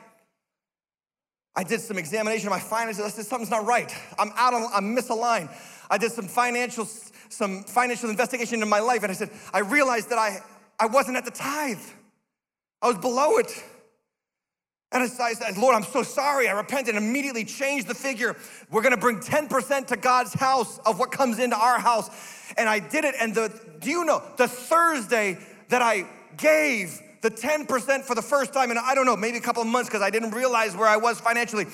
I 1.56 1.62
did 1.62 1.80
some 1.80 1.98
examination 1.98 2.48
of 2.48 2.52
my 2.52 2.60
finances. 2.60 3.04
I 3.04 3.08
said, 3.08 3.26
something's 3.26 3.50
not 3.50 3.64
right. 3.64 3.94
I'm 4.18 4.32
out 4.36 4.54
on, 4.54 4.68
I'm 4.72 4.96
misaligned. 4.96 5.54
I 5.88 5.98
did 5.98 6.10
some 6.10 6.26
financial, 6.26 6.86
some 7.28 7.62
financial 7.64 8.10
investigation 8.10 8.62
in 8.62 8.68
my 8.68 8.80
life, 8.80 9.02
and 9.02 9.12
I 9.12 9.14
said, 9.14 9.30
I 9.52 9.60
realized 9.60 10.10
that 10.10 10.18
I, 10.18 10.40
I 10.80 10.86
wasn't 10.86 11.16
at 11.16 11.24
the 11.24 11.30
tithe. 11.30 11.78
I 12.82 12.88
was 12.88 12.98
below 12.98 13.38
it. 13.38 13.64
And 14.94 15.02
I 15.02 15.06
said, 15.06 15.56
Lord, 15.56 15.74
I'm 15.74 15.82
so 15.82 16.04
sorry. 16.04 16.48
I 16.48 16.52
repented 16.52 16.94
and 16.94 17.04
immediately 17.04 17.44
changed 17.44 17.88
the 17.88 17.94
figure. 17.94 18.36
We're 18.70 18.82
gonna 18.82 18.96
bring 18.96 19.18
10% 19.18 19.88
to 19.88 19.96
God's 19.96 20.34
house 20.34 20.78
of 20.86 21.00
what 21.00 21.10
comes 21.10 21.40
into 21.40 21.56
our 21.56 21.80
house. 21.80 22.08
And 22.56 22.68
I 22.68 22.78
did 22.78 23.04
it. 23.04 23.16
And 23.20 23.34
the, 23.34 23.52
do 23.80 23.90
you 23.90 24.04
know, 24.04 24.22
the 24.36 24.46
Thursday 24.46 25.38
that 25.68 25.82
I 25.82 26.06
gave 26.36 27.00
the 27.24 27.30
10% 27.30 28.02
for 28.02 28.14
the 28.14 28.22
first 28.22 28.52
time 28.52 28.70
in, 28.70 28.76
I 28.76 28.94
don't 28.94 29.06
know, 29.06 29.16
maybe 29.16 29.38
a 29.38 29.40
couple 29.40 29.62
of 29.62 29.68
months 29.68 29.88
because 29.88 30.02
I 30.02 30.10
didn't 30.10 30.32
realize 30.32 30.76
where 30.76 30.86
I 30.86 30.98
was 30.98 31.18
financially. 31.18 31.64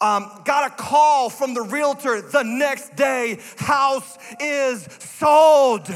Um, 0.00 0.40
got 0.44 0.70
a 0.70 0.74
call 0.74 1.30
from 1.30 1.52
the 1.52 1.62
realtor 1.62 2.20
the 2.20 2.44
next 2.44 2.94
day 2.94 3.40
house 3.58 4.16
is 4.38 4.84
sold 5.00 5.90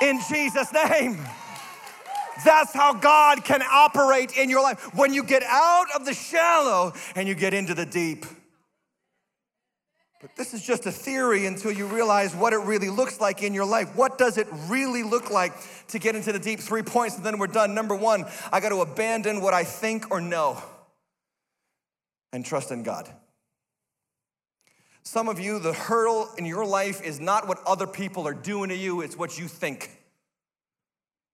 in 0.00 0.20
Jesus' 0.30 0.72
name. 0.72 1.18
That's 2.44 2.72
how 2.72 2.94
God 2.94 3.44
can 3.44 3.62
operate 3.62 4.36
in 4.36 4.48
your 4.48 4.62
life. 4.62 4.94
When 4.94 5.12
you 5.12 5.24
get 5.24 5.42
out 5.42 5.86
of 5.96 6.04
the 6.04 6.14
shallow 6.14 6.92
and 7.16 7.26
you 7.26 7.34
get 7.34 7.54
into 7.54 7.74
the 7.74 7.86
deep. 7.86 8.24
But 10.24 10.36
this 10.36 10.54
is 10.54 10.62
just 10.62 10.86
a 10.86 10.90
theory 10.90 11.44
until 11.44 11.70
you 11.70 11.84
realize 11.86 12.34
what 12.34 12.54
it 12.54 12.60
really 12.60 12.88
looks 12.88 13.20
like 13.20 13.42
in 13.42 13.52
your 13.52 13.66
life. 13.66 13.94
What 13.94 14.16
does 14.16 14.38
it 14.38 14.46
really 14.70 15.02
look 15.02 15.30
like 15.30 15.52
to 15.88 15.98
get 15.98 16.16
into 16.16 16.32
the 16.32 16.38
deep? 16.38 16.60
Three 16.60 16.80
points, 16.80 17.16
and 17.16 17.26
then 17.26 17.38
we're 17.38 17.46
done. 17.46 17.74
Number 17.74 17.94
one, 17.94 18.24
I 18.50 18.60
got 18.60 18.70
to 18.70 18.80
abandon 18.80 19.42
what 19.42 19.52
I 19.52 19.64
think 19.64 20.10
or 20.10 20.22
know 20.22 20.62
and 22.32 22.42
trust 22.42 22.70
in 22.70 22.84
God. 22.84 23.06
Some 25.02 25.28
of 25.28 25.38
you, 25.38 25.58
the 25.58 25.74
hurdle 25.74 26.30
in 26.38 26.46
your 26.46 26.64
life 26.64 27.02
is 27.02 27.20
not 27.20 27.46
what 27.46 27.58
other 27.66 27.86
people 27.86 28.26
are 28.26 28.32
doing 28.32 28.70
to 28.70 28.76
you, 28.76 29.02
it's 29.02 29.18
what 29.18 29.38
you 29.38 29.46
think 29.46 29.90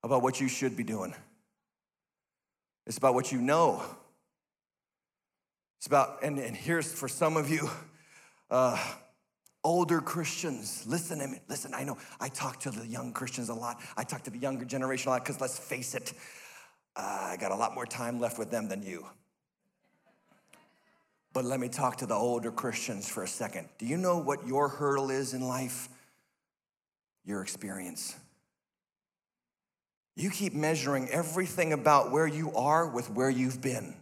about 0.03 0.21
what 0.21 0.41
you 0.41 0.49
should 0.49 0.77
be 0.77 0.83
doing. 0.83 1.15
It's 2.89 2.99
about 2.99 3.15
what 3.15 3.31
you 3.31 3.41
know. 3.41 3.85
It's 5.79 5.87
about, 5.87 6.25
and, 6.25 6.41
and 6.41 6.57
here's 6.57 6.93
for 6.93 7.07
some 7.07 7.37
of 7.37 7.49
you, 7.49 7.71
uh, 8.51 8.79
older 9.63 10.01
Christians, 10.01 10.85
listen 10.87 11.19
to 11.19 11.29
me. 11.29 11.39
Listen, 11.49 11.75
I 11.75 11.85
know 11.85 11.97
I 12.19 12.29
talk 12.29 12.61
to 12.61 12.71
the 12.71 12.87
young 12.87 13.13
Christians 13.13 13.49
a 13.49 13.55
lot. 13.55 13.81
I 13.97 14.05
talk 14.05 14.23
to 14.25 14.31
the 14.31 14.39
younger 14.39 14.65
generation 14.65 15.09
a 15.09 15.13
lot 15.13 15.25
because 15.25 15.41
let's 15.41 15.59
face 15.59 15.95
it, 15.95 16.13
uh, 16.97 17.31
I 17.33 17.37
got 17.39 17.53
a 17.53 17.57
lot 17.57 17.75
more 17.75 17.87
time 17.87 18.21
left 18.21 18.39
with 18.39 18.51
them 18.51 18.69
than 18.69 18.83
you. 18.83 19.07
But 21.33 21.45
let 21.45 21.61
me 21.61 21.69
talk 21.69 21.99
to 21.99 22.07
the 22.07 22.15
older 22.15 22.51
Christians 22.51 23.09
for 23.09 23.23
a 23.23 23.29
second. 23.29 23.69
Do 23.79 23.87
you 23.87 23.97
know 23.97 24.19
what 24.19 24.47
your 24.49 24.69
hurdle 24.69 25.11
is 25.11 25.33
in 25.33 25.47
life? 25.47 25.89
Your 27.25 27.43
experience. 27.43 28.17
You 30.17 30.31
keep 30.31 30.55
measuring 30.55 31.09
everything 31.09 31.73
about 31.73 32.11
where 32.11 32.27
you 32.27 32.53
are 32.55 32.89
with 32.89 33.11
where 33.11 33.31
you've 33.31 33.63
been. 33.63 33.95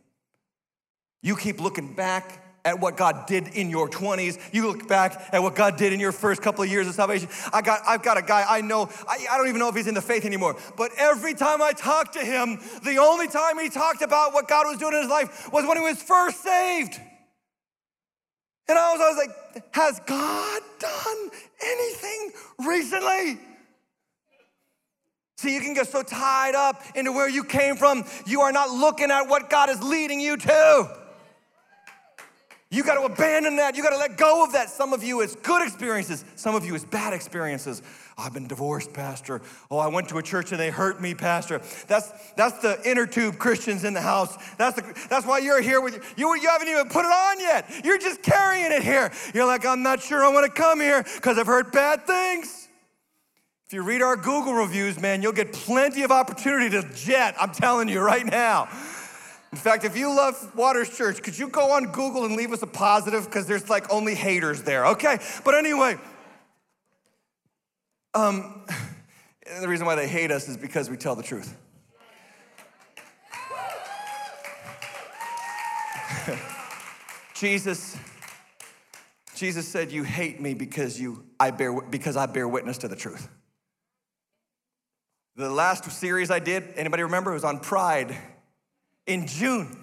You 1.20 1.36
keep 1.36 1.60
looking 1.60 1.94
back 1.94 2.47
at 2.68 2.78
what 2.78 2.96
God 2.96 3.26
did 3.26 3.48
in 3.48 3.70
your 3.70 3.88
20s. 3.88 4.38
You 4.52 4.66
look 4.66 4.86
back 4.86 5.28
at 5.32 5.42
what 5.42 5.54
God 5.54 5.76
did 5.76 5.92
in 5.92 6.00
your 6.00 6.12
first 6.12 6.42
couple 6.42 6.62
of 6.62 6.70
years 6.70 6.86
of 6.86 6.94
salvation. 6.94 7.28
I 7.52 7.62
got, 7.62 7.80
I've 7.86 8.02
got 8.02 8.18
a 8.18 8.22
guy 8.22 8.44
I 8.46 8.60
know, 8.60 8.90
I, 9.08 9.26
I 9.30 9.38
don't 9.38 9.48
even 9.48 9.58
know 9.58 9.68
if 9.68 9.74
he's 9.74 9.86
in 9.86 9.94
the 9.94 10.02
faith 10.02 10.24
anymore, 10.24 10.56
but 10.76 10.92
every 10.98 11.34
time 11.34 11.62
I 11.62 11.72
talk 11.72 12.12
to 12.12 12.20
him, 12.20 12.60
the 12.84 12.98
only 12.98 13.26
time 13.26 13.58
he 13.58 13.70
talked 13.70 14.02
about 14.02 14.34
what 14.34 14.48
God 14.48 14.66
was 14.66 14.78
doing 14.78 14.94
in 14.94 15.02
his 15.02 15.10
life 15.10 15.50
was 15.52 15.64
when 15.66 15.78
he 15.78 15.82
was 15.82 16.02
first 16.02 16.42
saved. 16.42 17.00
And 18.68 18.78
I 18.78 18.92
was, 18.92 19.00
I 19.00 19.08
was 19.08 19.16
like, 19.16 19.74
has 19.74 20.00
God 20.06 20.62
done 20.78 21.30
anything 21.64 22.32
recently? 22.66 23.40
See, 25.38 25.54
you 25.54 25.60
can 25.60 25.72
get 25.72 25.86
so 25.86 26.02
tied 26.02 26.54
up 26.54 26.82
into 26.94 27.12
where 27.12 27.28
you 27.28 27.44
came 27.44 27.76
from, 27.76 28.04
you 28.26 28.40
are 28.40 28.52
not 28.52 28.70
looking 28.70 29.10
at 29.10 29.22
what 29.28 29.48
God 29.48 29.70
is 29.70 29.82
leading 29.82 30.20
you 30.20 30.36
to. 30.36 30.97
You 32.70 32.84
got 32.84 32.96
to 32.96 33.10
abandon 33.10 33.56
that. 33.56 33.76
You 33.76 33.82
got 33.82 33.90
to 33.90 33.96
let 33.96 34.18
go 34.18 34.44
of 34.44 34.52
that. 34.52 34.68
Some 34.68 34.92
of 34.92 35.02
you, 35.02 35.22
it's 35.22 35.34
good 35.36 35.66
experiences. 35.66 36.22
Some 36.36 36.54
of 36.54 36.66
you, 36.66 36.74
it's 36.74 36.84
bad 36.84 37.14
experiences. 37.14 37.80
I've 38.18 38.34
been 38.34 38.46
divorced, 38.46 38.92
Pastor. 38.92 39.40
Oh, 39.70 39.78
I 39.78 39.86
went 39.86 40.10
to 40.10 40.18
a 40.18 40.22
church 40.22 40.50
and 40.50 40.60
they 40.60 40.68
hurt 40.68 41.00
me, 41.00 41.14
Pastor. 41.14 41.62
That's 41.86 42.12
that's 42.32 42.58
the 42.58 42.78
inner 42.84 43.06
tube 43.06 43.38
Christians 43.38 43.84
in 43.84 43.94
the 43.94 44.02
house. 44.02 44.36
That's 44.56 44.76
the, 44.76 45.06
that's 45.08 45.24
why 45.24 45.38
you're 45.38 45.62
here 45.62 45.80
with 45.80 45.94
you. 46.18 46.34
You 46.36 46.48
haven't 46.48 46.68
even 46.68 46.88
put 46.90 47.06
it 47.06 47.12
on 47.12 47.40
yet. 47.40 47.70
You're 47.84 47.98
just 47.98 48.22
carrying 48.22 48.70
it 48.72 48.82
here. 48.82 49.12
You're 49.32 49.46
like, 49.46 49.64
I'm 49.64 49.82
not 49.82 50.02
sure 50.02 50.22
I 50.22 50.28
want 50.28 50.44
to 50.44 50.52
come 50.52 50.80
here 50.80 51.02
because 51.02 51.38
I've 51.38 51.46
heard 51.46 51.72
bad 51.72 52.06
things. 52.06 52.68
If 53.66 53.72
you 53.72 53.82
read 53.82 54.02
our 54.02 54.16
Google 54.16 54.54
reviews, 54.54 55.00
man, 55.00 55.22
you'll 55.22 55.32
get 55.32 55.52
plenty 55.52 56.02
of 56.02 56.10
opportunity 56.10 56.68
to 56.70 56.86
jet. 56.94 57.34
I'm 57.40 57.52
telling 57.52 57.88
you 57.88 58.00
right 58.00 58.26
now. 58.26 58.68
In 59.50 59.56
fact, 59.56 59.84
if 59.84 59.96
you 59.96 60.14
love 60.14 60.54
Waters 60.54 60.94
Church, 60.94 61.22
could 61.22 61.38
you 61.38 61.48
go 61.48 61.72
on 61.72 61.86
Google 61.86 62.26
and 62.26 62.36
leave 62.36 62.52
us 62.52 62.62
a 62.62 62.66
positive? 62.66 63.24
Because 63.24 63.46
there's 63.46 63.70
like 63.70 63.90
only 63.90 64.14
haters 64.14 64.62
there, 64.62 64.86
okay? 64.88 65.18
But 65.42 65.54
anyway, 65.54 65.96
um, 68.14 68.66
the 69.60 69.68
reason 69.68 69.86
why 69.86 69.94
they 69.94 70.06
hate 70.06 70.30
us 70.30 70.48
is 70.48 70.58
because 70.58 70.90
we 70.90 70.98
tell 70.98 71.14
the 71.14 71.22
truth. 71.22 71.56
Jesus, 77.34 77.96
Jesus 79.34 79.66
said, 79.66 79.90
"You 79.90 80.02
hate 80.02 80.42
me 80.42 80.52
because 80.52 81.00
you 81.00 81.24
I 81.40 81.52
bear 81.52 81.80
because 81.80 82.18
I 82.18 82.26
bear 82.26 82.46
witness 82.46 82.76
to 82.78 82.88
the 82.88 82.96
truth." 82.96 83.28
The 85.36 85.48
last 85.48 85.90
series 85.90 86.30
I 86.30 86.40
did, 86.40 86.64
anybody 86.76 87.04
remember? 87.04 87.30
It 87.30 87.34
was 87.34 87.44
on 87.44 87.60
pride 87.60 88.18
in 89.08 89.26
June. 89.26 89.76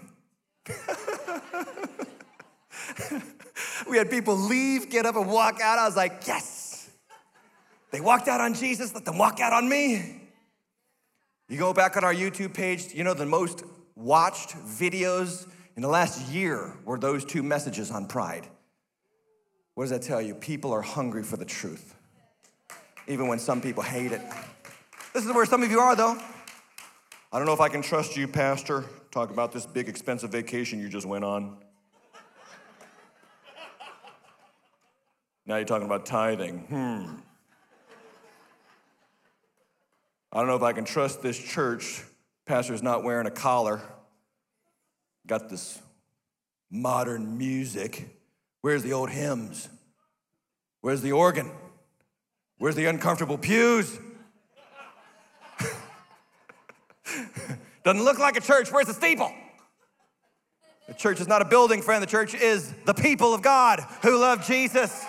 we 3.89 3.97
had 3.97 4.09
people 4.09 4.37
leave, 4.37 4.89
get 4.89 5.05
up, 5.05 5.17
and 5.17 5.27
walk 5.27 5.59
out. 5.61 5.77
I 5.79 5.85
was 5.85 5.97
like, 5.97 6.21
yes. 6.25 6.89
They 7.91 7.99
walked 7.99 8.27
out 8.27 8.39
on 8.39 8.53
Jesus, 8.53 8.93
let 8.93 9.03
them 9.03 9.17
walk 9.17 9.39
out 9.39 9.51
on 9.51 9.67
me. 9.67 10.21
You 11.49 11.57
go 11.57 11.73
back 11.73 11.97
on 11.97 12.03
our 12.03 12.13
YouTube 12.13 12.53
page, 12.53 12.93
you 12.93 13.03
know, 13.03 13.13
the 13.13 13.25
most 13.25 13.63
watched 13.95 14.55
videos 14.57 15.47
in 15.75 15.81
the 15.81 15.87
last 15.87 16.29
year 16.29 16.73
were 16.85 16.97
those 16.97 17.25
two 17.25 17.43
messages 17.43 17.91
on 17.91 18.07
pride. 18.07 18.47
What 19.73 19.83
does 19.83 19.91
that 19.91 20.01
tell 20.01 20.21
you? 20.21 20.35
People 20.35 20.71
are 20.71 20.81
hungry 20.81 21.23
for 21.23 21.37
the 21.37 21.45
truth, 21.45 21.95
even 23.07 23.27
when 23.27 23.39
some 23.39 23.61
people 23.61 23.83
hate 23.83 24.11
it. 24.11 24.21
This 25.13 25.25
is 25.25 25.31
where 25.33 25.45
some 25.45 25.63
of 25.63 25.71
you 25.71 25.79
are, 25.79 25.95
though. 25.95 26.17
I 27.31 27.37
don't 27.37 27.45
know 27.45 27.53
if 27.53 27.61
I 27.61 27.69
can 27.69 27.81
trust 27.81 28.15
you, 28.15 28.27
Pastor. 28.27 28.85
Talk 29.15 29.31
about 29.31 29.53
this 29.53 29.65
big 29.65 29.87
expensive 29.87 30.29
vacation 30.29 30.81
you 30.81 30.89
just 30.89 31.05
went 31.05 31.23
on. 31.23 31.55
now 35.45 35.55
you're 35.55 35.63
talking 35.63 35.85
about 35.85 36.05
tithing. 36.05 36.59
Hmm. 36.67 37.15
I 40.33 40.39
don't 40.39 40.47
know 40.47 40.57
if 40.57 40.63
I 40.63 40.73
can 40.73 40.83
trust 40.83 41.21
this 41.21 41.39
church. 41.39 42.03
Pastor's 42.45 42.83
not 42.83 43.05
wearing 43.05 43.25
a 43.25 43.31
collar. 43.31 43.81
Got 45.25 45.47
this 45.47 45.79
modern 46.69 47.37
music. 47.37 48.19
Where's 48.59 48.83
the 48.83 48.91
old 48.91 49.09
hymns? 49.09 49.69
Where's 50.81 51.01
the 51.01 51.13
organ? 51.13 51.51
Where's 52.57 52.75
the 52.75 52.87
uncomfortable 52.87 53.37
pews? 53.37 53.97
Doesn't 57.85 58.03
look 58.03 58.17
like 58.17 58.35
a 58.35 58.41
church. 58.41 58.71
Where's 58.71 58.87
the 58.87 58.95
steeple? 58.95 59.31
The 60.87 60.95
church 60.95 61.21
is 61.21 61.27
not 61.27 61.43
a 61.43 61.45
building, 61.45 61.83
friend. 61.83 62.01
The 62.01 62.07
church 62.07 62.33
is 62.33 62.73
the 62.85 62.95
people 62.95 63.31
of 63.31 63.43
God 63.43 63.79
who 64.01 64.19
love 64.19 64.43
Jesus. 64.43 65.05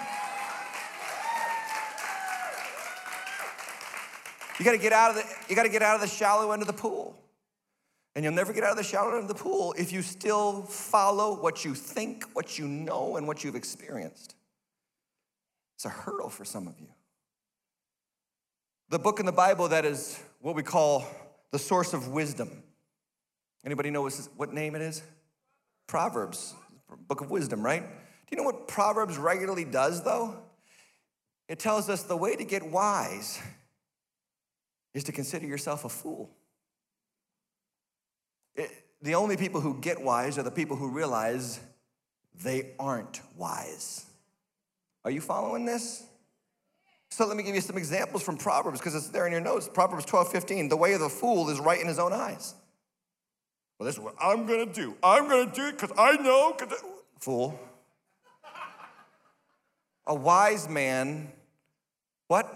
You 4.58 4.64
got 4.64 4.72
to 4.72 4.78
get 4.78 4.92
out 4.92 5.10
of 5.10 5.16
the 5.16 5.24
you 5.48 5.56
got 5.56 5.62
to 5.62 5.70
get 5.70 5.80
out 5.80 5.94
of 5.94 6.02
the 6.02 6.06
shallow 6.06 6.52
end 6.52 6.60
of 6.60 6.66
the 6.66 6.74
pool. 6.74 7.18
And 8.14 8.24
you'll 8.24 8.34
never 8.34 8.52
get 8.52 8.62
out 8.62 8.72
of 8.72 8.76
the 8.76 8.84
shallow 8.84 9.12
end 9.12 9.22
of 9.22 9.28
the 9.28 9.34
pool 9.42 9.74
if 9.78 9.90
you 9.90 10.02
still 10.02 10.62
follow 10.62 11.40
what 11.40 11.64
you 11.64 11.74
think, 11.74 12.24
what 12.34 12.58
you 12.58 12.68
know, 12.68 13.16
and 13.16 13.26
what 13.26 13.42
you've 13.42 13.56
experienced. 13.56 14.34
It's 15.76 15.86
a 15.86 15.90
hurdle 15.90 16.28
for 16.28 16.44
some 16.44 16.68
of 16.68 16.78
you. 16.78 16.88
The 18.90 18.98
book 18.98 19.18
in 19.18 19.24
the 19.24 19.32
Bible 19.32 19.68
that 19.68 19.86
is 19.86 20.20
what 20.42 20.54
we 20.54 20.62
call 20.62 21.06
the 21.52 21.58
source 21.58 21.94
of 21.94 22.08
wisdom 22.08 22.62
Anybody 23.66 23.90
know 23.90 24.08
what 24.36 24.54
name 24.54 24.76
it 24.76 24.82
is? 24.82 25.02
Proverbs, 25.88 26.54
book 27.08 27.20
of 27.20 27.30
wisdom, 27.30 27.64
right? 27.64 27.82
Do 27.82 28.26
you 28.30 28.36
know 28.36 28.44
what 28.44 28.68
Proverbs 28.68 29.18
regularly 29.18 29.64
does, 29.64 30.04
though? 30.04 30.38
It 31.48 31.58
tells 31.58 31.90
us 31.90 32.04
the 32.04 32.16
way 32.16 32.36
to 32.36 32.44
get 32.44 32.64
wise 32.64 33.40
is 34.94 35.02
to 35.04 35.12
consider 35.12 35.46
yourself 35.46 35.84
a 35.84 35.88
fool. 35.88 36.30
It, 38.54 38.70
the 39.02 39.16
only 39.16 39.36
people 39.36 39.60
who 39.60 39.80
get 39.80 40.00
wise 40.00 40.38
are 40.38 40.44
the 40.44 40.50
people 40.50 40.76
who 40.76 40.88
realize 40.88 41.58
they 42.42 42.72
aren't 42.78 43.20
wise. 43.36 44.06
Are 45.04 45.10
you 45.10 45.20
following 45.20 45.64
this? 45.64 46.04
So 47.10 47.26
let 47.26 47.36
me 47.36 47.42
give 47.42 47.54
you 47.54 47.60
some 47.60 47.78
examples 47.78 48.22
from 48.22 48.36
Proverbs 48.36 48.78
because 48.78 48.94
it's 48.94 49.08
there 49.08 49.26
in 49.26 49.32
your 49.32 49.40
notes. 49.40 49.68
Proverbs 49.72 50.04
12, 50.04 50.30
15. 50.30 50.68
The 50.68 50.76
way 50.76 50.92
of 50.92 51.00
the 51.00 51.08
fool 51.08 51.48
is 51.50 51.58
right 51.58 51.80
in 51.80 51.88
his 51.88 51.98
own 51.98 52.12
eyes. 52.12 52.54
Well, 53.78 53.86
this 53.86 53.96
is 53.96 54.00
what 54.00 54.14
I'm 54.20 54.46
gonna 54.46 54.66
do. 54.66 54.96
I'm 55.02 55.28
gonna 55.28 55.52
do 55.52 55.68
it 55.68 55.78
because 55.78 55.96
I 55.98 56.16
know. 56.16 56.52
Cause 56.52 56.68
I... 56.70 56.76
Fool. 57.20 57.58
A 60.06 60.14
wise 60.14 60.68
man, 60.68 61.32
what? 62.28 62.52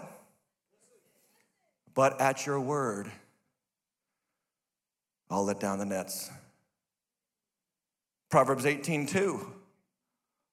But 1.93 2.21
at 2.21 2.45
your 2.45 2.59
word, 2.59 3.11
I'll 5.29 5.43
let 5.43 5.59
down 5.59 5.79
the 5.79 5.85
nets. 5.85 6.29
Proverbs 8.29 8.65
18, 8.65 9.05
2. 9.07 9.53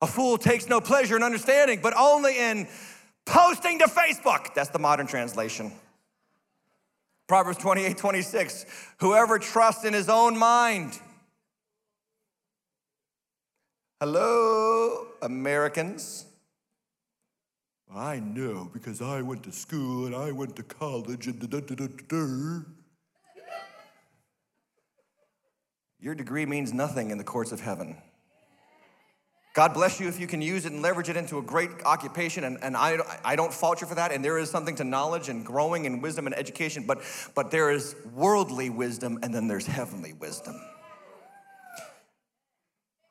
A 0.02 0.07
fool 0.07 0.38
takes 0.38 0.69
no 0.69 0.81
pleasure 0.81 1.16
in 1.16 1.23
understanding, 1.23 1.81
but 1.81 1.94
only 1.96 2.37
in 2.37 2.66
posting 3.25 3.79
to 3.79 3.87
Facebook. 3.87 4.54
That's 4.54 4.71
the 4.71 4.79
modern 4.81 5.06
translation. 5.06 5.73
Proverbs 7.29 7.58
28 7.58 7.98
26. 7.98 8.66
Whoever 9.00 9.38
trusts 9.38 9.85
in 9.85 9.92
his 9.92 10.08
own 10.08 10.37
mind. 10.37 10.98
Hello, 14.00 15.08
Americans. 15.20 16.24
I 17.94 18.18
know 18.20 18.70
because 18.72 19.02
I 19.02 19.22
went 19.22 19.42
to 19.44 19.52
school 19.52 20.06
and 20.06 20.14
I 20.14 20.33
went 20.33 20.56
to 20.56 20.62
college 20.62 21.26
and 21.26 21.38
da, 21.38 21.60
da, 21.60 21.74
da, 21.74 21.87
da, 21.87 22.60
Your 26.00 26.14
degree 26.14 26.46
means 26.46 26.72
nothing 26.72 27.10
in 27.10 27.18
the 27.18 27.24
courts 27.24 27.50
of 27.52 27.60
heaven. 27.60 27.96
God 29.55 29.75
bless 29.75 29.99
you 29.99 30.09
if 30.09 30.21
you 30.21 30.27
can 30.27 30.40
use 30.40 30.67
it 30.67 30.73
and 30.73 30.83
leverage 30.83 31.09
it 31.09 31.17
into 31.17 31.38
a 31.38 31.42
great 31.42 31.71
occupation, 31.85 32.44
and, 32.44 32.59
and 32.63 32.77
I, 32.77 32.99
I 33.25 33.35
don't 33.35 33.53
fault 33.53 33.81
you 33.81 33.87
for 33.87 33.96
that. 33.96 34.13
And 34.13 34.25
there 34.25 34.38
is 34.38 34.51
something 34.51 34.77
to 34.77 34.85
knowledge 34.85 35.29
and 35.29 35.44
growing 35.44 35.87
and 35.87 36.03
wisdom 36.03 36.27
and 36.27 36.37
education, 36.37 36.85
but, 36.87 37.01
but 37.35 37.51
there 37.51 37.71
is 37.71 37.96
worldly 38.15 38.71
wisdom 38.71 39.19
and 39.23 39.35
then 39.35 39.49
there's 39.49 39.67
heavenly 39.67 40.13
wisdom. 40.13 40.55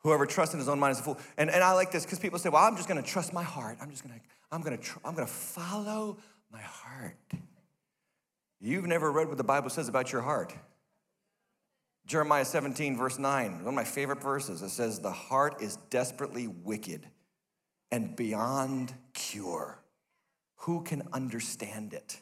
Whoever 0.04 0.26
trusts 0.26 0.54
in 0.54 0.60
his 0.60 0.70
own 0.70 0.80
mind 0.80 0.94
is 0.94 1.00
a 1.00 1.04
fool. 1.04 1.20
And, 1.38 1.50
and 1.50 1.62
I 1.62 1.74
like 1.74 1.92
this 1.92 2.06
because 2.06 2.20
people 2.20 2.40
say, 2.40 2.48
well, 2.48 2.64
I'm 2.64 2.78
just 2.78 2.88
going 2.88 3.02
to 3.02 3.08
trust 3.08 3.34
my 3.34 3.44
heart. 3.44 3.78
I'm 3.82 3.90
just 3.90 4.08
going 4.08 4.18
to, 4.18 4.26
I'm 4.52 4.62
going 4.62 4.78
to, 4.78 4.82
tr- 4.82 5.00
I'm 5.04 5.16
going 5.16 5.28
to 5.28 5.34
follow 5.34 6.18
my 6.50 6.62
heart. 6.62 7.18
You've 8.62 8.86
never 8.86 9.12
read 9.12 9.28
what 9.28 9.38
the 9.38 9.44
Bible 9.44 9.70
says 9.70 9.90
about 9.90 10.14
your 10.14 10.22
heart. 10.22 10.54
Jeremiah 12.08 12.45
17, 12.45 12.95
verse 12.95 13.20
9, 13.20 13.51
one 13.60 13.68
of 13.68 13.74
my 13.74 13.84
favorite 13.84 14.24
verses. 14.24 14.62
It 14.62 14.70
says, 14.70 14.99
The 14.99 15.12
heart 15.12 15.62
is 15.62 15.76
desperately 15.89 16.47
wicked 16.47 17.05
and 17.91 18.16
beyond 18.16 18.93
cure. 19.14 19.80
Who 20.62 20.84
can 20.84 21.03
understand 21.12 21.93
it? 21.93 22.22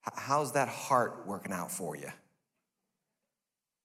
How's 0.00 0.52
that 0.52 0.68
heart 0.68 1.24
working 1.26 1.52
out 1.52 1.70
for 1.70 1.94
you? 1.94 2.08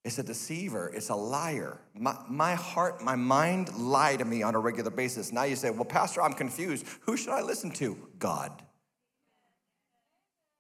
It's 0.06 0.18
a 0.18 0.24
deceiver, 0.24 0.90
it's 0.96 1.10
a 1.10 1.16
liar. 1.16 1.82
My, 1.94 2.16
my 2.28 2.56
heart, 2.56 3.04
my 3.04 3.16
mind 3.16 3.76
lie 3.76 4.16
to 4.16 4.24
me 4.24 4.44
on 4.44 4.56
a 4.56 4.60
regular 4.60 4.92
basis. 4.92 5.34
Now 5.34 5.44
you 5.44 5.58
say, 5.58 5.72
Well, 5.72 5.84
Pastor, 5.84 6.22
I'm 6.22 6.34
confused. 6.34 6.86
Who 7.02 7.18
should 7.18 7.34
I 7.34 7.42
listen 7.42 7.70
to? 7.72 7.98
God. 8.18 8.64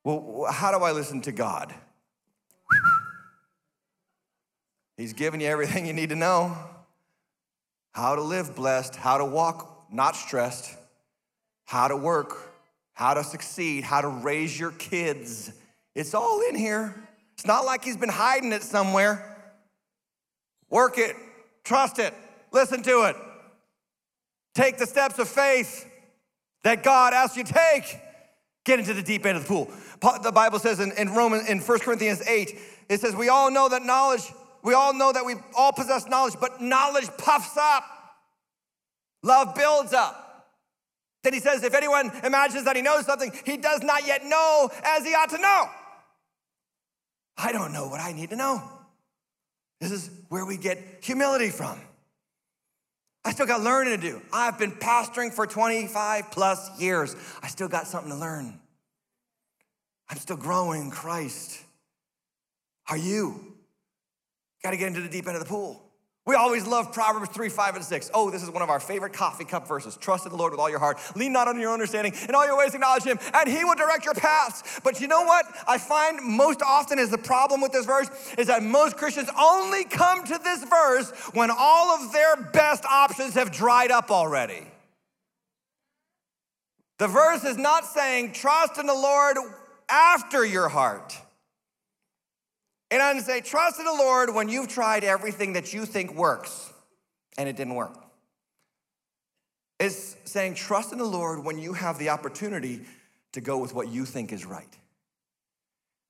Well, 0.04 0.48
how 0.52 0.78
do 0.78 0.84
I 0.84 0.92
listen 0.92 1.22
to 1.22 1.32
God? 1.32 1.74
He's 5.02 5.14
given 5.14 5.40
you 5.40 5.48
everything 5.48 5.88
you 5.88 5.94
need 5.94 6.10
to 6.10 6.16
know 6.16 6.56
how 7.92 8.14
to 8.14 8.22
live 8.22 8.56
blessed, 8.56 8.96
how 8.96 9.18
to 9.18 9.26
walk 9.26 9.88
not 9.92 10.16
stressed, 10.16 10.78
how 11.66 11.88
to 11.88 11.96
work, 11.96 12.54
how 12.94 13.16
to 13.16 13.24
succeed, 13.24 13.84
how 13.84 14.02
to 14.02 14.08
raise 14.08 14.60
your 14.60 14.70
kids. 14.70 15.52
It's 15.96 16.14
all 16.14 16.42
in 16.48 16.54
here. 16.54 16.94
It's 17.34 17.48
not 17.48 17.66
like 17.66 17.84
he's 17.84 17.98
been 17.98 18.10
hiding 18.10 18.52
it 18.52 18.62
somewhere. 18.62 19.38
Work 20.70 21.00
it, 21.00 21.16
trust 21.64 21.98
it, 21.98 22.14
listen 22.52 22.84
to 22.84 23.06
it. 23.06 23.16
Take 24.54 24.78
the 24.78 24.86
steps 24.86 25.18
of 25.18 25.28
faith 25.28 25.90
that 26.64 26.84
God 26.84 27.16
asks 27.16 27.36
you 27.36 27.44
to 27.44 27.52
take. 27.52 27.98
Get 28.66 28.78
into 28.78 28.94
the 28.94 29.02
deep 29.02 29.26
end 29.26 29.36
of 29.36 29.46
the 29.46 29.50
pool. 29.50 29.72
The 30.22 30.32
Bible 30.32 30.60
says 30.60 30.80
in, 30.80 30.92
in 30.92 31.16
Romans, 31.16 31.50
in 31.50 31.58
1 31.58 31.80
Corinthians 31.80 32.22
8, 32.22 32.56
it 32.88 33.02
says, 33.02 33.16
We 33.16 33.30
all 33.30 33.50
know 33.50 33.68
that 33.68 33.82
knowledge, 33.82 34.32
we 34.64 34.74
all 34.74 34.94
know 34.94 35.12
that 35.12 35.26
we 35.26 35.36
all 35.56 35.72
possess 35.72 36.08
knowledge, 36.08 36.36
but 36.40 36.62
knowledge 36.62 37.08
puffs 37.18 37.58
up. 37.58 37.84
Love 39.24 39.56
builds 39.56 39.94
up. 39.94 40.50
Then 41.24 41.34
he 41.34 41.40
says, 41.40 41.64
If 41.64 41.74
anyone 41.74 42.12
imagines 42.24 42.66
that 42.66 42.76
he 42.76 42.82
knows 42.82 43.06
something, 43.06 43.32
he 43.46 43.58
does 43.58 43.82
not 43.84 44.06
yet 44.08 44.26
know 44.26 44.70
as 44.84 45.06
he 45.06 45.14
ought 45.14 45.30
to 45.30 45.38
know. 45.38 45.66
I 47.38 47.52
don't 47.52 47.74
know 47.74 47.88
what 47.88 48.00
I 48.00 48.12
need 48.12 48.30
to 48.32 48.36
know. 48.36 48.62
This 49.80 49.92
is 49.92 50.10
where 50.30 50.46
we 50.46 50.58
get 50.58 51.00
humility 51.02 51.50
from. 51.50 51.80
I 53.24 53.32
still 53.34 53.46
got 53.46 53.62
learning 53.62 54.00
to 54.00 54.02
do. 54.02 54.22
I've 54.34 54.58
been 54.58 54.72
pastoring 54.72 55.32
for 55.32 55.46
25 55.46 56.32
plus 56.32 56.80
years. 56.80 57.16
I 57.42 57.48
still 57.48 57.68
got 57.68 57.88
something 57.88 58.12
to 58.12 58.18
learn. 58.18 58.60
I'm 60.10 60.18
still 60.18 60.38
growing 60.38 60.84
in 60.84 60.92
Christ. 60.92 61.60
Are 62.90 62.98
you? 62.98 63.51
Got 64.64 64.72
to 64.72 64.78
get 64.78 64.88
into 64.88 65.02
the 65.02 65.10
deep 65.10 65.28
end 65.28 65.36
of 65.36 65.44
the 65.44 65.50
pool. 65.50 65.82
We 66.24 66.36
always 66.36 66.68
love 66.68 66.94
Proverbs 66.94 67.30
3, 67.30 67.50
5, 67.50 67.76
and 67.78 67.84
6. 67.84 68.12
Oh, 68.14 68.30
this 68.30 68.44
is 68.44 68.50
one 68.52 68.62
of 68.62 68.70
our 68.70 68.80
favorite 68.80 69.12
coffee 69.12 69.44
cup 69.44 69.68
verses. 69.68 69.98
Trust 69.98 70.26
in 70.28 70.32
the 70.32 70.38
Lord 70.38 70.52
with 70.52 70.60
all 70.60 70.70
your 70.70 70.78
heart. 70.78 71.00
Lean 71.16 71.34
not 71.34 71.48
on 71.48 71.60
your 71.60 71.74
understanding. 71.74 72.14
In 72.30 72.36
all 72.36 72.46
your 72.46 72.56
ways, 72.58 72.76
acknowledge 72.76 73.04
Him, 73.04 73.18
and 73.34 73.50
He 73.50 73.66
will 73.66 73.74
direct 73.74 74.06
your 74.06 74.14
paths. 74.14 74.80
But 74.84 75.02
you 75.02 75.08
know 75.08 75.24
what 75.24 75.48
I 75.68 75.80
find 75.80 76.20
most 76.22 76.62
often 76.62 77.00
is 77.00 77.10
the 77.10 77.18
problem 77.18 77.60
with 77.60 77.72
this 77.72 77.88
verse 77.88 78.10
is 78.38 78.48
that 78.48 78.62
most 78.62 78.98
Christians 78.98 79.30
only 79.38 79.84
come 79.84 80.24
to 80.26 80.40
this 80.44 80.64
verse 80.64 81.10
when 81.34 81.50
all 81.50 81.90
of 81.90 82.14
their 82.14 82.36
best 82.36 82.86
options 82.86 83.34
have 83.34 83.52
dried 83.52 83.90
up 83.90 84.12
already. 84.12 84.68
The 87.00 87.08
verse 87.08 87.44
is 87.44 87.58
not 87.58 87.84
saying 87.84 88.34
trust 88.34 88.78
in 88.78 88.86
the 88.86 88.94
Lord 88.94 89.38
after 89.90 90.46
your 90.46 90.70
heart. 90.70 91.18
And 92.92 93.02
I'm 93.02 93.22
say, 93.22 93.40
trust 93.40 93.80
in 93.80 93.86
the 93.86 93.94
Lord 93.94 94.36
when 94.36 94.50
you've 94.50 94.68
tried 94.68 95.06
everything 95.06 95.54
that 95.54 95.74
you 95.74 95.86
think 95.86 96.14
works 96.14 96.72
and 97.38 97.48
it 97.48 97.56
didn't 97.56 97.76
work. 97.76 97.98
It's 99.80 100.18
saying, 100.26 100.56
trust 100.56 100.92
in 100.92 101.00
the 101.00 101.06
Lord 101.06 101.44
when 101.44 101.58
you 101.58 101.74
have 101.74 101.98
the 101.98 102.10
opportunity 102.10 102.82
to 103.32 103.42
go 103.42 103.58
with 103.58 103.74
what 103.74 103.88
you 103.88 104.06
think 104.06 104.34
is 104.34 104.46
right. 104.46 104.78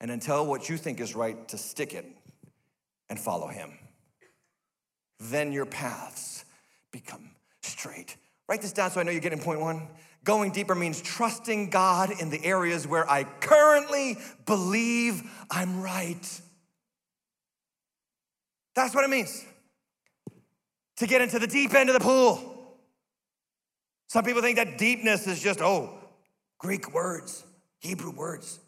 And 0.01 0.09
until 0.09 0.45
what 0.45 0.67
you 0.67 0.75
think 0.75 0.99
is 0.99 1.15
right, 1.15 1.47
to 1.49 1.57
stick 1.57 1.93
it 1.93 2.05
and 3.09 3.19
follow 3.19 3.47
Him. 3.47 3.71
Then 5.19 5.53
your 5.53 5.67
paths 5.67 6.43
become 6.91 7.29
straight. 7.61 8.17
Write 8.49 8.63
this 8.63 8.73
down 8.73 8.89
so 8.89 8.99
I 8.99 9.03
know 9.03 9.11
you're 9.11 9.21
getting 9.21 9.39
point 9.39 9.61
one. 9.61 9.87
Going 10.23 10.51
deeper 10.51 10.75
means 10.75 10.99
trusting 10.99 11.69
God 11.69 12.11
in 12.19 12.31
the 12.31 12.43
areas 12.43 12.87
where 12.87 13.09
I 13.09 13.23
currently 13.23 14.17
believe 14.45 15.23
I'm 15.49 15.81
right. 15.81 16.41
That's 18.75 18.95
what 18.95 19.03
it 19.03 19.09
means 19.09 19.45
to 20.97 21.07
get 21.07 21.21
into 21.21 21.39
the 21.39 21.47
deep 21.47 21.73
end 21.73 21.89
of 21.89 21.93
the 21.93 21.99
pool. 21.99 22.51
Some 24.07 24.23
people 24.23 24.41
think 24.41 24.57
that 24.57 24.77
deepness 24.77 25.25
is 25.25 25.41
just, 25.41 25.61
oh, 25.61 25.97
Greek 26.59 26.93
words, 26.93 27.43
Hebrew 27.79 28.11
words, 28.11 28.59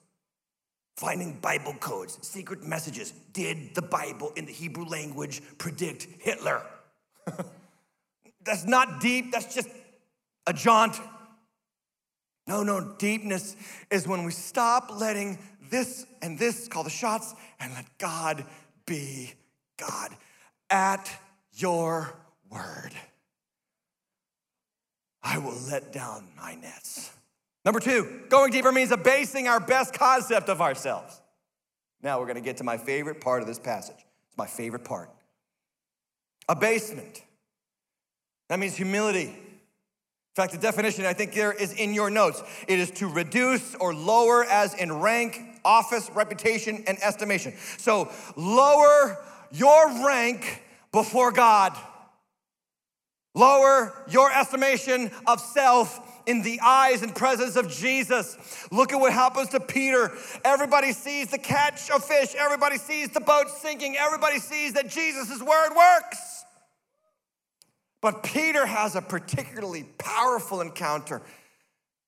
finding 0.97 1.39
Bible 1.39 1.75
codes, 1.79 2.17
secret 2.21 2.63
messages. 2.63 3.11
Did 3.33 3.75
the 3.75 3.81
Bible 3.81 4.31
in 4.35 4.45
the 4.45 4.51
Hebrew 4.51 4.85
language 4.85 5.41
predict 5.57 6.07
Hitler? 6.19 6.63
that's 8.43 8.65
not 8.65 8.99
deep, 8.99 9.31
that's 9.31 9.53
just 9.53 9.69
a 10.47 10.53
jaunt. 10.53 10.99
No, 12.47 12.63
no, 12.63 12.95
deepness 12.97 13.55
is 13.91 14.07
when 14.07 14.23
we 14.23 14.31
stop 14.31 14.89
letting 14.99 15.37
this 15.69 16.05
and 16.21 16.37
this 16.37 16.67
call 16.67 16.83
the 16.83 16.89
shots 16.89 17.33
and 17.59 17.73
let 17.73 17.85
God 17.97 18.45
be 18.85 19.33
God, 19.77 20.11
at 20.69 21.09
your 21.53 22.13
word, 22.49 22.91
I 25.23 25.37
will 25.37 25.57
let 25.69 25.93
down 25.93 26.27
my 26.37 26.55
nets. 26.55 27.11
Number 27.65 27.79
two, 27.79 28.21
going 28.29 28.51
deeper 28.51 28.71
means 28.71 28.91
abasing 28.91 29.47
our 29.47 29.59
best 29.59 29.93
concept 29.93 30.49
of 30.49 30.61
ourselves. 30.61 31.21
Now 32.01 32.19
we're 32.19 32.25
going 32.25 32.35
to 32.35 32.41
get 32.41 32.57
to 32.57 32.63
my 32.63 32.77
favorite 32.77 33.21
part 33.21 33.41
of 33.41 33.47
this 33.47 33.59
passage. 33.59 33.95
It's 34.27 34.37
my 34.37 34.47
favorite 34.47 34.83
part. 34.83 35.09
Abasement. 36.49 37.21
That 38.49 38.59
means 38.59 38.75
humility. 38.75 39.33
In 40.33 40.35
fact, 40.35 40.51
the 40.51 40.57
definition 40.57 41.05
I 41.05 41.13
think 41.13 41.33
there 41.33 41.53
is 41.53 41.71
in 41.73 41.93
your 41.93 42.09
notes. 42.09 42.43
It 42.67 42.79
is 42.79 42.91
to 42.91 43.07
reduce 43.07 43.75
or 43.75 43.93
lower 43.93 44.43
as 44.43 44.73
in 44.73 44.91
rank, 44.91 45.39
office, 45.63 46.09
reputation, 46.13 46.83
and 46.87 47.01
estimation. 47.01 47.53
So 47.77 48.11
lower 48.35 49.23
your 49.53 50.05
rank 50.05 50.63
before 50.91 51.31
God. 51.31 51.77
Lower 53.35 53.93
your 54.09 54.31
estimation 54.31 55.11
of 55.25 55.39
self 55.39 55.99
in 56.25 56.41
the 56.41 56.59
eyes 56.61 57.01
and 57.01 57.13
presence 57.15 57.55
of 57.55 57.69
Jesus. 57.69 58.37
Look 58.71 58.93
at 58.93 58.99
what 58.99 59.13
happens 59.13 59.49
to 59.49 59.59
Peter. 59.59 60.11
Everybody 60.43 60.91
sees 60.91 61.29
the 61.29 61.37
catch 61.37 61.89
of 61.89 62.03
fish, 62.03 62.35
everybody 62.37 62.77
sees 62.77 63.09
the 63.09 63.19
boat 63.19 63.49
sinking, 63.49 63.95
everybody 63.97 64.39
sees 64.39 64.73
that 64.73 64.89
Jesus' 64.89 65.41
word 65.41 65.75
works. 65.75 66.45
But 68.01 68.23
Peter 68.23 68.65
has 68.65 68.95
a 68.95 69.01
particularly 69.01 69.83
powerful 69.97 70.61
encounter. 70.61 71.21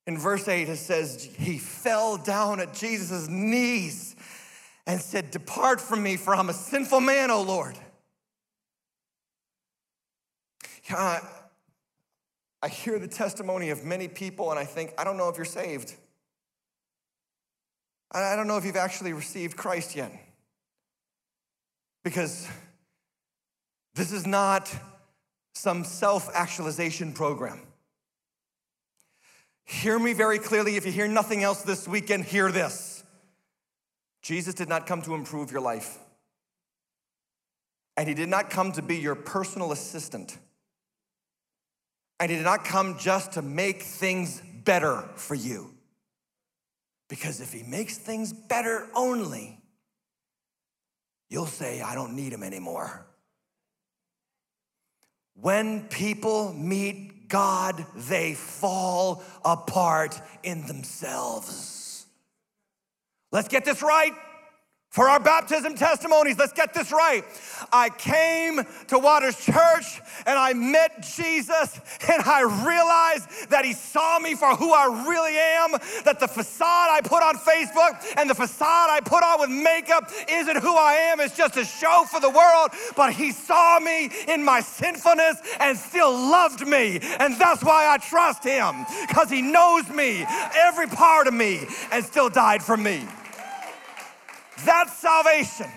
In 0.06 0.18
verse 0.18 0.46
8, 0.46 0.68
it 0.68 0.76
says, 0.76 1.24
He 1.24 1.58
fell 1.58 2.16
down 2.16 2.60
at 2.60 2.74
Jesus' 2.74 3.28
knees 3.28 4.14
and 4.86 5.00
said, 5.00 5.30
Depart 5.30 5.80
from 5.80 6.02
me, 6.02 6.16
for 6.16 6.34
I'm 6.34 6.48
a 6.48 6.54
sinful 6.54 7.00
man, 7.00 7.30
O 7.30 7.42
Lord. 7.42 7.76
I 12.66 12.68
hear 12.68 12.98
the 12.98 13.08
testimony 13.08 13.70
of 13.70 13.84
many 13.84 14.08
people, 14.08 14.50
and 14.50 14.58
I 14.58 14.64
think, 14.64 14.92
I 14.96 15.04
don't 15.04 15.16
know 15.16 15.28
if 15.28 15.36
you're 15.36 15.44
saved. 15.44 15.94
I 18.12 18.36
don't 18.36 18.46
know 18.46 18.56
if 18.56 18.64
you've 18.64 18.76
actually 18.76 19.12
received 19.12 19.56
Christ 19.56 19.96
yet. 19.96 20.12
Because 22.04 22.48
this 23.94 24.12
is 24.12 24.26
not 24.26 24.72
some 25.54 25.84
self 25.84 26.30
actualization 26.34 27.12
program. 27.12 27.60
Hear 29.64 29.98
me 29.98 30.12
very 30.12 30.38
clearly. 30.38 30.76
If 30.76 30.86
you 30.86 30.92
hear 30.92 31.08
nothing 31.08 31.42
else 31.42 31.62
this 31.62 31.88
weekend, 31.88 32.24
hear 32.24 32.52
this. 32.52 32.95
Jesus 34.26 34.54
did 34.54 34.68
not 34.68 34.88
come 34.88 35.02
to 35.02 35.14
improve 35.14 35.52
your 35.52 35.60
life. 35.60 35.98
And 37.96 38.08
he 38.08 38.14
did 38.14 38.28
not 38.28 38.50
come 38.50 38.72
to 38.72 38.82
be 38.82 38.96
your 38.96 39.14
personal 39.14 39.70
assistant. 39.70 40.36
And 42.18 42.28
he 42.28 42.36
did 42.36 42.42
not 42.42 42.64
come 42.64 42.98
just 42.98 43.34
to 43.34 43.42
make 43.42 43.82
things 43.82 44.42
better 44.64 45.08
for 45.14 45.36
you. 45.36 45.72
Because 47.08 47.40
if 47.40 47.52
he 47.52 47.62
makes 47.62 47.98
things 47.98 48.32
better 48.32 48.88
only, 48.96 49.60
you'll 51.30 51.46
say, 51.46 51.80
I 51.80 51.94
don't 51.94 52.16
need 52.16 52.32
him 52.32 52.42
anymore. 52.42 53.06
When 55.40 55.82
people 55.82 56.52
meet 56.52 57.28
God, 57.28 57.86
they 57.94 58.34
fall 58.34 59.22
apart 59.44 60.20
in 60.42 60.66
themselves. 60.66 61.75
Let's 63.36 63.48
get 63.48 63.66
this 63.66 63.82
right 63.82 64.14
for 64.88 65.10
our 65.10 65.20
baptism 65.20 65.74
testimonies. 65.74 66.38
Let's 66.38 66.54
get 66.54 66.72
this 66.72 66.90
right. 66.90 67.22
I 67.70 67.90
came 67.90 68.62
to 68.86 68.98
Waters 68.98 69.36
Church 69.36 70.00
and 70.24 70.38
I 70.38 70.54
met 70.54 71.02
Jesus 71.02 71.78
and 72.08 72.22
I 72.22 72.40
realized 72.66 73.50
that 73.50 73.66
he 73.66 73.74
saw 73.74 74.18
me 74.18 74.34
for 74.36 74.56
who 74.56 74.72
I 74.72 75.04
really 75.06 75.36
am, 75.36 75.72
that 76.06 76.18
the 76.18 76.26
facade 76.26 76.88
I 76.90 77.02
put 77.04 77.22
on 77.22 77.36
Facebook 77.36 78.02
and 78.16 78.30
the 78.30 78.34
facade 78.34 78.88
I 78.88 79.00
put 79.04 79.22
on 79.22 79.40
with 79.40 79.50
makeup 79.50 80.10
isn't 80.30 80.56
who 80.56 80.74
I 80.74 80.94
am. 80.94 81.20
It's 81.20 81.36
just 81.36 81.58
a 81.58 81.64
show 81.66 82.06
for 82.10 82.18
the 82.18 82.30
world, 82.30 82.70
but 82.96 83.12
he 83.12 83.32
saw 83.32 83.78
me 83.78 84.08
in 84.28 84.42
my 84.42 84.62
sinfulness 84.62 85.42
and 85.60 85.76
still 85.76 86.10
loved 86.10 86.66
me. 86.66 87.00
And 87.20 87.38
that's 87.38 87.62
why 87.62 87.86
I 87.86 87.98
trust 87.98 88.44
him 88.44 88.86
because 89.06 89.28
he 89.28 89.42
knows 89.42 89.90
me, 89.90 90.24
every 90.56 90.86
part 90.86 91.26
of 91.26 91.34
me, 91.34 91.66
and 91.92 92.02
still 92.02 92.30
died 92.30 92.62
for 92.62 92.78
me. 92.78 93.04
That's 94.66 94.98
salvation. 94.98 95.70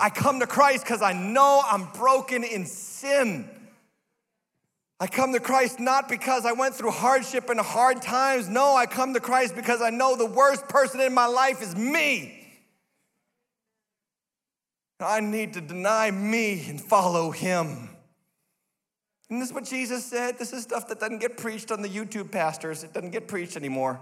I 0.00 0.10
come 0.10 0.40
to 0.40 0.46
Christ 0.46 0.84
because 0.84 1.02
I 1.02 1.12
know 1.12 1.62
I'm 1.70 1.84
broken 1.92 2.42
in 2.42 2.64
sin. 2.64 3.48
I 4.98 5.06
come 5.06 5.34
to 5.34 5.40
Christ 5.40 5.78
not 5.78 6.08
because 6.08 6.46
I 6.46 6.52
went 6.52 6.74
through 6.74 6.92
hardship 6.92 7.50
and 7.50 7.60
hard 7.60 8.00
times. 8.00 8.48
No, 8.48 8.74
I 8.74 8.86
come 8.86 9.12
to 9.14 9.20
Christ 9.20 9.54
because 9.54 9.82
I 9.82 9.90
know 9.90 10.16
the 10.16 10.26
worst 10.26 10.68
person 10.68 11.00
in 11.00 11.12
my 11.12 11.26
life 11.26 11.60
is 11.60 11.76
me. 11.76 12.40
I 14.98 15.20
need 15.20 15.52
to 15.54 15.60
deny 15.60 16.10
me 16.10 16.64
and 16.68 16.80
follow 16.80 17.30
him. 17.30 17.90
And 19.28 19.42
this 19.42 19.48
is 19.50 19.54
what 19.54 19.64
Jesus 19.64 20.04
said. 20.04 20.38
This 20.38 20.54
is 20.54 20.62
stuff 20.62 20.88
that 20.88 21.00
doesn't 21.00 21.18
get 21.18 21.36
preached 21.36 21.70
on 21.70 21.82
the 21.82 21.88
YouTube 21.88 22.30
pastors, 22.30 22.84
it 22.84 22.94
doesn't 22.94 23.10
get 23.10 23.28
preached 23.28 23.56
anymore. 23.56 24.00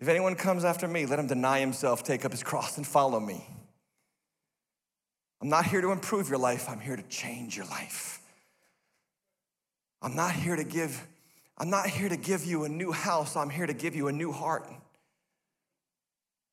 If 0.00 0.08
anyone 0.08 0.34
comes 0.34 0.64
after 0.64 0.88
me, 0.88 1.04
let 1.04 1.18
him 1.18 1.26
deny 1.26 1.60
himself, 1.60 2.02
take 2.02 2.24
up 2.24 2.32
his 2.32 2.42
cross, 2.42 2.78
and 2.78 2.86
follow 2.86 3.20
me. 3.20 3.46
I'm 5.42 5.48
not 5.48 5.66
here 5.66 5.80
to 5.80 5.92
improve 5.92 6.28
your 6.28 6.38
life, 6.38 6.68
I'm 6.68 6.80
here 6.80 6.96
to 6.96 7.02
change 7.04 7.56
your 7.56 7.66
life. 7.66 8.20
I'm 10.02 10.16
not 10.16 10.32
here 10.32 10.56
to 10.56 10.64
give 10.64 11.06
I'm 11.58 11.68
not 11.68 11.86
here 11.88 12.08
to 12.08 12.16
give 12.16 12.46
you 12.46 12.64
a 12.64 12.70
new 12.70 12.90
house, 12.90 13.36
I'm 13.36 13.50
here 13.50 13.66
to 13.66 13.74
give 13.74 13.94
you 13.94 14.08
a 14.08 14.12
new 14.12 14.32
heart. 14.32 14.66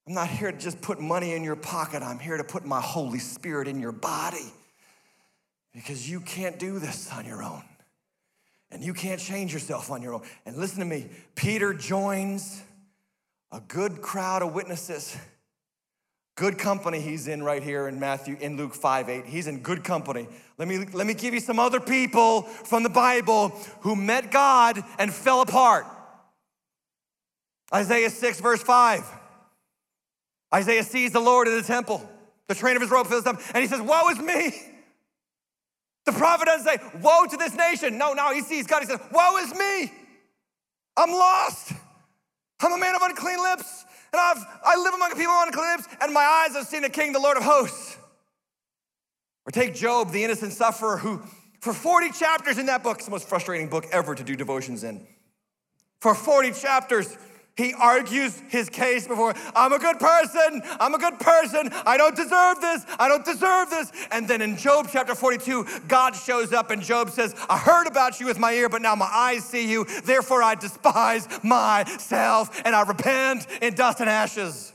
I'm 0.05 0.13
not 0.13 0.27
here 0.27 0.51
to 0.51 0.57
just 0.57 0.81
put 0.81 0.99
money 0.99 1.31
in 1.33 1.45
your 1.45 1.55
pocket, 1.55 2.03
I'm 2.03 2.19
here 2.19 2.35
to 2.35 2.43
put 2.43 2.65
my 2.65 2.81
Holy 2.81 3.19
Spirit 3.19 3.69
in 3.69 3.79
your 3.79 3.93
body. 3.93 4.51
Because 5.73 6.09
you 6.09 6.19
can't 6.19 6.59
do 6.59 6.79
this 6.79 7.09
on 7.13 7.25
your 7.25 7.41
own. 7.41 7.63
And 8.69 8.83
you 8.83 8.93
can't 8.93 9.21
change 9.21 9.53
yourself 9.53 9.91
on 9.91 10.01
your 10.01 10.15
own. 10.15 10.23
And 10.45 10.57
listen 10.57 10.79
to 10.79 10.85
me, 10.85 11.07
Peter 11.35 11.73
joins 11.73 12.61
a 13.51 13.59
good 13.61 14.01
crowd 14.01 14.41
of 14.41 14.53
witnesses. 14.53 15.17
Good 16.35 16.59
company 16.59 17.01
he's 17.01 17.27
in 17.27 17.41
right 17.41 17.63
here 17.63 17.87
in 17.87 17.99
Matthew, 17.99 18.37
in 18.39 18.57
Luke 18.57 18.75
5 18.75 19.09
8. 19.09 19.25
He's 19.25 19.47
in 19.47 19.61
good 19.61 19.83
company. 19.83 20.27
Let 20.57 20.67
me, 20.67 20.85
let 20.93 21.07
me 21.07 21.15
give 21.15 21.33
you 21.33 21.39
some 21.39 21.57
other 21.57 21.79
people 21.79 22.43
from 22.43 22.83
the 22.83 22.89
Bible 22.89 23.49
who 23.81 23.95
met 23.95 24.31
God 24.31 24.83
and 24.99 25.11
fell 25.11 25.41
apart. 25.41 25.87
Isaiah 27.73 28.11
6, 28.11 28.39
verse 28.39 28.61
5. 28.61 29.03
Isaiah 30.53 30.83
sees 30.83 31.11
the 31.11 31.19
Lord 31.19 31.47
in 31.47 31.55
the 31.55 31.63
temple. 31.63 32.07
The 32.47 32.55
train 32.55 32.75
of 32.75 32.81
his 32.81 32.91
robe 32.91 33.07
fills 33.07 33.25
up, 33.25 33.41
and 33.53 33.61
he 33.61 33.67
says, 33.67 33.81
Woe 33.81 34.07
is 34.09 34.19
me. 34.19 34.53
The 36.05 36.11
prophet 36.13 36.45
doesn't 36.45 36.65
say, 36.65 36.77
Woe 37.01 37.25
to 37.29 37.35
this 37.35 37.55
nation. 37.55 37.97
No, 37.97 38.13
no, 38.13 38.31
he 38.31 38.41
sees 38.41 38.67
God. 38.67 38.81
He 38.81 38.87
says, 38.87 38.99
Woe 39.11 39.37
is 39.37 39.53
me. 39.53 39.91
I'm 40.95 41.11
lost. 41.11 41.73
I'm 42.61 42.73
a 42.73 42.77
man 42.77 42.95
of 42.95 43.01
unclean 43.01 43.41
lips, 43.41 43.85
and 44.11 44.19
I've, 44.19 44.43
I 44.63 44.75
live 44.77 44.93
among 44.93 45.11
people 45.11 45.33
of 45.33 45.47
unclean 45.47 45.77
lips, 45.77 45.87
and 46.01 46.13
my 46.13 46.21
eyes 46.21 46.55
have 46.55 46.65
seen 46.65 46.81
the 46.81 46.89
King, 46.89 47.13
the 47.13 47.19
Lord 47.19 47.37
of 47.37 47.43
hosts. 47.43 47.97
Or 49.45 49.51
take 49.51 49.75
Job, 49.75 50.11
the 50.11 50.23
innocent 50.23 50.53
sufferer, 50.53 50.97
who 50.97 51.21
for 51.59 51.73
40 51.73 52.11
chapters 52.11 52.57
in 52.57 52.67
that 52.67 52.83
book, 52.83 52.97
it's 52.97 53.05
the 53.05 53.11
most 53.11 53.27
frustrating 53.27 53.67
book 53.67 53.85
ever 53.91 54.15
to 54.15 54.23
do 54.23 54.35
devotions 54.35 54.83
in. 54.83 55.05
For 55.99 56.13
40 56.13 56.51
chapters, 56.51 57.17
he 57.57 57.73
argues 57.73 58.41
his 58.49 58.69
case 58.69 59.07
before, 59.07 59.33
I'm 59.55 59.73
a 59.73 59.79
good 59.79 59.99
person, 59.99 60.61
I'm 60.79 60.93
a 60.93 60.99
good 60.99 61.19
person, 61.19 61.69
I 61.85 61.97
don't 61.97 62.15
deserve 62.15 62.61
this, 62.61 62.85
I 62.99 63.07
don't 63.09 63.25
deserve 63.25 63.69
this. 63.69 63.91
And 64.11 64.27
then 64.27 64.41
in 64.41 64.55
Job 64.55 64.87
chapter 64.91 65.15
42, 65.15 65.65
God 65.87 66.15
shows 66.15 66.53
up 66.53 66.69
and 66.71 66.81
Job 66.81 67.09
says, 67.09 67.35
I 67.49 67.57
heard 67.57 67.87
about 67.87 68.19
you 68.19 68.27
with 68.27 68.39
my 68.39 68.53
ear, 68.53 68.69
but 68.69 68.81
now 68.81 68.95
my 68.95 69.09
eyes 69.11 69.43
see 69.43 69.69
you, 69.69 69.85
therefore 70.03 70.43
I 70.43 70.55
despise 70.55 71.27
myself 71.43 72.61
and 72.63 72.75
I 72.75 72.83
repent 72.83 73.47
in 73.61 73.73
dust 73.73 73.99
and 73.99 74.09
ashes. 74.09 74.73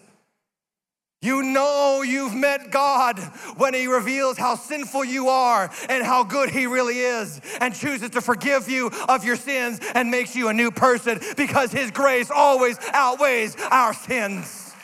You 1.23 1.45
know 1.45 2.03
you've 2.03 2.35
met 2.35 2.73
God 2.73 3.21
when 3.57 3.75
He 3.75 3.87
reveals 3.87 4.37
how 4.37 4.57
sinful 4.57 5.05
you 5.05 5.29
are 5.29 5.71
and 5.89 6.05
how 6.05 6.25
good 6.25 6.51
He 6.51 6.67
really 6.67 6.99
is, 6.99 7.41
and 7.61 7.73
chooses 7.73 8.11
to 8.11 8.21
forgive 8.21 8.69
you 8.69 8.91
of 9.09 9.25
your 9.25 9.37
sins 9.37 9.79
and 9.95 10.11
makes 10.11 10.35
you 10.35 10.49
a 10.49 10.53
new 10.53 10.73
person 10.73 11.21
because 11.37 11.71
His 11.71 11.93
grace 11.93 12.31
always 12.31 12.77
outweighs 12.93 13.57
our 13.71 13.95
sins. 13.95 14.75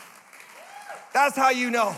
That's 1.13 1.35
how 1.35 1.51
you 1.51 1.71
know. 1.71 1.97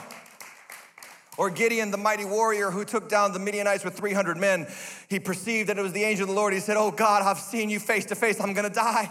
Or 1.37 1.51
Gideon, 1.51 1.91
the 1.91 1.99
mighty 1.99 2.25
warrior 2.25 2.71
who 2.71 2.85
took 2.85 3.09
down 3.09 3.33
the 3.33 3.39
Midianites 3.39 3.85
with 3.85 3.95
300 3.95 4.37
men, 4.37 4.67
he 5.09 5.21
perceived 5.21 5.69
that 5.69 5.79
it 5.79 5.83
was 5.83 5.93
the 5.93 6.05
angel 6.05 6.25
of 6.25 6.29
the 6.29 6.35
Lord. 6.35 6.53
He 6.53 6.61
said, 6.61 6.77
Oh 6.77 6.91
God, 6.91 7.23
I've 7.23 7.39
seen 7.39 7.71
you 7.71 7.79
face 7.79 8.07
to 8.07 8.15
face, 8.15 8.41
I'm 8.41 8.55
gonna 8.55 8.71
die. 8.71 9.11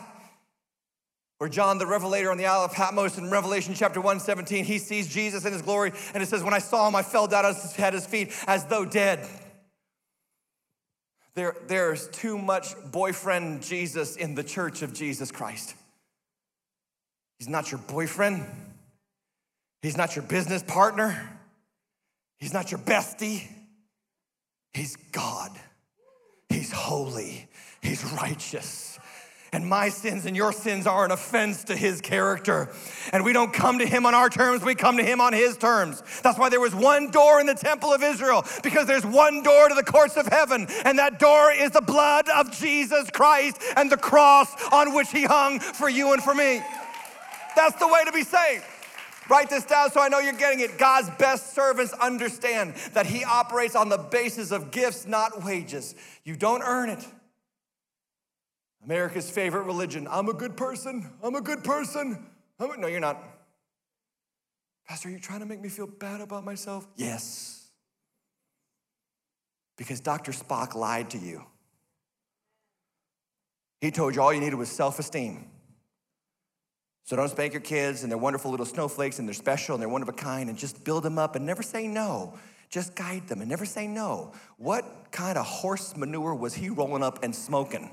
Or 1.39 1.47
John 1.47 1.77
the 1.77 1.87
Revelator 1.87 2.31
on 2.31 2.37
the 2.37 2.45
Isle 2.45 2.65
of 2.65 2.73
Patmos 2.73 3.17
in 3.17 3.29
Revelation 3.29 3.73
chapter 3.73 4.01
1 4.01 4.19
17, 4.19 4.65
he 4.65 4.77
sees 4.77 5.07
Jesus 5.07 5.45
in 5.45 5.53
his 5.53 5.61
glory, 5.61 5.93
and 6.13 6.21
it 6.21 6.25
says, 6.27 6.43
When 6.43 6.53
I 6.53 6.59
saw 6.59 6.87
him, 6.87 6.95
I 6.95 7.01
fell 7.01 7.27
down 7.27 7.45
at 7.45 7.93
his 7.93 8.05
feet 8.05 8.33
as 8.45 8.65
though 8.65 8.83
dead. 8.83 9.25
There, 11.35 11.55
there's 11.67 12.09
too 12.09 12.37
much 12.37 12.73
boyfriend 12.91 13.63
Jesus 13.63 14.17
in 14.17 14.35
the 14.35 14.43
church 14.43 14.81
of 14.81 14.93
Jesus 14.93 15.31
Christ. 15.31 15.75
He's 17.37 17.47
not 17.47 17.71
your 17.71 17.79
boyfriend, 17.79 18.45
he's 19.81 19.95
not 19.95 20.17
your 20.17 20.25
business 20.25 20.61
partner, 20.61 21.39
he's 22.37 22.53
not 22.53 22.71
your 22.71 22.79
bestie. 22.81 23.47
He's 24.71 24.97
God, 24.97 25.51
he's 26.47 26.71
holy, 26.71 27.47
he's 27.81 28.03
righteous 28.13 28.88
and 29.51 29.67
my 29.67 29.89
sins 29.89 30.25
and 30.25 30.35
your 30.35 30.51
sins 30.51 30.87
are 30.87 31.05
an 31.05 31.11
offense 31.11 31.63
to 31.65 31.75
his 31.75 32.01
character. 32.01 32.69
And 33.11 33.23
we 33.23 33.33
don't 33.33 33.53
come 33.53 33.79
to 33.79 33.85
him 33.85 34.05
on 34.05 34.13
our 34.13 34.29
terms, 34.29 34.63
we 34.63 34.75
come 34.75 34.97
to 34.97 35.03
him 35.03 35.21
on 35.21 35.33
his 35.33 35.57
terms. 35.57 36.03
That's 36.23 36.37
why 36.37 36.49
there 36.49 36.59
was 36.59 36.75
one 36.75 37.11
door 37.11 37.39
in 37.39 37.47
the 37.47 37.55
temple 37.55 37.91
of 37.93 38.03
Israel, 38.03 38.45
because 38.63 38.87
there's 38.87 39.05
one 39.05 39.43
door 39.43 39.69
to 39.69 39.75
the 39.75 39.83
courts 39.83 40.17
of 40.17 40.27
heaven, 40.27 40.67
and 40.85 40.99
that 40.99 41.19
door 41.19 41.51
is 41.51 41.71
the 41.71 41.81
blood 41.81 42.27
of 42.29 42.51
Jesus 42.51 43.09
Christ 43.11 43.61
and 43.75 43.91
the 43.91 43.97
cross 43.97 44.53
on 44.71 44.93
which 44.93 45.09
he 45.11 45.23
hung 45.23 45.59
for 45.59 45.89
you 45.89 46.13
and 46.13 46.23
for 46.23 46.35
me. 46.35 46.61
That's 47.55 47.75
the 47.79 47.87
way 47.87 48.03
to 48.05 48.11
be 48.11 48.23
saved. 48.23 48.63
Write 49.29 49.49
this 49.49 49.63
down 49.63 49.91
so 49.91 50.01
I 50.01 50.07
know 50.07 50.19
you're 50.19 50.33
getting 50.33 50.59
it. 50.59 50.79
God's 50.79 51.09
best 51.11 51.53
servants 51.53 51.93
understand 51.93 52.73
that 52.93 53.05
he 53.05 53.23
operates 53.23 53.75
on 53.75 53.87
the 53.87 53.97
basis 53.97 54.51
of 54.51 54.71
gifts, 54.71 55.05
not 55.05 55.43
wages. 55.43 55.93
You 56.23 56.35
don't 56.35 56.63
earn 56.63 56.89
it. 56.89 57.05
America's 58.83 59.29
favorite 59.29 59.63
religion. 59.63 60.07
I'm 60.09 60.29
a 60.29 60.33
good 60.33 60.55
person. 60.55 61.11
I'm 61.21 61.35
a 61.35 61.41
good 61.41 61.63
person. 61.63 62.25
A, 62.59 62.67
no, 62.77 62.87
you're 62.87 62.99
not. 62.99 63.21
Pastor, 64.87 65.09
are 65.09 65.11
you 65.11 65.19
trying 65.19 65.41
to 65.41 65.45
make 65.45 65.61
me 65.61 65.69
feel 65.69 65.87
bad 65.87 66.21
about 66.21 66.43
myself? 66.43 66.87
Yes. 66.95 67.69
Because 69.77 69.99
Dr. 69.99 70.31
Spock 70.31 70.75
lied 70.75 71.11
to 71.11 71.17
you. 71.17 71.43
He 73.81 73.91
told 73.91 74.15
you 74.15 74.21
all 74.21 74.33
you 74.33 74.39
needed 74.39 74.55
was 74.55 74.69
self 74.69 74.99
esteem. 74.99 75.45
So 77.05 77.15
don't 77.15 77.29
spank 77.29 77.53
your 77.53 77.61
kids 77.61 78.03
and 78.03 78.11
they're 78.11 78.19
wonderful 78.19 78.51
little 78.51 78.65
snowflakes 78.65 79.19
and 79.19 79.27
they're 79.27 79.33
special 79.33 79.73
and 79.73 79.81
they're 79.81 79.89
one 79.89 80.01
of 80.01 80.09
a 80.09 80.13
kind 80.13 80.49
and 80.49 80.57
just 80.57 80.83
build 80.83 81.03
them 81.03 81.17
up 81.17 81.35
and 81.35 81.45
never 81.45 81.63
say 81.63 81.87
no. 81.87 82.37
Just 82.69 82.93
guide 82.93 83.27
them 83.27 83.41
and 83.41 83.49
never 83.49 83.65
say 83.65 83.87
no. 83.87 84.33
What 84.57 85.11
kind 85.11 85.37
of 85.37 85.45
horse 85.45 85.97
manure 85.97 86.35
was 86.35 86.53
he 86.53 86.69
rolling 86.69 87.01
up 87.01 87.23
and 87.23 87.35
smoking? 87.35 87.89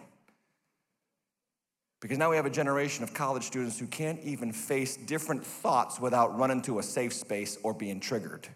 Because 2.00 2.18
now 2.18 2.30
we 2.30 2.36
have 2.36 2.46
a 2.46 2.50
generation 2.50 3.02
of 3.02 3.14
college 3.14 3.44
students 3.44 3.78
who 3.78 3.86
can't 3.86 4.20
even 4.22 4.52
face 4.52 4.96
different 4.96 5.44
thoughts 5.44 5.98
without 5.98 6.38
running 6.38 6.60
to 6.62 6.78
a 6.78 6.82
safe 6.82 7.12
space 7.12 7.58
or 7.62 7.72
being 7.72 8.00
triggered. 8.00 8.46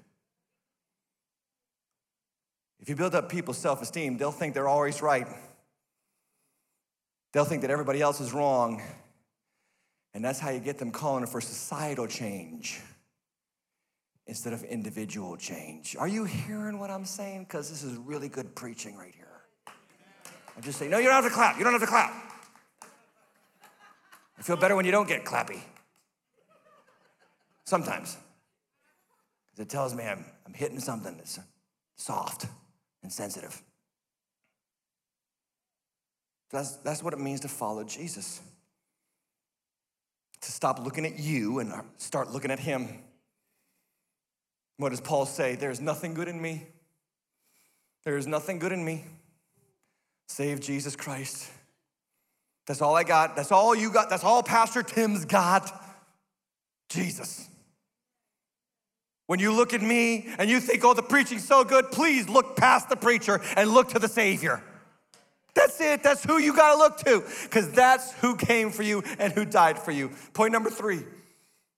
If 2.80 2.88
you 2.88 2.97
build 2.97 3.14
up 3.14 3.30
people's 3.30 3.59
self 3.59 3.82
esteem, 3.82 4.18
they'll 4.18 4.32
think 4.32 4.55
they're 4.55 4.68
always 4.68 5.03
right. 5.03 5.26
They'll 7.32 7.45
think 7.45 7.62
that 7.62 7.70
everybody 7.70 8.01
else 8.01 8.20
is 8.20 8.32
wrong, 8.32 8.82
and 10.14 10.24
that's 10.24 10.41
how 10.41 10.51
you 10.51 10.61
get 10.61 10.78
them 10.78 10.91
calling 10.91 11.26
for 11.26 11.41
societal 11.41 12.07
change 12.07 12.80
instead 14.26 14.53
of 14.53 14.64
individual 14.64 15.36
change. 15.36 15.97
Are 15.99 16.09
you 16.09 16.24
hearing 16.24 16.78
what 16.78 16.91
I'm 16.91 17.05
saying? 17.05 17.45
Because 17.45 17.70
this 17.70 17.82
is 17.82 17.97
really 17.97 18.28
good 18.28 18.55
preaching 18.55 18.97
right 18.97 19.14
here. 19.14 19.26
I'm 20.57 20.62
just 20.62 20.78
saying, 20.78 20.91
no, 20.91 20.99
you 20.99 21.05
don't 21.05 21.14
have 21.14 21.24
to 21.24 21.30
clap. 21.30 21.57
You 21.59 21.64
don't 21.64 21.72
have 21.72 21.82
to 21.82 21.86
clap. 21.86 22.30
I 24.41 24.43
feel 24.43 24.57
better 24.57 24.74
when 24.74 24.86
you 24.86 24.91
don't 24.91 25.07
get 25.07 25.24
clappy. 25.24 25.61
Sometimes. 27.64 28.16
Because 29.45 29.66
it 29.66 29.68
tells 29.68 29.95
me 29.95 30.05
I'm, 30.05 30.24
I'm 30.47 30.55
hitting 30.55 30.80
something 30.80 31.14
that's 31.18 31.38
soft 31.97 32.47
and 33.03 33.12
sensitive. 33.12 33.62
That's, 36.51 36.76
that's 36.76 37.03
what 37.03 37.12
it 37.12 37.20
means 37.20 37.41
to 37.41 37.49
follow 37.49 37.84
Jesus. 37.84 38.41
To 40.41 40.51
stop 40.51 40.82
looking 40.82 41.05
at 41.05 41.18
you 41.18 41.59
and 41.59 41.72
start 41.99 42.32
looking 42.32 42.51
at 42.51 42.59
Him. 42.59 42.88
What 44.78 44.88
does 44.88 45.03
Paul 45.03 45.26
say? 45.26 45.55
There's 45.55 45.80
nothing 45.80 46.14
good 46.14 46.28
in 46.28 46.41
me. 46.41 46.66
There 48.05 48.16
is 48.16 48.26
nothing 48.26 48.59
good 48.59 48.72
in 48.72 48.82
me 48.82 49.05
save 50.30 50.61
Jesus 50.61 50.95
Christ. 50.95 51.51
That's 52.67 52.83
all 52.83 52.95
I 52.95 53.05
got. 53.05 53.37
That's 53.37 53.53
all 53.53 53.75
you 53.75 53.91
got. 53.91 54.11
That's 54.11 54.25
all 54.25 54.43
Pastor 54.43 54.83
Tim's 54.83 55.25
got. 55.25 55.73
Jesus. 56.89 57.49
When 59.27 59.39
you 59.39 59.53
look 59.53 59.73
at 59.75 59.81
me 59.81 60.29
and 60.39 60.51
you 60.51 60.61
think, 60.61 60.85
oh, 60.85 60.93
the 60.93 61.03
preaching's 61.03 61.47
so 61.47 61.63
good, 61.65 61.93
please 61.93 62.29
look 62.29 62.57
past 62.57 62.89
the 62.89 62.97
preacher 62.97 63.41
and 63.57 63.71
look 63.71 63.91
to 63.91 63.99
the 63.99 64.09
Savior. 64.09 64.63
That's 65.55 65.81
it. 65.81 66.03
That's 66.03 66.25
who 66.25 66.39
you 66.39 66.55
got 66.55 66.73
to 66.73 66.79
look 66.79 66.97
to 66.99 67.25
because 67.45 67.71
that's 67.71 68.13
who 68.15 68.37
came 68.37 68.71
for 68.71 68.83
you 68.83 69.03
and 69.19 69.33
who 69.33 69.45
died 69.45 69.79
for 69.79 69.93
you. 69.93 70.11
Point 70.33 70.53
number 70.53 70.71
three 70.71 71.05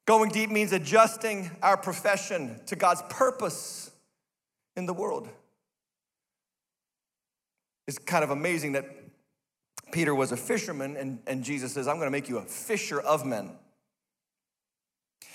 going 0.06 0.30
deep 0.30 0.50
means 0.50 0.72
adjusting 0.72 1.50
our 1.62 1.76
profession 1.76 2.60
to 2.66 2.76
God's 2.76 3.02
purpose 3.08 3.90
in 4.76 4.86
the 4.86 4.94
world. 4.94 5.28
It's 7.86 7.98
kind 7.98 8.24
of 8.24 8.30
amazing 8.30 8.72
that 8.72 8.86
Peter 9.92 10.14
was 10.14 10.32
a 10.32 10.36
fisherman 10.36 10.96
and, 10.96 11.20
and 11.26 11.44
Jesus 11.44 11.72
says, 11.72 11.86
I'm 11.86 11.96
going 11.96 12.06
to 12.06 12.10
make 12.10 12.28
you 12.28 12.38
a 12.38 12.42
fisher 12.42 12.98
of 12.98 13.24
men. 13.24 13.50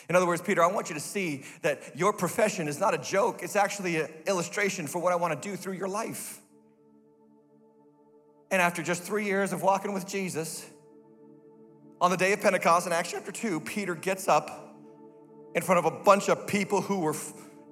In 0.09 0.15
other 0.15 0.25
words, 0.25 0.41
Peter, 0.41 0.63
I 0.63 0.71
want 0.71 0.89
you 0.89 0.95
to 0.95 1.01
see 1.01 1.43
that 1.61 1.97
your 1.97 2.11
profession 2.11 2.67
is 2.67 2.79
not 2.79 2.93
a 2.93 2.97
joke, 2.97 3.41
it's 3.43 3.55
actually 3.55 3.97
an 3.97 4.09
illustration 4.25 4.87
for 4.87 4.99
what 4.99 5.13
I 5.13 5.15
want 5.15 5.41
to 5.41 5.49
do 5.49 5.55
through 5.55 5.73
your 5.73 5.87
life. 5.87 6.41
And 8.49 8.61
after 8.61 8.81
just 8.81 9.03
three 9.03 9.25
years 9.25 9.53
of 9.53 9.61
walking 9.61 9.93
with 9.93 10.07
Jesus, 10.07 10.65
on 11.99 12.11
the 12.11 12.17
day 12.17 12.33
of 12.33 12.41
Pentecost 12.41 12.87
in 12.87 12.93
Acts 12.93 13.11
chapter 13.11 13.31
2, 13.31 13.59
Peter 13.61 13.95
gets 13.95 14.27
up 14.27 14.75
in 15.55 15.61
front 15.61 15.85
of 15.85 15.85
a 15.85 16.03
bunch 16.03 16.29
of 16.29 16.47
people 16.47 16.81
who 16.81 16.99
were 16.99 17.15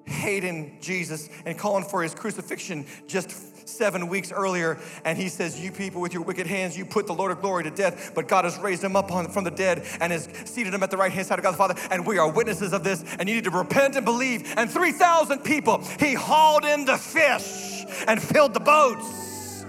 hating 0.05 0.77
Jesus 0.81 1.29
and 1.45 1.57
calling 1.57 1.85
for 1.85 2.03
his 2.03 2.13
crucifixion 2.13 2.85
just 3.07 3.31
seven 3.65 4.07
weeks 4.07 4.31
earlier. 4.31 4.79
And 5.03 5.17
he 5.17 5.29
says, 5.29 5.59
You 5.59 5.71
people 5.71 6.01
with 6.01 6.13
your 6.13 6.23
wicked 6.23 6.47
hands, 6.47 6.77
you 6.77 6.85
put 6.85 7.07
the 7.07 7.13
Lord 7.13 7.31
of 7.31 7.41
glory 7.41 7.63
to 7.63 7.71
death, 7.71 8.11
but 8.15 8.27
God 8.27 8.45
has 8.45 8.57
raised 8.57 8.83
him 8.83 8.95
up 8.95 9.11
on, 9.11 9.29
from 9.29 9.43
the 9.43 9.51
dead 9.51 9.85
and 9.99 10.11
has 10.11 10.29
seated 10.45 10.73
him 10.73 10.83
at 10.83 10.91
the 10.91 10.97
right 10.97 11.11
hand 11.11 11.27
side 11.27 11.39
of 11.39 11.43
God 11.43 11.51
the 11.51 11.57
Father. 11.57 11.75
And 11.91 12.05
we 12.05 12.17
are 12.17 12.31
witnesses 12.31 12.73
of 12.73 12.83
this. 12.83 13.03
And 13.19 13.27
you 13.27 13.35
need 13.35 13.43
to 13.45 13.51
repent 13.51 13.95
and 13.95 14.05
believe. 14.05 14.53
And 14.57 14.69
3,000 14.69 15.39
people 15.39 15.83
he 15.99 16.13
hauled 16.13 16.65
in 16.65 16.85
the 16.85 16.97
fish 16.97 17.85
and 18.07 18.21
filled 18.21 18.53
the 18.53 18.59
boats 18.59 19.65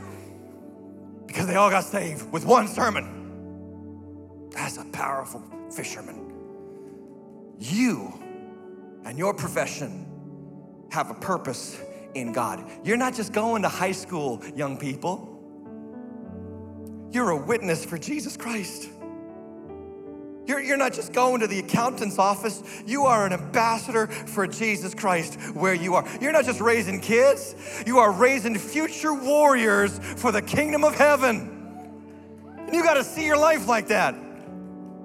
because 1.26 1.46
they 1.46 1.56
all 1.56 1.70
got 1.70 1.84
saved 1.84 2.30
with 2.32 2.44
one 2.44 2.68
sermon. 2.68 4.48
That's 4.50 4.78
a 4.78 4.84
powerful 4.86 5.44
fisherman. 5.70 6.32
You 7.58 8.12
and 9.04 9.18
your 9.18 9.34
profession 9.34 10.06
have 10.90 11.10
a 11.10 11.14
purpose 11.14 11.80
in 12.14 12.32
God. 12.32 12.64
You're 12.84 12.96
not 12.96 13.14
just 13.14 13.32
going 13.32 13.62
to 13.62 13.68
high 13.68 13.92
school, 13.92 14.42
young 14.54 14.76
people. 14.76 15.32
You're 17.10 17.30
a 17.30 17.36
witness 17.36 17.84
for 17.84 17.98
Jesus 17.98 18.36
Christ. 18.36 18.88
You're, 20.46 20.60
you're 20.60 20.76
not 20.76 20.92
just 20.92 21.12
going 21.12 21.40
to 21.40 21.46
the 21.46 21.58
accountant's 21.58 22.18
office, 22.18 22.62
you 22.86 23.04
are 23.04 23.26
an 23.26 23.32
ambassador 23.32 24.06
for 24.06 24.46
Jesus 24.46 24.94
Christ 24.94 25.34
where 25.54 25.74
you 25.74 25.94
are. 25.94 26.06
You're 26.20 26.32
not 26.32 26.44
just 26.44 26.60
raising 26.60 27.00
kids, 27.00 27.54
you 27.84 27.98
are 27.98 28.12
raising 28.12 28.56
future 28.56 29.12
warriors 29.12 29.98
for 29.98 30.30
the 30.30 30.42
kingdom 30.42 30.84
of 30.84 30.94
heaven. 30.94 31.52
And 32.58 32.74
you 32.74 32.82
got 32.84 32.94
to 32.94 33.04
see 33.04 33.26
your 33.26 33.38
life 33.38 33.66
like 33.66 33.88
that. 33.88 34.14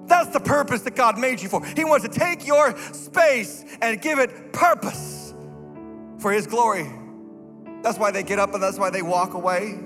That's 0.06 0.28
the 0.28 0.40
purpose 0.40 0.82
that 0.82 0.94
God 0.94 1.18
made 1.18 1.40
you 1.40 1.48
for. 1.48 1.64
He 1.64 1.84
wants 1.84 2.06
to 2.06 2.12
take 2.12 2.46
your 2.46 2.76
space 2.92 3.64
and 3.80 4.00
give 4.00 4.18
it 4.18 4.52
purpose 4.52 5.21
for 6.22 6.32
His 6.32 6.46
glory. 6.46 6.88
That's 7.82 7.98
why 7.98 8.12
they 8.12 8.22
get 8.22 8.38
up 8.38 8.54
and 8.54 8.62
that's 8.62 8.78
why 8.78 8.90
they 8.90 9.02
walk 9.02 9.34
away 9.34 9.78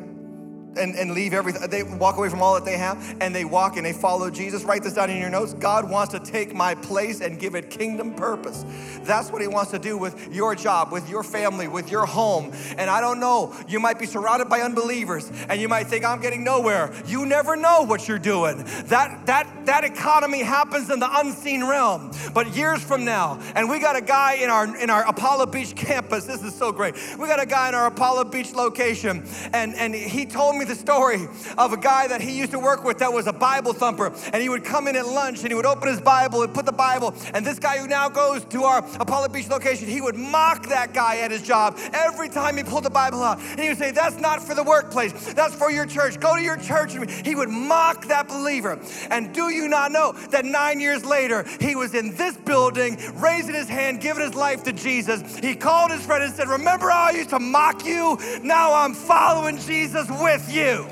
and, 0.77 0.95
and 0.97 1.13
leave 1.13 1.33
everything. 1.33 1.69
They 1.69 1.83
walk 1.83 2.17
away 2.17 2.29
from 2.29 2.43
all 2.43 2.55
that 2.55 2.65
they 2.65 2.77
have 2.77 3.17
and 3.21 3.35
they 3.35 3.45
walk 3.45 3.77
and 3.77 3.87
they 3.87 3.93
follow 3.93 4.31
Jesus. 4.31 4.65
Write 4.65 4.83
this 4.83 4.95
down 4.95 5.11
in 5.11 5.21
your 5.21 5.31
notes. 5.31 5.55
God 5.55 5.89
wants 5.91 6.13
to 6.13 6.21
take 6.21 6.55
my 6.55 6.75
place 6.75 7.21
and 7.21 7.39
give 7.39 7.55
it 7.55 7.71
kingdom 7.71 8.15
purpose. 8.15 8.65
That's 9.03 9.31
what 9.31 9.41
He 9.41 9.49
wants 9.49 9.71
to 9.71 9.79
do 9.79 9.97
with 9.97 10.33
your 10.33 10.55
job, 10.55 10.93
with 10.93 11.09
your 11.09 11.23
family, 11.23 11.69
with 11.69 11.91
your 11.91 12.07
home. 12.07 12.53
And 12.77 12.91
I 12.91 13.01
don't 13.01 13.21
know, 13.21 13.55
you 13.69 13.81
might 13.81 13.99
be 13.99 14.07
surrounded 14.07 14.49
by 14.49 14.61
unbelievers 14.61 15.31
and 15.49 15.61
you 15.61 15.69
might 15.69 15.87
think, 15.87 16.05
I'm 16.05 16.21
getting 16.21 16.45
nowhere. 16.45 16.93
You 17.07 17.27
never 17.27 17.57
know 17.57 17.83
what 17.83 18.09
you're 18.09 18.19
doing. 18.19 18.65
That, 18.87 19.27
that, 19.27 19.67
that 19.67 19.85
economy 19.85 20.43
happens 20.43 20.91
in 20.91 21.01
the 21.01 21.09
unseen 21.19 21.65
realm. 21.65 22.11
But 22.35 22.55
years 22.55 22.83
from 22.83 23.05
now, 23.05 23.41
and 23.55 23.71
we 23.71 23.79
got 23.81 23.97
a 23.97 24.01
guy 24.01 24.35
in 24.35 24.51
our, 24.51 24.77
in 24.77 24.91
our 24.91 25.09
Apollo 25.09 25.47
Beach 25.47 25.75
campus, 25.75 26.25
this 26.25 26.43
is 26.43 26.55
so 26.55 26.73
great. 26.73 26.95
We 27.19 27.27
got 27.27 27.43
a 27.43 27.47
guy 27.47 27.69
in 27.69 27.75
our 27.75 27.87
Apollo 27.87 28.25
Beach 28.25 28.53
location, 28.55 29.27
and, 29.53 29.75
and 29.75 29.95
he 29.95 30.27
told 30.27 30.57
me 30.57 30.66
the 30.67 30.75
story 30.75 31.29
of 31.59 31.73
a 31.73 31.77
guy 31.77 32.07
that 32.09 32.21
he 32.21 32.37
used 32.37 32.53
to 32.53 32.59
work 32.59 32.85
with 32.85 32.99
that 32.99 33.13
was 33.13 33.27
a 33.27 33.33
Bible 33.33 33.73
thumper. 33.73 34.13
And 34.33 34.43
he 34.43 34.49
would 34.49 34.65
come 34.65 34.89
in 34.89 34.97
at 34.97 35.07
lunch 35.07 35.41
and 35.41 35.49
he 35.49 35.55
would 35.55 35.67
open 35.67 35.89
his 35.89 36.01
Bible 36.01 36.43
and 36.43 36.53
put 36.53 36.67
the 36.67 36.73
Bible. 36.73 37.15
And 37.35 37.45
this 37.45 37.59
guy 37.59 37.79
who 37.79 37.87
now 37.87 38.09
goes 38.09 38.45
to 38.47 38.65
our 38.65 38.79
Apollo 39.01 39.29
Beach 39.29 39.49
location, 39.49 39.89
he 39.89 40.01
would 40.01 40.17
mock 40.17 40.67
that 40.69 40.93
guy 40.93 41.19
at 41.19 41.31
his 41.31 41.43
job 41.43 41.79
every 41.93 42.29
time 42.29 42.57
he 42.57 42.63
pulled 42.63 42.85
the 42.85 42.91
Bible 42.91 43.23
out. 43.23 43.39
And 43.41 43.61
he 43.61 43.69
would 43.69 43.79
say, 43.79 43.91
That's 43.91 44.19
not 44.19 44.43
for 44.43 44.55
the 44.55 44.63
workplace, 44.63 45.13
that's 45.35 45.55
for 45.55 45.71
your 45.71 45.87
church. 45.87 46.19
Go 46.21 46.37
to 46.37 46.43
your 46.43 46.57
church. 46.57 46.95
He 47.25 47.35
would 47.35 47.49
mock 47.49 48.07
that 48.07 48.29
believer. 48.29 48.79
And 49.11 49.33
do 49.35 49.51
you 49.51 49.69
not 49.69 49.93
know 49.93 50.13
that 50.31 50.45
nine 50.45 50.81
years 50.81 51.05
later, 51.05 51.45
he 51.61 51.77
was 51.77 51.95
in 51.95 52.17
this 52.17 52.37
building, 52.37 52.99
raising 53.15 53.55
his 53.55 53.69
hand, 53.69 54.01
giving 54.01 54.25
his 54.25 54.35
life 54.35 54.65
to 54.65 54.73
Jesus? 54.73 55.37
He 55.39 55.55
called 55.55 55.91
his 55.91 56.05
friend 56.05 56.25
and 56.25 56.35
said, 56.35 56.49
Remember 56.49 56.91
how 56.91 57.09
I 57.09 57.11
used 57.11 57.31
to 57.31 57.39
mock 57.39 57.85
you? 57.85 58.19
Now 58.43 58.75
I'm 58.75 58.95
following 58.95 59.59
Jesus 59.59 60.09
with 60.11 60.53
you 60.53 60.56
you. 60.57 60.89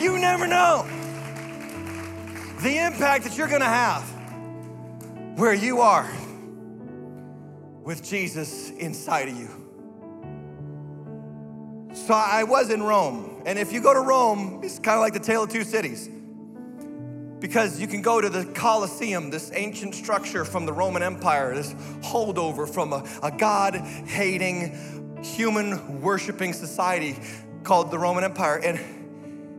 You 0.00 0.18
never 0.18 0.46
know 0.46 0.86
the 2.62 2.78
impact 2.78 3.24
that 3.24 3.36
you're 3.36 3.48
going 3.48 3.60
to 3.60 3.66
have 3.66 4.02
where 5.36 5.52
you 5.52 5.80
are 5.80 6.10
with 7.82 8.02
Jesus 8.02 8.70
inside 8.70 9.28
of 9.28 9.36
you. 9.36 9.48
So 11.94 12.14
I 12.14 12.44
was 12.44 12.70
in 12.70 12.82
Rome, 12.82 13.42
and 13.44 13.58
if 13.58 13.70
you 13.72 13.82
go 13.82 13.92
to 13.92 14.00
Rome, 14.00 14.60
it's 14.62 14.78
kind 14.78 14.96
of 14.96 15.02
like 15.02 15.12
the 15.12 15.20
tale 15.20 15.42
of 15.42 15.50
two 15.50 15.64
cities. 15.64 16.08
Because 17.38 17.80
you 17.80 17.86
can 17.86 18.00
go 18.00 18.20
to 18.20 18.28
the 18.28 18.46
Colosseum, 18.46 19.30
this 19.30 19.50
ancient 19.54 19.94
structure 19.94 20.44
from 20.44 20.64
the 20.66 20.72
Roman 20.72 21.02
Empire, 21.02 21.54
this 21.54 21.74
holdover 22.02 22.68
from 22.68 22.92
a, 22.92 23.04
a 23.22 23.30
God 23.30 23.74
hating, 23.74 25.22
human 25.22 26.00
worshiping 26.00 26.52
society 26.52 27.18
called 27.62 27.90
the 27.90 27.98
Roman 27.98 28.24
Empire. 28.24 28.56
And 28.56 28.78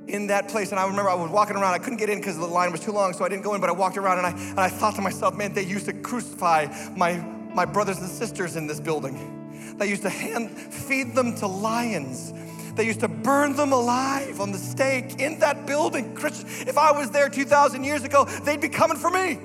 in 0.08 0.28
that 0.28 0.50
place, 0.50 0.72
and 0.72 0.80
I 0.80 0.86
remember 0.86 1.10
I 1.10 1.14
was 1.14 1.32
walking 1.32 1.56
around, 1.56 1.74
I 1.74 1.80
couldn't 1.80 1.98
get 1.98 2.10
in 2.10 2.20
because 2.20 2.38
the 2.38 2.46
line 2.46 2.72
was 2.72 2.82
too 2.82 2.92
long, 2.92 3.14
so 3.14 3.24
I 3.24 3.30
didn't 3.30 3.44
go 3.44 3.54
in, 3.54 3.62
but 3.62 3.70
I 3.70 3.74
walked 3.74 3.98
around 3.98 4.18
and 4.18 4.28
I, 4.28 4.32
and 4.32 4.60
I 4.60 4.70
thought 4.70 4.96
to 4.96 5.02
myself, 5.02 5.36
man, 5.36 5.54
they 5.54 5.64
used 5.64 5.86
to 5.86 5.94
crucify 5.94 6.68
my, 6.96 7.18
my 7.54 7.66
brothers 7.66 8.00
and 8.00 8.10
sisters 8.10 8.56
in 8.56 8.68
this 8.68 8.80
building. 8.80 9.76
They 9.78 9.88
used 9.88 10.02
to 10.04 10.10
hand 10.10 10.50
feed 10.52 11.16
them 11.16 11.36
to 11.38 11.48
lions. 11.48 12.34
They 12.76 12.86
used 12.86 13.02
to 13.02 13.08
burn 13.08 13.56
them 13.56 13.74
alive 13.74 14.40
on 14.40 14.52
the 14.52 14.58
stake 14.58 15.20
in 15.20 15.40
that 15.40 15.66
building. 15.66 16.14
Christian, 16.16 16.48
if 16.68 16.78
I 16.78 16.92
was 16.92 17.12
there 17.12 17.30
2,000 17.30 17.84
years 17.84 18.04
ago, 18.04 18.26
they'd 18.44 18.62
be 18.62 18.70
coming 18.70 18.98
for 18.98 19.10
me. 19.10 19.40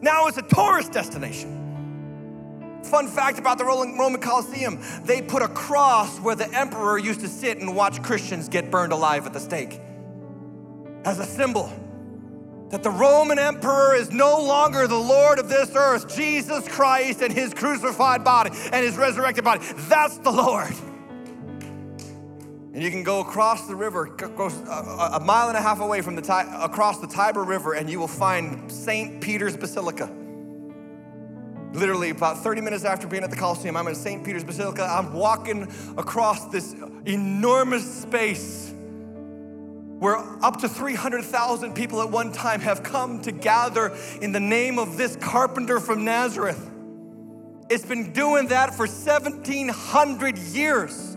Now 0.00 0.26
it's 0.26 0.38
a 0.38 0.42
tourist 0.42 0.92
destination. 0.92 1.65
Fun 2.86 3.08
fact 3.08 3.38
about 3.38 3.58
the 3.58 3.64
Roman 3.64 4.20
Colosseum 4.20 4.80
they 5.04 5.20
put 5.22 5.42
a 5.42 5.48
cross 5.48 6.18
where 6.20 6.34
the 6.34 6.50
emperor 6.56 6.98
used 6.98 7.20
to 7.20 7.28
sit 7.28 7.58
and 7.58 7.74
watch 7.74 8.02
Christians 8.02 8.48
get 8.48 8.70
burned 8.70 8.92
alive 8.92 9.26
at 9.26 9.32
the 9.32 9.40
stake 9.40 9.80
as 11.04 11.18
a 11.18 11.24
symbol 11.24 11.72
that 12.70 12.82
the 12.82 12.90
Roman 12.90 13.38
emperor 13.38 13.94
is 13.94 14.10
no 14.10 14.40
longer 14.40 14.88
the 14.88 14.98
Lord 14.98 15.38
of 15.38 15.48
this 15.48 15.70
earth. 15.74 16.14
Jesus 16.14 16.66
Christ 16.66 17.22
and 17.22 17.32
his 17.32 17.54
crucified 17.54 18.24
body 18.24 18.50
and 18.72 18.84
his 18.84 18.96
resurrected 18.96 19.44
body. 19.44 19.64
That's 19.88 20.18
the 20.18 20.32
Lord. 20.32 20.74
And 22.74 22.82
you 22.82 22.90
can 22.90 23.04
go 23.04 23.20
across 23.20 23.66
the 23.66 23.74
river, 23.74 24.06
go 24.06 24.50
uh, 24.68 25.10
a 25.14 25.20
mile 25.20 25.48
and 25.48 25.56
a 25.56 25.62
half 25.62 25.80
away 25.80 26.02
from 26.02 26.16
the 26.16 26.60
across 26.62 26.98
the 26.98 27.06
Tiber 27.06 27.42
River, 27.42 27.72
and 27.72 27.88
you 27.88 27.98
will 27.98 28.08
find 28.08 28.70
St. 28.70 29.20
Peter's 29.20 29.56
Basilica. 29.56 30.10
Literally, 31.76 32.08
about 32.08 32.38
30 32.38 32.62
minutes 32.62 32.84
after 32.84 33.06
being 33.06 33.22
at 33.22 33.28
the 33.28 33.36
Coliseum, 33.36 33.76
I'm 33.76 33.86
in 33.86 33.94
St. 33.94 34.24
Peter's 34.24 34.44
Basilica. 34.44 34.82
I'm 34.82 35.12
walking 35.12 35.64
across 35.98 36.46
this 36.46 36.74
enormous 37.04 38.00
space 38.02 38.72
where 39.98 40.16
up 40.42 40.58
to 40.60 40.70
300,000 40.70 41.74
people 41.74 42.00
at 42.00 42.10
one 42.10 42.32
time 42.32 42.60
have 42.60 42.82
come 42.82 43.20
to 43.22 43.30
gather 43.30 43.94
in 44.22 44.32
the 44.32 44.40
name 44.40 44.78
of 44.78 44.96
this 44.96 45.16
carpenter 45.16 45.78
from 45.78 46.02
Nazareth. 46.02 46.70
It's 47.68 47.84
been 47.84 48.12
doing 48.12 48.48
that 48.48 48.74
for 48.74 48.86
1700 48.86 50.38
years. 50.38 51.16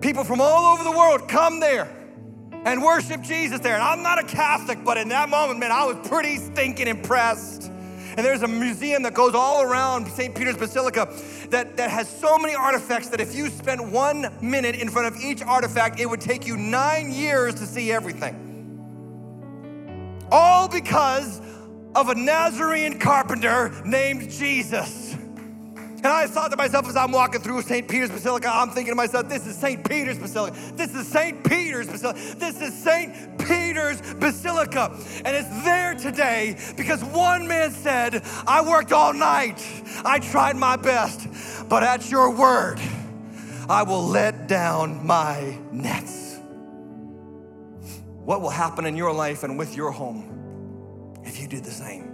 People 0.00 0.24
from 0.24 0.40
all 0.40 0.72
over 0.72 0.82
the 0.82 0.96
world 0.96 1.28
come 1.28 1.60
there 1.60 1.94
and 2.64 2.82
worship 2.82 3.20
Jesus 3.20 3.60
there. 3.60 3.74
And 3.74 3.82
I'm 3.82 4.02
not 4.02 4.18
a 4.18 4.24
Catholic, 4.24 4.82
but 4.84 4.96
in 4.96 5.08
that 5.08 5.28
moment, 5.28 5.60
man, 5.60 5.72
I 5.72 5.84
was 5.84 6.08
pretty 6.08 6.36
stinking 6.36 6.88
impressed. 6.88 7.71
And 8.16 8.26
there's 8.26 8.42
a 8.42 8.48
museum 8.48 9.02
that 9.04 9.14
goes 9.14 9.34
all 9.34 9.62
around 9.62 10.06
St. 10.08 10.34
Peter's 10.34 10.56
Basilica 10.56 11.08
that, 11.50 11.76
that 11.76 11.90
has 11.90 12.08
so 12.08 12.38
many 12.38 12.54
artifacts 12.54 13.08
that 13.08 13.20
if 13.20 13.34
you 13.34 13.48
spent 13.48 13.82
one 13.90 14.32
minute 14.40 14.74
in 14.74 14.90
front 14.90 15.14
of 15.14 15.20
each 15.22 15.42
artifact, 15.42 15.98
it 15.98 16.06
would 16.06 16.20
take 16.20 16.46
you 16.46 16.56
nine 16.56 17.10
years 17.10 17.54
to 17.54 17.66
see 17.66 17.90
everything. 17.90 18.48
All 20.30 20.68
because 20.68 21.40
of 21.94 22.08
a 22.08 22.14
Nazarene 22.14 22.98
carpenter 22.98 23.72
named 23.84 24.30
Jesus. 24.30 25.11
And 26.04 26.12
I 26.12 26.26
thought 26.26 26.50
to 26.50 26.56
myself 26.56 26.88
as 26.88 26.96
I'm 26.96 27.12
walking 27.12 27.40
through 27.40 27.62
St. 27.62 27.86
Peter's 27.86 28.10
Basilica, 28.10 28.50
I'm 28.52 28.70
thinking 28.70 28.90
to 28.90 28.96
myself, 28.96 29.28
this 29.28 29.46
is 29.46 29.56
St. 29.56 29.88
Peter's 29.88 30.18
Basilica. 30.18 30.56
This 30.74 30.92
is 30.96 31.06
St. 31.06 31.44
Peter's 31.44 31.86
Basilica. 31.86 32.18
This 32.38 32.60
is 32.60 32.74
St. 32.82 33.38
Peter's 33.38 34.00
Basilica. 34.14 34.98
And 35.24 35.36
it's 35.36 35.62
there 35.62 35.94
today 35.94 36.58
because 36.76 37.04
one 37.04 37.46
man 37.46 37.70
said, 37.70 38.22
I 38.48 38.68
worked 38.68 38.90
all 38.90 39.12
night. 39.12 39.64
I 40.04 40.18
tried 40.18 40.56
my 40.56 40.74
best. 40.74 41.68
But 41.68 41.84
at 41.84 42.10
your 42.10 42.34
word, 42.34 42.80
I 43.68 43.84
will 43.84 44.04
let 44.04 44.48
down 44.48 45.06
my 45.06 45.56
nets. 45.70 46.36
What 48.24 48.42
will 48.42 48.50
happen 48.50 48.86
in 48.86 48.96
your 48.96 49.12
life 49.12 49.44
and 49.44 49.56
with 49.56 49.76
your 49.76 49.92
home 49.92 51.20
if 51.24 51.40
you 51.40 51.46
do 51.46 51.60
the 51.60 51.70
same? 51.70 52.11